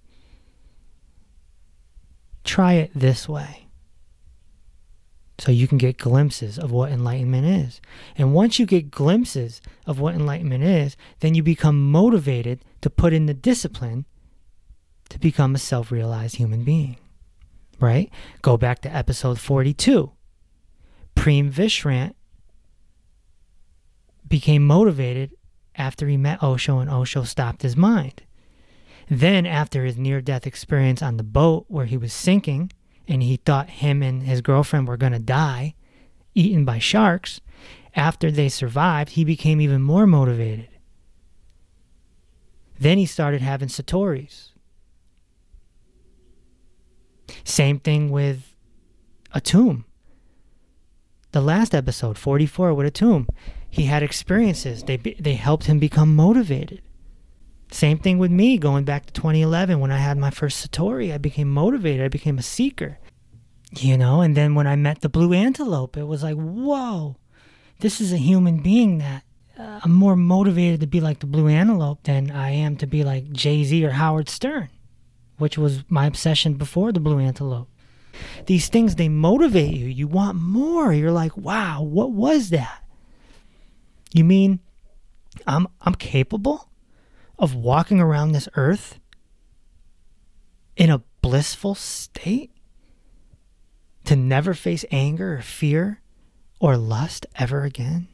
Try 2.45 2.75
it 2.75 2.91
this 2.95 3.29
way. 3.29 3.67
So 5.39 5.51
you 5.53 5.67
can 5.67 5.79
get 5.79 5.97
glimpses 5.97 6.59
of 6.59 6.71
what 6.71 6.93
enlightenment 6.93 7.47
is. 7.47 7.81
And 8.17 8.35
once 8.35 8.59
you 8.59 8.67
get 8.67 8.91
glimpses 8.91 9.63
of 9.87 9.99
what 9.99 10.15
enlightenment 10.15 10.63
is, 10.63 10.99
then 11.21 11.35
you 11.35 11.43
become 11.43 11.91
motivated 11.91 12.63
to 12.83 12.91
put 12.91 13.15
in 13.15 13.25
the 13.25 13.33
discipline 13.33 14.05
to 15.09 15.19
become 15.19 15.55
a 15.55 15.59
self 15.59 15.91
realized 15.91 16.37
human 16.37 16.63
being. 16.63 16.99
Right? 17.81 18.11
Go 18.43 18.59
back 18.59 18.81
to 18.83 18.95
episode 18.95 19.41
42. 19.41 20.13
Prem 21.15 21.51
Vishrant 21.51 22.15
became 24.29 24.67
motivated 24.67 25.33
after 25.75 26.07
he 26.07 26.19
met 26.19 26.43
Osho 26.43 26.81
and 26.81 26.91
Osho 26.91 27.25
stopped 27.25 27.63
his 27.63 27.77
mind. 27.77 28.23
Then, 29.11 29.45
after 29.45 29.85
his 29.85 29.99
near 29.99 30.21
death 30.21 30.47
experience 30.47 31.03
on 31.03 31.17
the 31.17 31.25
boat 31.25 31.65
where 31.67 31.87
he 31.87 31.97
was 31.97 32.13
sinking 32.13 32.71
and 33.09 33.25
he 33.25 33.37
thought 33.37 33.69
him 33.69 34.05
and 34.05 34.23
his 34.23 34.41
girlfriend 34.41 34.87
were 34.87 34.97
going 34.97 35.13
to 35.13 35.19
die, 35.19 35.75
eaten 36.33 36.65
by 36.65 36.79
sharks, 36.79 37.41
after 37.97 38.31
they 38.31 38.49
survived, 38.49 39.11
he 39.11 39.25
became 39.25 39.61
even 39.61 39.83
more 39.83 40.07
motivated. 40.07 40.69
Then 42.79 42.99
he 42.99 43.05
started 43.05 43.41
having 43.41 43.69
Satori's. 43.69 44.53
Same 47.43 47.81
thing 47.81 48.11
with 48.11 48.55
a 49.33 49.41
tomb. 49.41 49.87
The 51.33 51.41
last 51.41 51.75
episode, 51.75 52.17
44, 52.17 52.75
with 52.75 52.87
a 52.87 52.91
tomb, 52.93 53.29
he 53.69 53.85
had 53.85 54.05
experiences. 54.05 54.85
They 54.85 54.97
they 54.97 55.35
helped 55.35 55.67
him 55.67 55.79
become 55.79 56.15
motivated. 56.15 56.83
Same 57.71 57.99
thing 57.99 58.19
with 58.19 58.31
me 58.31 58.59
going 58.59 58.85
back 58.85 59.07
to 59.07 59.13
2011 59.13 59.79
when 59.79 59.93
I 59.93 59.99
had 59.99 60.19
my 60.19 60.31
first 60.31 60.69
Satori. 60.69 61.13
I 61.13 61.19
became 61.19 61.49
motivated. 61.49 62.05
I 62.05 62.09
became 62.09 62.39
a 62.39 62.43
seeker. 62.43 62.99
You 63.77 63.97
know, 63.97 64.21
and 64.21 64.37
then 64.37 64.57
when 64.57 64.67
I 64.67 64.75
met 64.75 65.01
the 65.01 65.09
blue 65.09 65.33
antelope, 65.33 65.97
it 65.97 66.03
was 66.03 66.25
like, 66.25 66.35
whoa, 66.35 67.17
this 67.79 68.01
is 68.01 68.13
a 68.13 68.17
human 68.17 68.59
being 68.59 68.99
that 68.99 69.23
uh, 69.57 69.81
I'm 69.85 69.93
more 69.93 70.17
motivated 70.17 70.81
to 70.81 70.89
be 70.89 71.01
like 71.01 71.21
the 71.21 71.27
blue 71.27 71.47
antelope 71.47 72.03
than 72.03 72.33
I 72.33 72.51
am 72.51 72.77
to 72.79 72.87
be 72.87 73.05
like 73.05 73.31
Jay 73.31 73.63
Z 73.63 73.85
or 73.85 73.91
Howard 73.91 74.29
Stern, 74.29 74.71
which 75.39 75.57
was 75.57 75.85
my 75.89 76.07
obsession 76.07 76.55
before 76.55 76.91
the 76.91 76.99
blue 76.99 77.21
antelope. 77.21 77.69
These 78.47 78.69
things, 78.69 78.97
they 78.97 79.09
motivate 79.09 79.77
you. 79.77 79.87
You 79.87 80.09
want 80.09 80.37
more. 80.37 80.93
You're 80.93 81.13
like, 81.13 81.37
wow, 81.37 81.83
what 81.83 82.11
was 82.11 82.51
that? 82.51 82.83
You 84.13 84.25
mean 84.25 84.59
I'm, 85.47 85.69
I'm 85.83 85.95
capable 85.95 86.70
of 87.41 87.57
walking 87.57 88.01
around 88.01 88.31
this 88.31 88.49
earth 88.55 89.01
in 90.77 90.91
a 90.91 91.03
blissful 91.21 91.75
state? 91.75 92.53
to 94.11 94.17
never 94.17 94.55
face 94.55 94.85
anger 94.91 95.35
or 95.35 95.41
fear 95.41 96.01
or 96.59 96.77
lust 96.77 97.27
ever 97.37 97.63
again? 97.63 98.09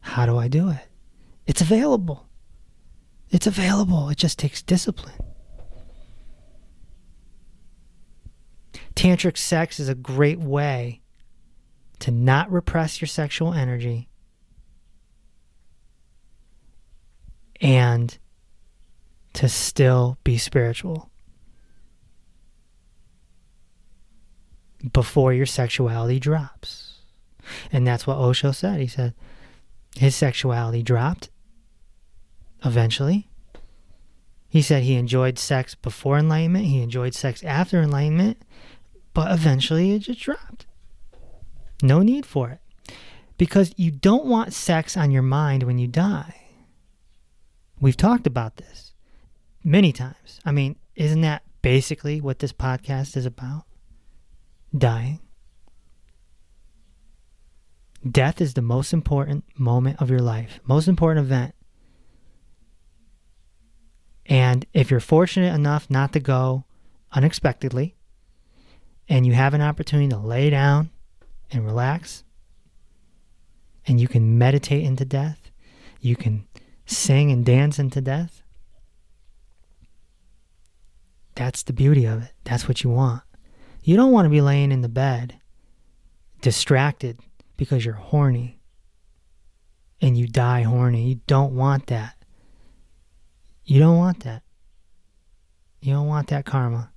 How 0.00 0.26
do 0.26 0.36
I 0.36 0.46
do 0.46 0.68
it? 0.68 0.88
It's 1.46 1.62
available. 1.62 2.28
It's 3.30 3.46
available. 3.46 4.10
It 4.10 4.18
just 4.18 4.38
takes 4.38 4.60
discipline. 4.60 5.14
Tantric 8.94 9.38
sex 9.38 9.80
is 9.80 9.88
a 9.88 9.94
great 9.94 10.38
way 10.38 11.00
to 12.00 12.10
not 12.10 12.52
repress 12.52 13.00
your 13.00 13.08
sexual 13.08 13.54
energy 13.54 14.10
and 17.64 18.16
to 19.32 19.48
still 19.48 20.18
be 20.22 20.38
spiritual. 20.38 21.10
before 24.92 25.32
your 25.32 25.46
sexuality 25.46 26.18
drops. 26.18 26.98
And 27.72 27.86
that's 27.86 28.06
what 28.06 28.18
Osho 28.18 28.52
said. 28.52 28.80
He 28.80 28.86
said 28.86 29.14
his 29.96 30.14
sexuality 30.14 30.82
dropped 30.82 31.30
eventually. 32.64 33.28
He 34.48 34.62
said 34.62 34.82
he 34.82 34.94
enjoyed 34.94 35.38
sex 35.38 35.74
before 35.74 36.18
enlightenment, 36.18 36.66
he 36.66 36.80
enjoyed 36.80 37.14
sex 37.14 37.42
after 37.42 37.82
enlightenment, 37.82 38.38
but 39.12 39.32
eventually 39.32 39.92
it 39.92 40.00
just 40.00 40.20
dropped. 40.20 40.66
No 41.82 42.00
need 42.00 42.24
for 42.24 42.50
it. 42.50 42.94
Because 43.36 43.74
you 43.76 43.90
don't 43.90 44.26
want 44.26 44.52
sex 44.52 44.96
on 44.96 45.10
your 45.10 45.22
mind 45.22 45.64
when 45.64 45.78
you 45.78 45.88
die. 45.88 46.43
We've 47.80 47.96
talked 47.96 48.26
about 48.26 48.56
this 48.56 48.94
many 49.62 49.92
times. 49.92 50.40
I 50.44 50.52
mean, 50.52 50.76
isn't 50.94 51.20
that 51.22 51.42
basically 51.62 52.20
what 52.20 52.38
this 52.38 52.52
podcast 52.52 53.16
is 53.16 53.26
about? 53.26 53.64
dying. 54.76 55.20
Death 58.08 58.40
is 58.40 58.54
the 58.54 58.62
most 58.62 58.92
important 58.92 59.44
moment 59.58 60.00
of 60.00 60.10
your 60.10 60.20
life, 60.20 60.60
most 60.64 60.88
important 60.88 61.24
event. 61.24 61.54
And 64.26 64.66
if 64.74 64.90
you're 64.90 65.00
fortunate 65.00 65.54
enough 65.54 65.88
not 65.90 66.12
to 66.12 66.20
go 66.20 66.64
unexpectedly, 67.12 67.94
and 69.08 69.26
you 69.26 69.34
have 69.34 69.54
an 69.54 69.60
opportunity 69.60 70.08
to 70.08 70.16
lay 70.16 70.50
down 70.50 70.90
and 71.50 71.64
relax, 71.64 72.24
and 73.86 74.00
you 74.00 74.08
can 74.08 74.38
meditate 74.38 74.84
into 74.84 75.04
death, 75.04 75.50
you 76.00 76.16
can 76.16 76.46
sing 76.86 77.30
and 77.30 77.44
dance 77.44 77.78
into 77.78 78.00
death. 78.00 78.42
That's 81.34 81.62
the 81.62 81.72
beauty 81.72 82.04
of 82.04 82.22
it. 82.22 82.32
That's 82.44 82.68
what 82.68 82.82
you 82.82 82.90
want. 82.90 83.22
You 83.82 83.96
don't 83.96 84.12
want 84.12 84.26
to 84.26 84.30
be 84.30 84.40
laying 84.40 84.72
in 84.72 84.82
the 84.82 84.88
bed 84.88 85.40
distracted 86.40 87.18
because 87.56 87.84
you're 87.84 87.94
horny 87.94 88.60
and 90.00 90.16
you 90.16 90.26
die 90.26 90.62
horny. 90.62 91.08
You 91.08 91.20
don't 91.26 91.54
want 91.54 91.86
that. 91.88 92.16
You 93.64 93.80
don't 93.80 93.96
want 93.96 94.24
that. 94.24 94.42
You 95.80 95.92
don't 95.92 96.06
want 96.06 96.28
that 96.28 96.44
karma. 96.44 96.90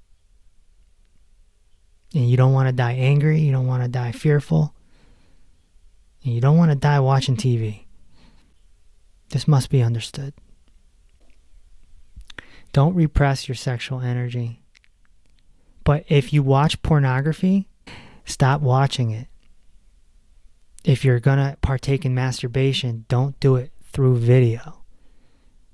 And 2.13 2.29
you 2.29 2.38
don't 2.38 2.53
want 2.53 2.67
to 2.67 2.73
die 2.73 2.93
angry. 2.93 3.39
You 3.39 3.51
don't 3.51 3.67
want 3.67 3.83
to 3.83 3.89
die 3.89 4.11
fearful. 4.11 4.73
And 6.23 6.33
you 6.33 6.41
don't 6.41 6.57
want 6.57 6.71
to 6.71 6.77
die 6.77 6.99
watching 6.99 7.35
TV. 7.35 7.86
This 9.30 9.47
must 9.47 9.69
be 9.69 9.82
understood. 9.82 10.34
Don't 12.73 12.95
repress 12.95 13.47
your 13.47 13.55
sexual 13.55 14.01
energy. 14.01 14.61
But 15.84 16.05
if 16.09 16.34
you 16.34 16.43
watch 16.43 16.82
pornography, 16.82 17.67
stop 18.25 18.61
watching 18.61 19.11
it. 19.11 19.28
If 20.84 21.03
you're 21.03 21.19
going 21.19 21.39
to 21.39 21.57
partake 21.61 22.05
in 22.05 22.13
masturbation, 22.13 23.05
don't 23.09 23.39
do 23.39 23.55
it 23.55 23.71
through 23.84 24.17
video. 24.17 24.84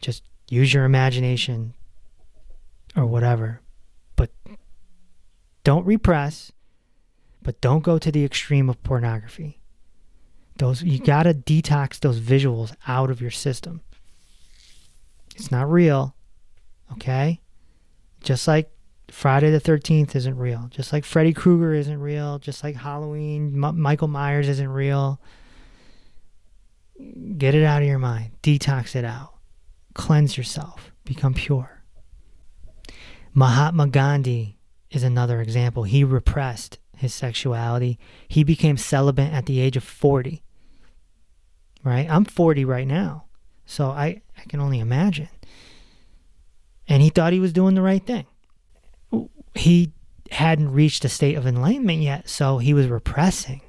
Just 0.01 0.23
use 0.49 0.73
your 0.73 0.85
imagination 0.85 1.73
or 2.95 3.05
whatever. 3.05 3.61
But 4.15 4.31
don't 5.63 5.85
repress, 5.85 6.51
but 7.41 7.59
don't 7.61 7.83
go 7.83 7.97
to 7.97 8.11
the 8.11 8.23
extreme 8.23 8.69
of 8.69 8.81
pornography. 8.83 9.59
Those 10.57 10.83
you 10.83 10.99
got 10.99 11.23
to 11.23 11.33
detox 11.33 11.99
those 11.99 12.19
visuals 12.19 12.75
out 12.87 13.09
of 13.09 13.21
your 13.21 13.31
system. 13.31 13.81
It's 15.35 15.51
not 15.51 15.69
real. 15.69 16.15
Okay? 16.93 17.41
Just 18.21 18.47
like 18.47 18.69
Friday 19.09 19.51
the 19.51 19.59
13th 19.59 20.15
isn't 20.15 20.37
real. 20.37 20.67
Just 20.69 20.93
like 20.93 21.05
Freddy 21.05 21.33
Krueger 21.33 21.73
isn't 21.73 21.99
real. 21.99 22.39
Just 22.39 22.63
like 22.63 22.75
Halloween, 22.75 23.63
M- 23.63 23.79
Michael 23.79 24.07
Myers 24.07 24.47
isn't 24.47 24.69
real. 24.69 25.19
Get 27.37 27.55
it 27.55 27.63
out 27.63 27.81
of 27.81 27.87
your 27.87 27.99
mind. 27.99 28.31
Detox 28.43 28.95
it 28.95 29.05
out. 29.05 29.33
Cleanse 29.93 30.37
yourself. 30.37 30.91
Become 31.03 31.33
pure. 31.33 31.83
Mahatma 33.33 33.87
Gandhi 33.87 34.57
is 34.91 35.03
another 35.03 35.41
example. 35.41 35.83
He 35.83 36.03
repressed 36.03 36.77
his 36.95 37.13
sexuality. 37.13 37.99
He 38.27 38.43
became 38.43 38.77
celibate 38.77 39.31
at 39.31 39.45
the 39.45 39.59
age 39.59 39.77
of 39.77 39.83
40. 39.83 40.41
Right? 41.83 42.07
I'm 42.09 42.25
40 42.25 42.65
right 42.65 42.87
now. 42.87 43.25
So 43.65 43.89
I, 43.89 44.21
I 44.37 44.43
can 44.47 44.59
only 44.59 44.79
imagine. 44.79 45.29
And 46.87 47.01
he 47.01 47.09
thought 47.09 47.33
he 47.33 47.39
was 47.39 47.53
doing 47.53 47.75
the 47.75 47.81
right 47.81 48.05
thing 48.05 48.25
he 49.55 49.91
hadn't 50.31 50.71
reached 50.71 51.05
a 51.05 51.09
state 51.09 51.35
of 51.35 51.45
enlightenment 51.45 52.01
yet, 52.01 52.27
so 52.27 52.57
he 52.57 52.73
was 52.73 52.87
repressing. 52.87 53.61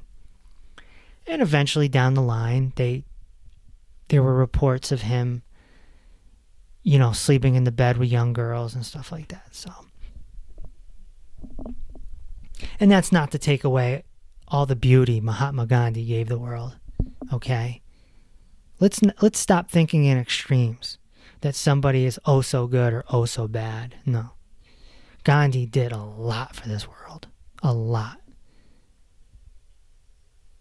And 1.27 1.43
eventually 1.43 1.89
down 1.89 2.14
the 2.14 2.22
line, 2.22 2.72
they 2.77 3.05
there 4.09 4.22
were 4.22 4.35
reports 4.35 4.93
of 4.93 5.03
him 5.03 5.43
you 6.87 6.99
know, 6.99 7.12
sleeping 7.12 7.55
in 7.55 7.64
the 7.64 7.72
bed 7.72 7.97
with 7.97 8.11
young 8.11 8.35
girls 8.35 8.75
and 8.75 8.85
stuff 8.85 9.11
like 9.11 9.29
that. 9.29 9.47
So 9.53 9.70
And 12.81 12.91
that's 12.91 13.12
not 13.12 13.31
to 13.33 13.39
take 13.39 13.65
away 13.65 14.05
all 14.49 14.67
the 14.67 14.77
beauty 14.77 15.21
Mahatma 15.21 15.67
Gandhi 15.67 16.05
gave 16.05 16.29
the 16.29 16.39
world. 16.39 16.77
Okay? 17.33 17.83
Let's 18.81 19.01
let's 19.23 19.39
stop 19.39 19.71
thinking 19.71 20.05
in 20.05 20.19
extremes 20.19 20.99
that 21.41 21.55
somebody 21.55 22.05
is 22.05 22.21
oh 22.27 22.41
so 22.41 22.67
good 22.67 22.93
or 22.93 23.05
oh 23.11 23.25
so 23.25 23.47
bad. 23.49 23.97
No. 24.05 24.31
Gandhi 25.23 25.67
did 25.67 25.93
a 25.93 25.99
lot 25.99 26.55
for 26.55 26.69
this 26.69 26.87
world. 26.87 27.29
A 27.62 27.73
lot. 27.73 28.21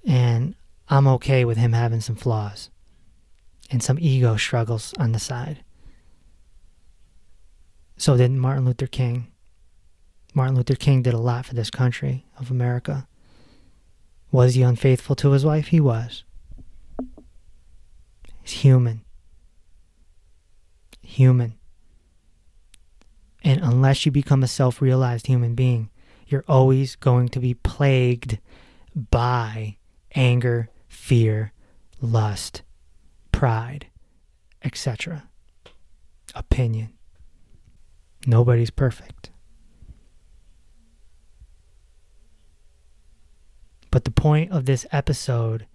And 0.05 0.55
I'm 0.87 1.07
okay 1.07 1.43
with 1.43 1.57
him 1.57 1.73
having 1.73 2.01
some 2.01 2.15
flaws 2.15 2.69
and 3.71 3.81
some 3.81 3.97
ego 3.99 4.37
struggles 4.37 4.93
on 4.99 5.11
the 5.11 5.19
side. 5.19 5.63
So 7.97 8.17
did 8.17 8.31
Martin 8.31 8.65
Luther 8.65 8.87
King. 8.87 9.27
Martin 10.33 10.55
Luther 10.55 10.75
King 10.75 11.01
did 11.03 11.13
a 11.13 11.19
lot 11.19 11.45
for 11.45 11.53
this 11.53 11.69
country 11.69 12.25
of 12.39 12.49
America. 12.49 13.07
Was 14.31 14.55
he 14.55 14.63
unfaithful 14.63 15.15
to 15.17 15.31
his 15.31 15.45
wife? 15.45 15.67
He 15.67 15.79
was. 15.79 16.23
He's 18.41 18.61
human. 18.61 19.01
Human. 21.01 21.53
And 23.43 23.61
unless 23.61 24.05
you 24.05 24.11
become 24.11 24.41
a 24.41 24.47
self 24.47 24.81
realized 24.81 25.27
human 25.27 25.53
being, 25.53 25.89
you're 26.27 26.45
always 26.47 26.95
going 26.95 27.29
to 27.29 27.39
be 27.39 27.53
plagued 27.53 28.39
by 29.11 29.77
anger, 30.15 30.69
fear, 30.87 31.51
lust, 32.01 32.63
pride, 33.31 33.87
etc. 34.63 35.29
Opinion. 36.33 36.93
Nobody's 38.25 38.71
perfect. 38.71 39.29
But 43.93 44.05
the 44.05 44.11
point 44.11 44.51
of 44.51 44.65
this 44.65 44.87
episode 44.91 45.67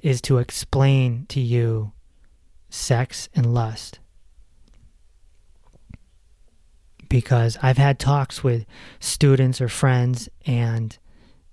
is 0.00 0.20
to 0.22 0.38
explain 0.38 1.26
to 1.30 1.40
you 1.40 1.90
sex 2.70 3.28
and 3.34 3.52
lust. 3.52 3.98
Because 7.08 7.58
I've 7.60 7.76
had 7.76 7.98
talks 7.98 8.44
with 8.44 8.66
students 9.00 9.60
or 9.60 9.68
friends, 9.68 10.28
and 10.46 10.96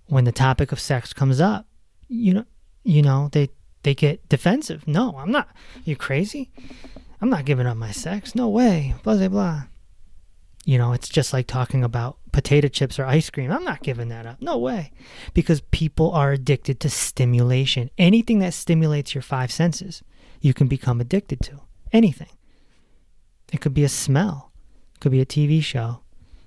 when 0.06 0.26
the 0.26 0.32
topic 0.32 0.72
of 0.72 0.80
sex 0.80 1.14
comes 1.14 1.42
up, 1.42 1.66
you 2.08 2.36
know, 2.36 2.46
you 2.84 3.02
know, 3.02 3.30
they 3.32 3.50
they 3.82 3.96
get 3.96 4.30
defensive. 4.30 4.88
No, 4.88 5.18
I'm 5.18 5.32
not. 5.32 5.50
You 5.84 5.96
crazy? 5.96 6.52
I'm 7.22 7.32
not 7.32 7.46
giving 7.46 7.66
up 7.66 7.78
my 7.78 7.92
sex. 7.92 8.36
No 8.36 8.50
way. 8.50 8.94
Blah 9.02 9.16
blah 9.16 9.30
blah. 9.30 9.64
You 10.66 10.78
know, 10.78 10.94
it's 10.94 11.10
just 11.10 11.34
like 11.34 11.48
talking 11.48 11.84
about 11.84 12.18
potato 12.32 12.70
chips 12.70 12.98
or 12.98 13.06
ice 13.06 13.30
cream. 13.30 13.52
I'm 13.52 13.66
not 13.66 13.84
giving 13.84 14.08
that 14.10 14.26
up. 14.26 14.42
No 14.42 14.58
way. 14.58 14.92
Because 15.34 15.62
people 15.72 16.12
are 16.12 16.32
addicted 16.32 16.80
to 16.82 16.90
stimulation. 16.90 17.90
Anything 17.98 18.40
that 18.40 18.54
stimulates 18.54 19.14
your 19.14 19.22
five 19.22 19.52
senses, 19.52 20.04
you 20.40 20.54
can 20.54 20.68
become 20.68 21.02
addicted 21.02 21.42
to. 21.42 21.60
Anything. 21.92 22.30
It 23.52 23.62
could 23.62 23.74
be 23.74 23.84
a 23.84 23.90
smell, 23.90 24.52
it 24.96 25.00
could 25.00 25.12
be 25.12 25.22
a 25.22 25.28
TV 25.28 25.62
show, 25.62 26.02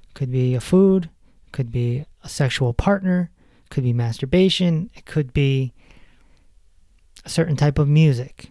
it 0.09 0.15
could 0.15 0.33
be 0.33 0.57
a 0.57 0.61
food, 0.61 1.09
it 1.47 1.53
could 1.53 1.71
be 1.71 2.05
a 2.25 2.29
sexual 2.29 2.73
partner, 2.73 3.31
it 3.65 3.71
could 3.71 3.85
be 3.85 3.93
masturbation, 3.93 4.91
it 4.93 5.07
could 5.07 5.33
be 5.33 5.73
a 7.25 7.29
certain 7.29 7.55
type 7.55 7.79
of 7.79 7.89
music. 7.89 8.51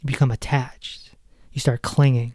You 0.00 0.06
become 0.06 0.30
attached. 0.30 1.10
You 1.52 1.60
start 1.60 1.82
clinging. 1.82 2.32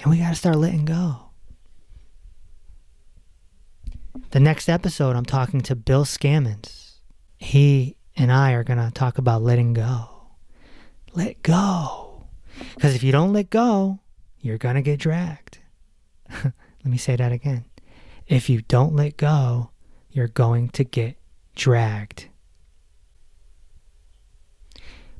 And 0.00 0.10
we 0.10 0.18
got 0.18 0.30
to 0.30 0.34
start 0.34 0.56
letting 0.56 0.84
go. 0.84 1.30
The 4.30 4.40
next 4.40 4.68
episode, 4.68 5.16
I'm 5.16 5.24
talking 5.24 5.60
to 5.62 5.74
Bill 5.74 6.04
Scammons. 6.04 6.98
He 7.38 7.96
and 8.16 8.30
I 8.30 8.52
are 8.52 8.64
going 8.64 8.78
to 8.78 8.90
talk 8.92 9.18
about 9.18 9.42
letting 9.42 9.72
go. 9.72 10.08
Let 11.14 11.42
go. 11.42 12.26
Because 12.74 12.94
if 12.94 13.02
you 13.02 13.12
don't 13.12 13.32
let 13.32 13.50
go, 13.50 14.00
you're 14.40 14.58
going 14.58 14.74
to 14.74 14.82
get 14.82 15.00
dragged. 15.00 15.58
let 16.44 16.54
me 16.84 16.98
say 16.98 17.16
that 17.16 17.32
again. 17.32 17.64
If 18.26 18.50
you 18.50 18.62
don't 18.62 18.94
let 18.94 19.16
go, 19.16 19.70
you're 20.10 20.28
going 20.28 20.68
to 20.70 20.84
get 20.84 21.16
dragged. 21.54 22.26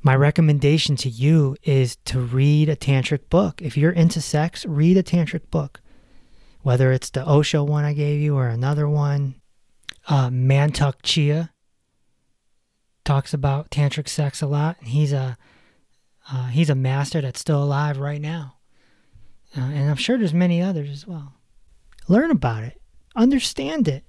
My 0.09 0.17
recommendation 0.17 0.97
to 0.97 1.11
you 1.11 1.55
is 1.65 1.97
to 2.07 2.19
read 2.19 2.71
a 2.71 2.77
tantric 2.77 3.29
book. 3.29 3.61
If 3.61 3.77
you're 3.77 3.93
into 3.93 4.23
sex, 4.23 4.65
read 4.65 4.97
a 4.97 5.03
tantric 5.03 5.51
book. 5.51 5.83
Whether 6.63 6.93
it's 6.93 7.11
the 7.11 7.29
Osho 7.29 7.63
one 7.63 7.85
I 7.85 7.93
gave 7.93 8.19
you 8.19 8.35
or 8.35 8.49
another 8.49 8.89
one, 8.89 9.35
uh, 10.09 10.31
Mantak 10.31 11.03
Chia 11.03 11.53
talks 13.05 13.35
about 13.35 13.71
tantric 13.71 14.09
sex 14.09 14.41
a 14.41 14.47
lot. 14.47 14.79
And 14.81 14.89
he's 14.89 15.13
a 15.13 15.37
uh, 16.33 16.47
he's 16.47 16.71
a 16.71 16.75
master 16.75 17.21
that's 17.21 17.41
still 17.41 17.63
alive 17.63 17.99
right 17.99 18.23
now, 18.23 18.55
uh, 19.55 19.61
and 19.61 19.91
I'm 19.91 19.97
sure 19.97 20.17
there's 20.17 20.33
many 20.33 20.63
others 20.63 20.89
as 20.89 21.07
well. 21.07 21.35
Learn 22.09 22.31
about 22.31 22.65
it, 22.65 22.81
understand 23.15 23.87
it. 23.87 24.05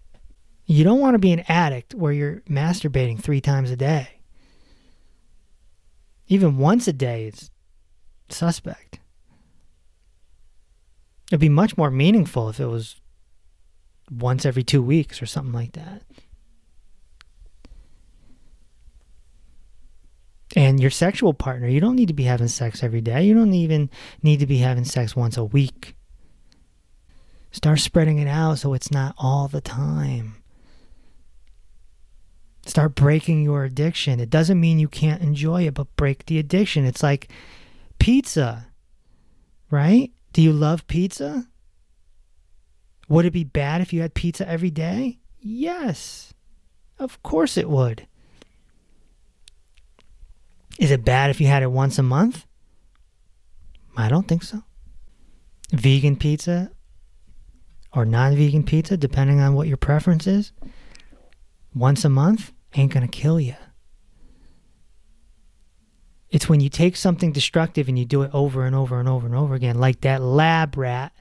You 0.65 0.85
don't 0.85 1.01
want 1.01 1.15
to 1.15 1.19
be 1.19 1.33
an 1.33 1.43
addict 1.49 1.93
where 1.93 2.13
you're 2.13 2.39
masturbating 2.49 3.21
three 3.21 3.41
times 3.41 3.69
a 3.69 3.75
day 3.75 4.18
even 6.29 6.57
once 6.57 6.87
a 6.87 6.93
day 6.93 7.25
is 7.25 7.51
suspect. 8.29 8.99
It'd 11.31 11.39
be 11.39 11.49
much 11.49 11.77
more 11.77 11.91
meaningful 11.91 12.49
if 12.49 12.59
it 12.59 12.67
was 12.67 12.95
once 14.09 14.45
every 14.45 14.63
two 14.63 14.81
weeks 14.81 15.21
or 15.21 15.25
something 15.25 15.53
like 15.53 15.73
that. 15.73 16.03
And 20.55 20.79
your 20.79 20.89
sexual 20.89 21.33
partner, 21.33 21.67
you 21.67 21.79
don't 21.79 21.95
need 21.95 22.07
to 22.07 22.13
be 22.13 22.23
having 22.23 22.47
sex 22.47 22.83
every 22.83 23.01
day. 23.01 23.23
You 23.23 23.35
don't 23.35 23.53
even 23.53 23.89
need 24.23 24.39
to 24.39 24.47
be 24.47 24.57
having 24.57 24.85
sex 24.85 25.15
once 25.15 25.37
a 25.37 25.43
week. 25.43 25.95
Start 27.51 27.79
spreading 27.79 28.17
it 28.17 28.27
out 28.27 28.59
so 28.59 28.73
it's 28.73 28.91
not 28.91 29.13
all 29.17 29.47
the 29.47 29.61
time. 29.61 30.35
Start 32.69 32.93
breaking 32.93 33.43
your 33.43 33.63
addiction. 33.63 34.19
It 34.19 34.29
doesn't 34.29 34.59
mean 34.59 34.77
you 34.77 34.87
can't 34.87 35.23
enjoy 35.23 35.65
it, 35.65 35.73
but 35.73 35.95
break 35.95 36.27
the 36.27 36.37
addiction. 36.37 36.85
It's 36.85 37.01
like 37.01 37.31
pizza, 37.97 38.67
right? 39.71 40.11
Do 40.33 40.43
you 40.43 40.53
love 40.53 40.85
pizza? 40.85 41.47
Would 43.07 43.25
it 43.25 43.33
be 43.33 43.43
bad 43.43 43.81
if 43.81 43.91
you 43.91 44.01
had 44.01 44.13
pizza 44.13 44.47
every 44.47 44.69
day? 44.69 45.17
Yes. 45.39 46.35
Of 46.99 47.23
course 47.23 47.57
it 47.57 47.67
would. 47.67 48.05
Is 50.77 50.91
it 50.91 51.03
bad 51.03 51.31
if 51.31 51.41
you 51.41 51.47
had 51.47 51.63
it 51.63 51.71
once 51.71 51.97
a 51.97 52.03
month? 52.03 52.45
I 53.97 54.09
don't 54.09 54.27
think 54.27 54.43
so. 54.43 54.61
Vegan 55.71 56.17
pizza 56.17 56.69
or 57.95 58.05
non 58.05 58.35
vegan 58.35 58.63
pizza, 58.63 58.95
depending 58.95 59.39
on 59.39 59.55
what 59.55 59.67
your 59.67 59.77
preference 59.77 60.27
is, 60.27 60.51
once 61.73 62.05
a 62.05 62.09
month? 62.09 62.51
Ain't 62.75 62.93
going 62.93 63.07
to 63.07 63.11
kill 63.11 63.39
you. 63.39 63.55
It's 66.29 66.47
when 66.47 66.59
you 66.59 66.69
take 66.69 66.95
something 66.95 67.31
destructive 67.31 67.87
and 67.87 67.97
you 67.97 68.05
do 68.05 68.21
it 68.21 68.31
over 68.33 68.65
and 68.65 68.75
over 68.75 68.99
and 68.99 69.09
over 69.09 69.25
and 69.25 69.35
over 69.35 69.55
again, 69.55 69.79
like 69.79 70.01
that 70.01 70.21
lab 70.21 70.77
rat 70.77 71.11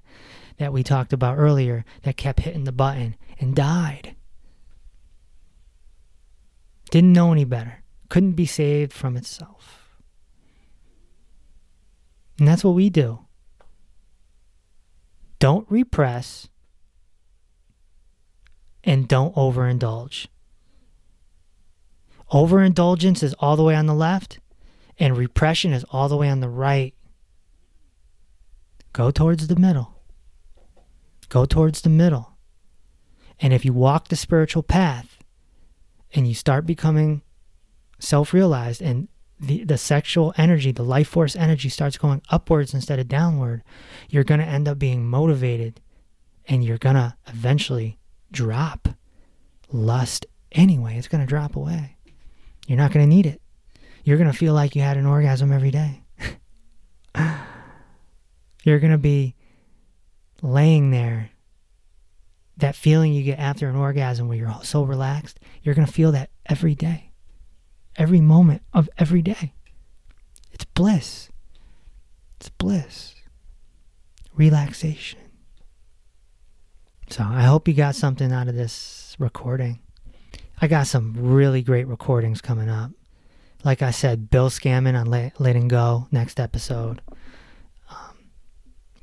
that 0.59 0.73
we 0.73 0.83
talked 0.83 1.13
about 1.13 1.39
earlier 1.39 1.85
that 2.03 2.17
kept 2.17 2.41
hitting 2.41 2.65
the 2.65 2.73
button 2.73 3.17
and 3.39 3.57
died. 3.57 4.17
Didn't 6.91 7.13
know 7.13 7.33
any 7.33 7.45
better. 7.45 7.83
Couldn't 8.09 8.33
be 8.33 8.47
saved 8.47 8.93
from 8.93 9.17
itself. 9.17 9.97
And 12.39 12.47
that's 12.47 12.65
what 12.65 12.75
we 12.75 12.91
do. 12.91 13.21
Don't 15.39 15.71
repress 15.71 16.49
and 18.85 19.09
don't 19.09 19.35
overindulge. 19.35 20.27
Overindulgence 22.31 23.23
is 23.23 23.35
all 23.35 23.57
the 23.57 23.63
way 23.63 23.75
on 23.75 23.87
the 23.87 23.95
left, 23.95 24.39
and 24.99 25.17
repression 25.17 25.73
is 25.73 25.85
all 25.91 26.09
the 26.09 26.17
way 26.17 26.29
on 26.29 26.41
the 26.41 26.49
right. 26.49 26.95
Go 28.93 29.11
towards 29.11 29.47
the 29.47 29.57
middle. 29.57 30.03
Go 31.29 31.45
towards 31.45 31.83
the 31.83 31.91
middle. 31.91 32.37
And 33.41 33.53
if 33.53 33.65
you 33.65 33.73
walk 33.73 34.09
the 34.09 34.17
spiritual 34.17 34.63
path 34.63 35.19
and 36.15 36.27
you 36.27 36.35
start 36.35 36.67
becoming 36.67 37.23
self 37.99 38.33
realized 38.33 38.83
and 38.83 39.09
the, 39.41 39.63
the 39.65 39.79
sexual 39.79 40.35
energy, 40.37 40.73
the 40.73 40.83
life 40.83 41.09
force 41.09 41.37
energy 41.37 41.69
starts 41.69 41.97
going 41.97 42.23
upwards 42.31 42.75
instead 42.75 42.99
of 42.99 43.09
downward, 43.09 43.63
you're 44.09 44.25
going 44.25 44.41
to 44.41 44.47
end 44.47 44.67
up 44.67 44.79
being 44.79 45.07
motivated 45.07 45.81
and 46.47 46.65
you're 46.65 46.79
going 46.79 46.97
to 46.97 47.15
eventually 47.29 47.99
drop 48.33 48.89
lust 49.71 50.27
anyway. 50.51 50.97
It's 50.97 51.09
going 51.09 51.25
to 51.25 51.27
drop 51.27 51.55
away. 51.55 51.98
You're 52.69 52.77
not 52.77 52.93
going 52.93 53.09
to 53.09 53.17
need 53.17 53.25
it. 53.25 53.41
You're 54.05 54.19
going 54.19 54.31
to 54.31 54.37
feel 54.37 54.53
like 54.53 54.77
you 54.77 54.83
had 54.83 54.99
an 54.99 55.07
orgasm 55.07 55.51
every 55.53 55.71
day. 55.71 56.03
You're 58.63 58.79
going 58.79 58.93
to 58.93 58.99
be 58.99 59.35
laying 60.43 60.91
there. 60.91 61.31
That 62.59 62.77
feeling 62.77 63.15
you 63.15 63.23
get 63.23 63.39
after 63.39 63.69
an 63.69 63.77
orgasm 63.77 64.29
where 64.29 64.37
you're 64.37 64.53
so 64.65 64.83
relaxed, 64.83 65.39
you're 65.63 65.77
going 65.77 65.87
to 65.87 65.93
feel 65.93 66.11
that 66.13 66.29
every 66.47 66.75
day. 66.75 67.13
Every 67.97 68.21
moment 68.21 68.63
of 68.75 68.91
every 68.99 69.23
day. 69.23 69.55
It's 70.53 70.65
bliss. 70.65 71.31
It's 72.37 72.49
bliss. 72.49 73.15
Relaxation. 74.35 75.21
So 77.09 77.23
I 77.23 77.45
hope 77.45 77.69
you 77.69 77.75
got 77.75 77.95
something 77.95 78.33
out 78.33 78.49
of 78.49 78.57
this 78.57 79.17
recording. 79.21 79.79
I 80.61 80.67
got 80.67 80.89
some 80.89 81.15
really 81.17 81.63
great 81.63 81.87
recordings 81.87 82.41
coming 82.41 82.69
up. 82.69 82.91
Like 83.65 83.81
I 83.81 83.93
said, 83.93 84.29
Bill 84.29 84.51
Scammon 84.51 84.99
on 84.99 85.07
Let, 85.07 85.41
Letting 85.41 85.69
Go 85.69 86.09
next 86.11 86.41
episode. 86.41 87.01
Um, 87.89 88.31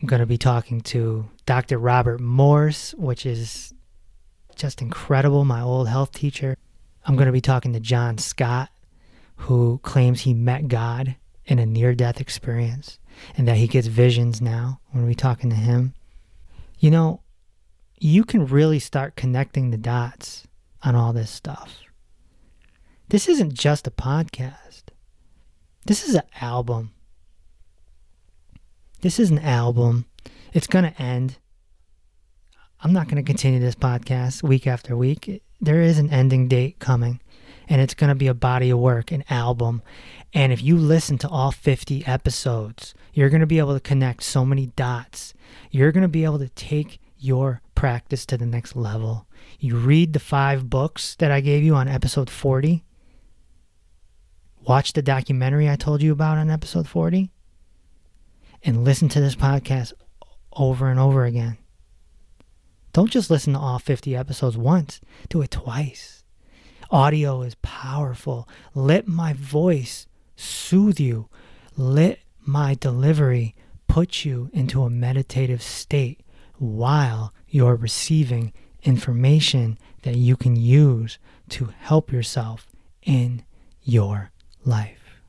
I'm 0.02 0.08
going 0.08 0.20
to 0.20 0.26
be 0.26 0.38
talking 0.38 0.82
to 0.82 1.30
Dr. 1.46 1.78
Robert 1.78 2.20
Morse, 2.20 2.94
which 2.96 3.26
is 3.26 3.74
just 4.58 4.82
incredible, 4.82 5.46
my 5.46 5.62
old 5.62 5.88
health 5.88 6.12
teacher. 6.12 6.58
I'm 7.06 7.16
going 7.16 7.28
to 7.28 7.32
be 7.32 7.42
talking 7.42 7.72
to 7.72 7.80
John 7.80 8.18
Scott, 8.18 8.70
who 9.38 9.80
claims 9.82 10.22
he 10.22 10.34
met 10.34 10.68
God 10.68 11.16
in 11.46 11.60
a 11.60 11.66
near 11.66 11.96
death 11.96 12.20
experience 12.20 13.00
and 13.38 13.48
that 13.48 13.58
he 13.58 13.68
gets 13.68 13.88
visions 13.88 14.42
now. 14.42 14.82
Going 14.92 15.06
to 15.06 15.10
be 15.10 15.16
talking 15.16 15.50
to 15.52 15.56
him. 15.56 15.94
You 16.80 16.92
know, 16.92 17.22
you 17.98 18.26
can 18.26 18.46
really 18.46 18.80
start 18.80 19.16
connecting 19.16 19.72
the 19.72 19.78
dots 19.78 20.48
on 20.86 20.96
all 20.96 21.12
this 21.12 21.32
stuff. 21.32 21.80
This 23.10 23.28
isn't 23.28 23.54
just 23.54 23.88
a 23.88 23.92
podcast. 23.92 24.84
This 25.86 26.08
is 26.08 26.16
an 26.16 26.24
album. 26.40 26.92
This 29.02 29.20
is 29.20 29.32
an 29.32 29.40
album. 29.40 30.06
It's 30.54 30.68
going 30.68 30.86
to 30.86 31.02
end. 31.02 31.38
I'm 32.82 32.94
not 32.94 33.08
going 33.08 33.24
to 33.24 33.28
continue 33.28 33.60
this 33.60 33.76
podcast 33.76 34.44
week 34.44 34.68
after 34.68 34.96
week. 34.96 35.42
there 35.60 35.82
is 35.82 35.98
an 35.98 36.12
ending 36.12 36.48
date 36.48 36.80
coming, 36.80 37.20
and 37.68 37.82
it's 37.82 37.94
going 37.94 38.10
to 38.10 38.16
be 38.16 38.28
a 38.28 38.34
body 38.34 38.70
of 38.70 38.80
work, 38.80 39.12
an 39.12 39.24
album. 39.30 39.82
And 40.34 40.54
if 40.54 40.62
you 40.62 40.78
listen 40.78 41.18
to 41.20 41.30
all 41.30 41.52
50 41.52 42.06
episodes, 42.06 42.94
you're 43.14 43.30
going 43.30 43.42
to 43.42 43.48
be 43.48 43.60
able 43.60 43.74
to 43.74 43.80
connect 43.80 44.24
so 44.24 44.46
many 44.46 44.68
dots. 44.68 45.34
You're 45.72 45.92
going 45.92 46.04
to 46.04 46.08
be 46.08 46.26
able 46.26 46.40
to 46.40 46.50
take 46.50 47.00
your 47.18 47.62
practice 47.76 48.26
to 48.26 48.38
the 48.38 48.46
next 48.46 48.76
level. 48.76 49.28
You 49.60 49.78
read 49.78 50.14
the 50.14 50.20
five 50.20 50.70
books 50.70 51.16
that 51.16 51.32
I 51.32 51.42
gave 51.42 51.64
you 51.64 51.76
on 51.76 51.88
episode 51.88 52.30
40. 52.30 52.84
Watch 54.68 54.94
the 54.94 55.02
documentary 55.02 55.70
I 55.70 55.76
told 55.76 56.02
you 56.02 56.12
about 56.12 56.38
on 56.38 56.50
episode 56.50 56.88
40. 56.88 57.32
And 58.64 58.84
listen 58.84 59.10
to 59.10 59.22
this 59.22 59.36
podcast 59.36 59.94
over 60.54 60.90
and 60.90 61.00
over 61.00 61.26
again. 61.26 61.58
Don't 62.94 63.12
just 63.12 63.30
listen 63.30 63.54
to 63.54 63.60
all 63.60 63.78
50 63.78 64.16
episodes 64.16 64.58
once, 64.58 65.02
do 65.30 65.42
it 65.42 65.52
twice. 65.52 66.24
Audio 66.90 67.42
is 67.42 67.56
powerful. 67.56 68.48
Let 68.74 69.08
my 69.08 69.34
voice 69.34 70.08
soothe 70.36 71.00
you. 71.00 71.28
Let 71.76 72.20
my 72.46 72.76
delivery 72.76 73.56
put 73.88 74.24
you 74.24 74.50
into 74.54 74.84
a 74.84 74.90
meditative 74.90 75.62
state 75.62 76.22
while 76.58 77.34
you're 77.48 77.76
receiving 77.76 78.54
information 78.84 79.78
that 80.04 80.16
you 80.16 80.36
can 80.36 80.56
use 80.56 81.18
to 81.50 81.74
help 81.80 82.12
yourself 82.12 82.68
in 83.04 83.44
your 83.82 84.32
life. 84.64 85.22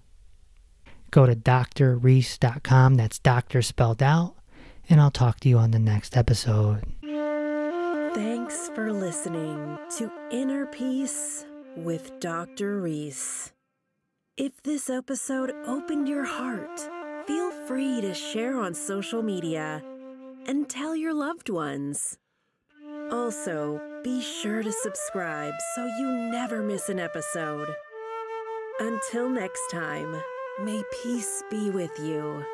Go 1.10 1.26
to 1.26 1.34
doctorreese.com, 1.34 2.94
that's 2.96 3.18
doctor 3.18 3.62
spelled 3.62 4.02
out, 4.02 4.34
and 4.88 5.00
I'll 5.00 5.10
talk 5.10 5.40
to 5.40 5.48
you 5.48 5.58
on 5.58 5.70
the 5.70 5.78
next 5.78 6.16
episode. 6.16 6.84
Thanks 8.14 8.70
for 8.74 8.92
listening 8.92 9.78
to 9.98 10.10
Inner 10.30 10.66
Peace 10.66 11.44
with 11.76 12.18
Dr. 12.20 12.80
Reese. 12.80 13.52
If 14.36 14.62
this 14.62 14.90
episode 14.90 15.52
opened 15.66 16.08
your 16.08 16.24
heart, 16.24 16.80
feel 17.26 17.50
free 17.66 18.00
to 18.00 18.14
share 18.14 18.58
on 18.58 18.74
social 18.74 19.22
media 19.22 19.82
and 20.46 20.68
tell 20.68 20.94
your 20.96 21.14
loved 21.14 21.48
ones. 21.48 22.18
Also, 23.10 23.80
be 24.02 24.20
sure 24.20 24.62
to 24.62 24.72
subscribe 24.72 25.54
so 25.74 25.86
you 25.98 26.06
never 26.30 26.62
miss 26.62 26.88
an 26.88 26.98
episode. 26.98 27.68
Until 28.80 29.28
next 29.28 29.70
time, 29.70 30.20
may 30.62 30.82
peace 31.02 31.42
be 31.50 31.70
with 31.70 31.98
you. 31.98 32.44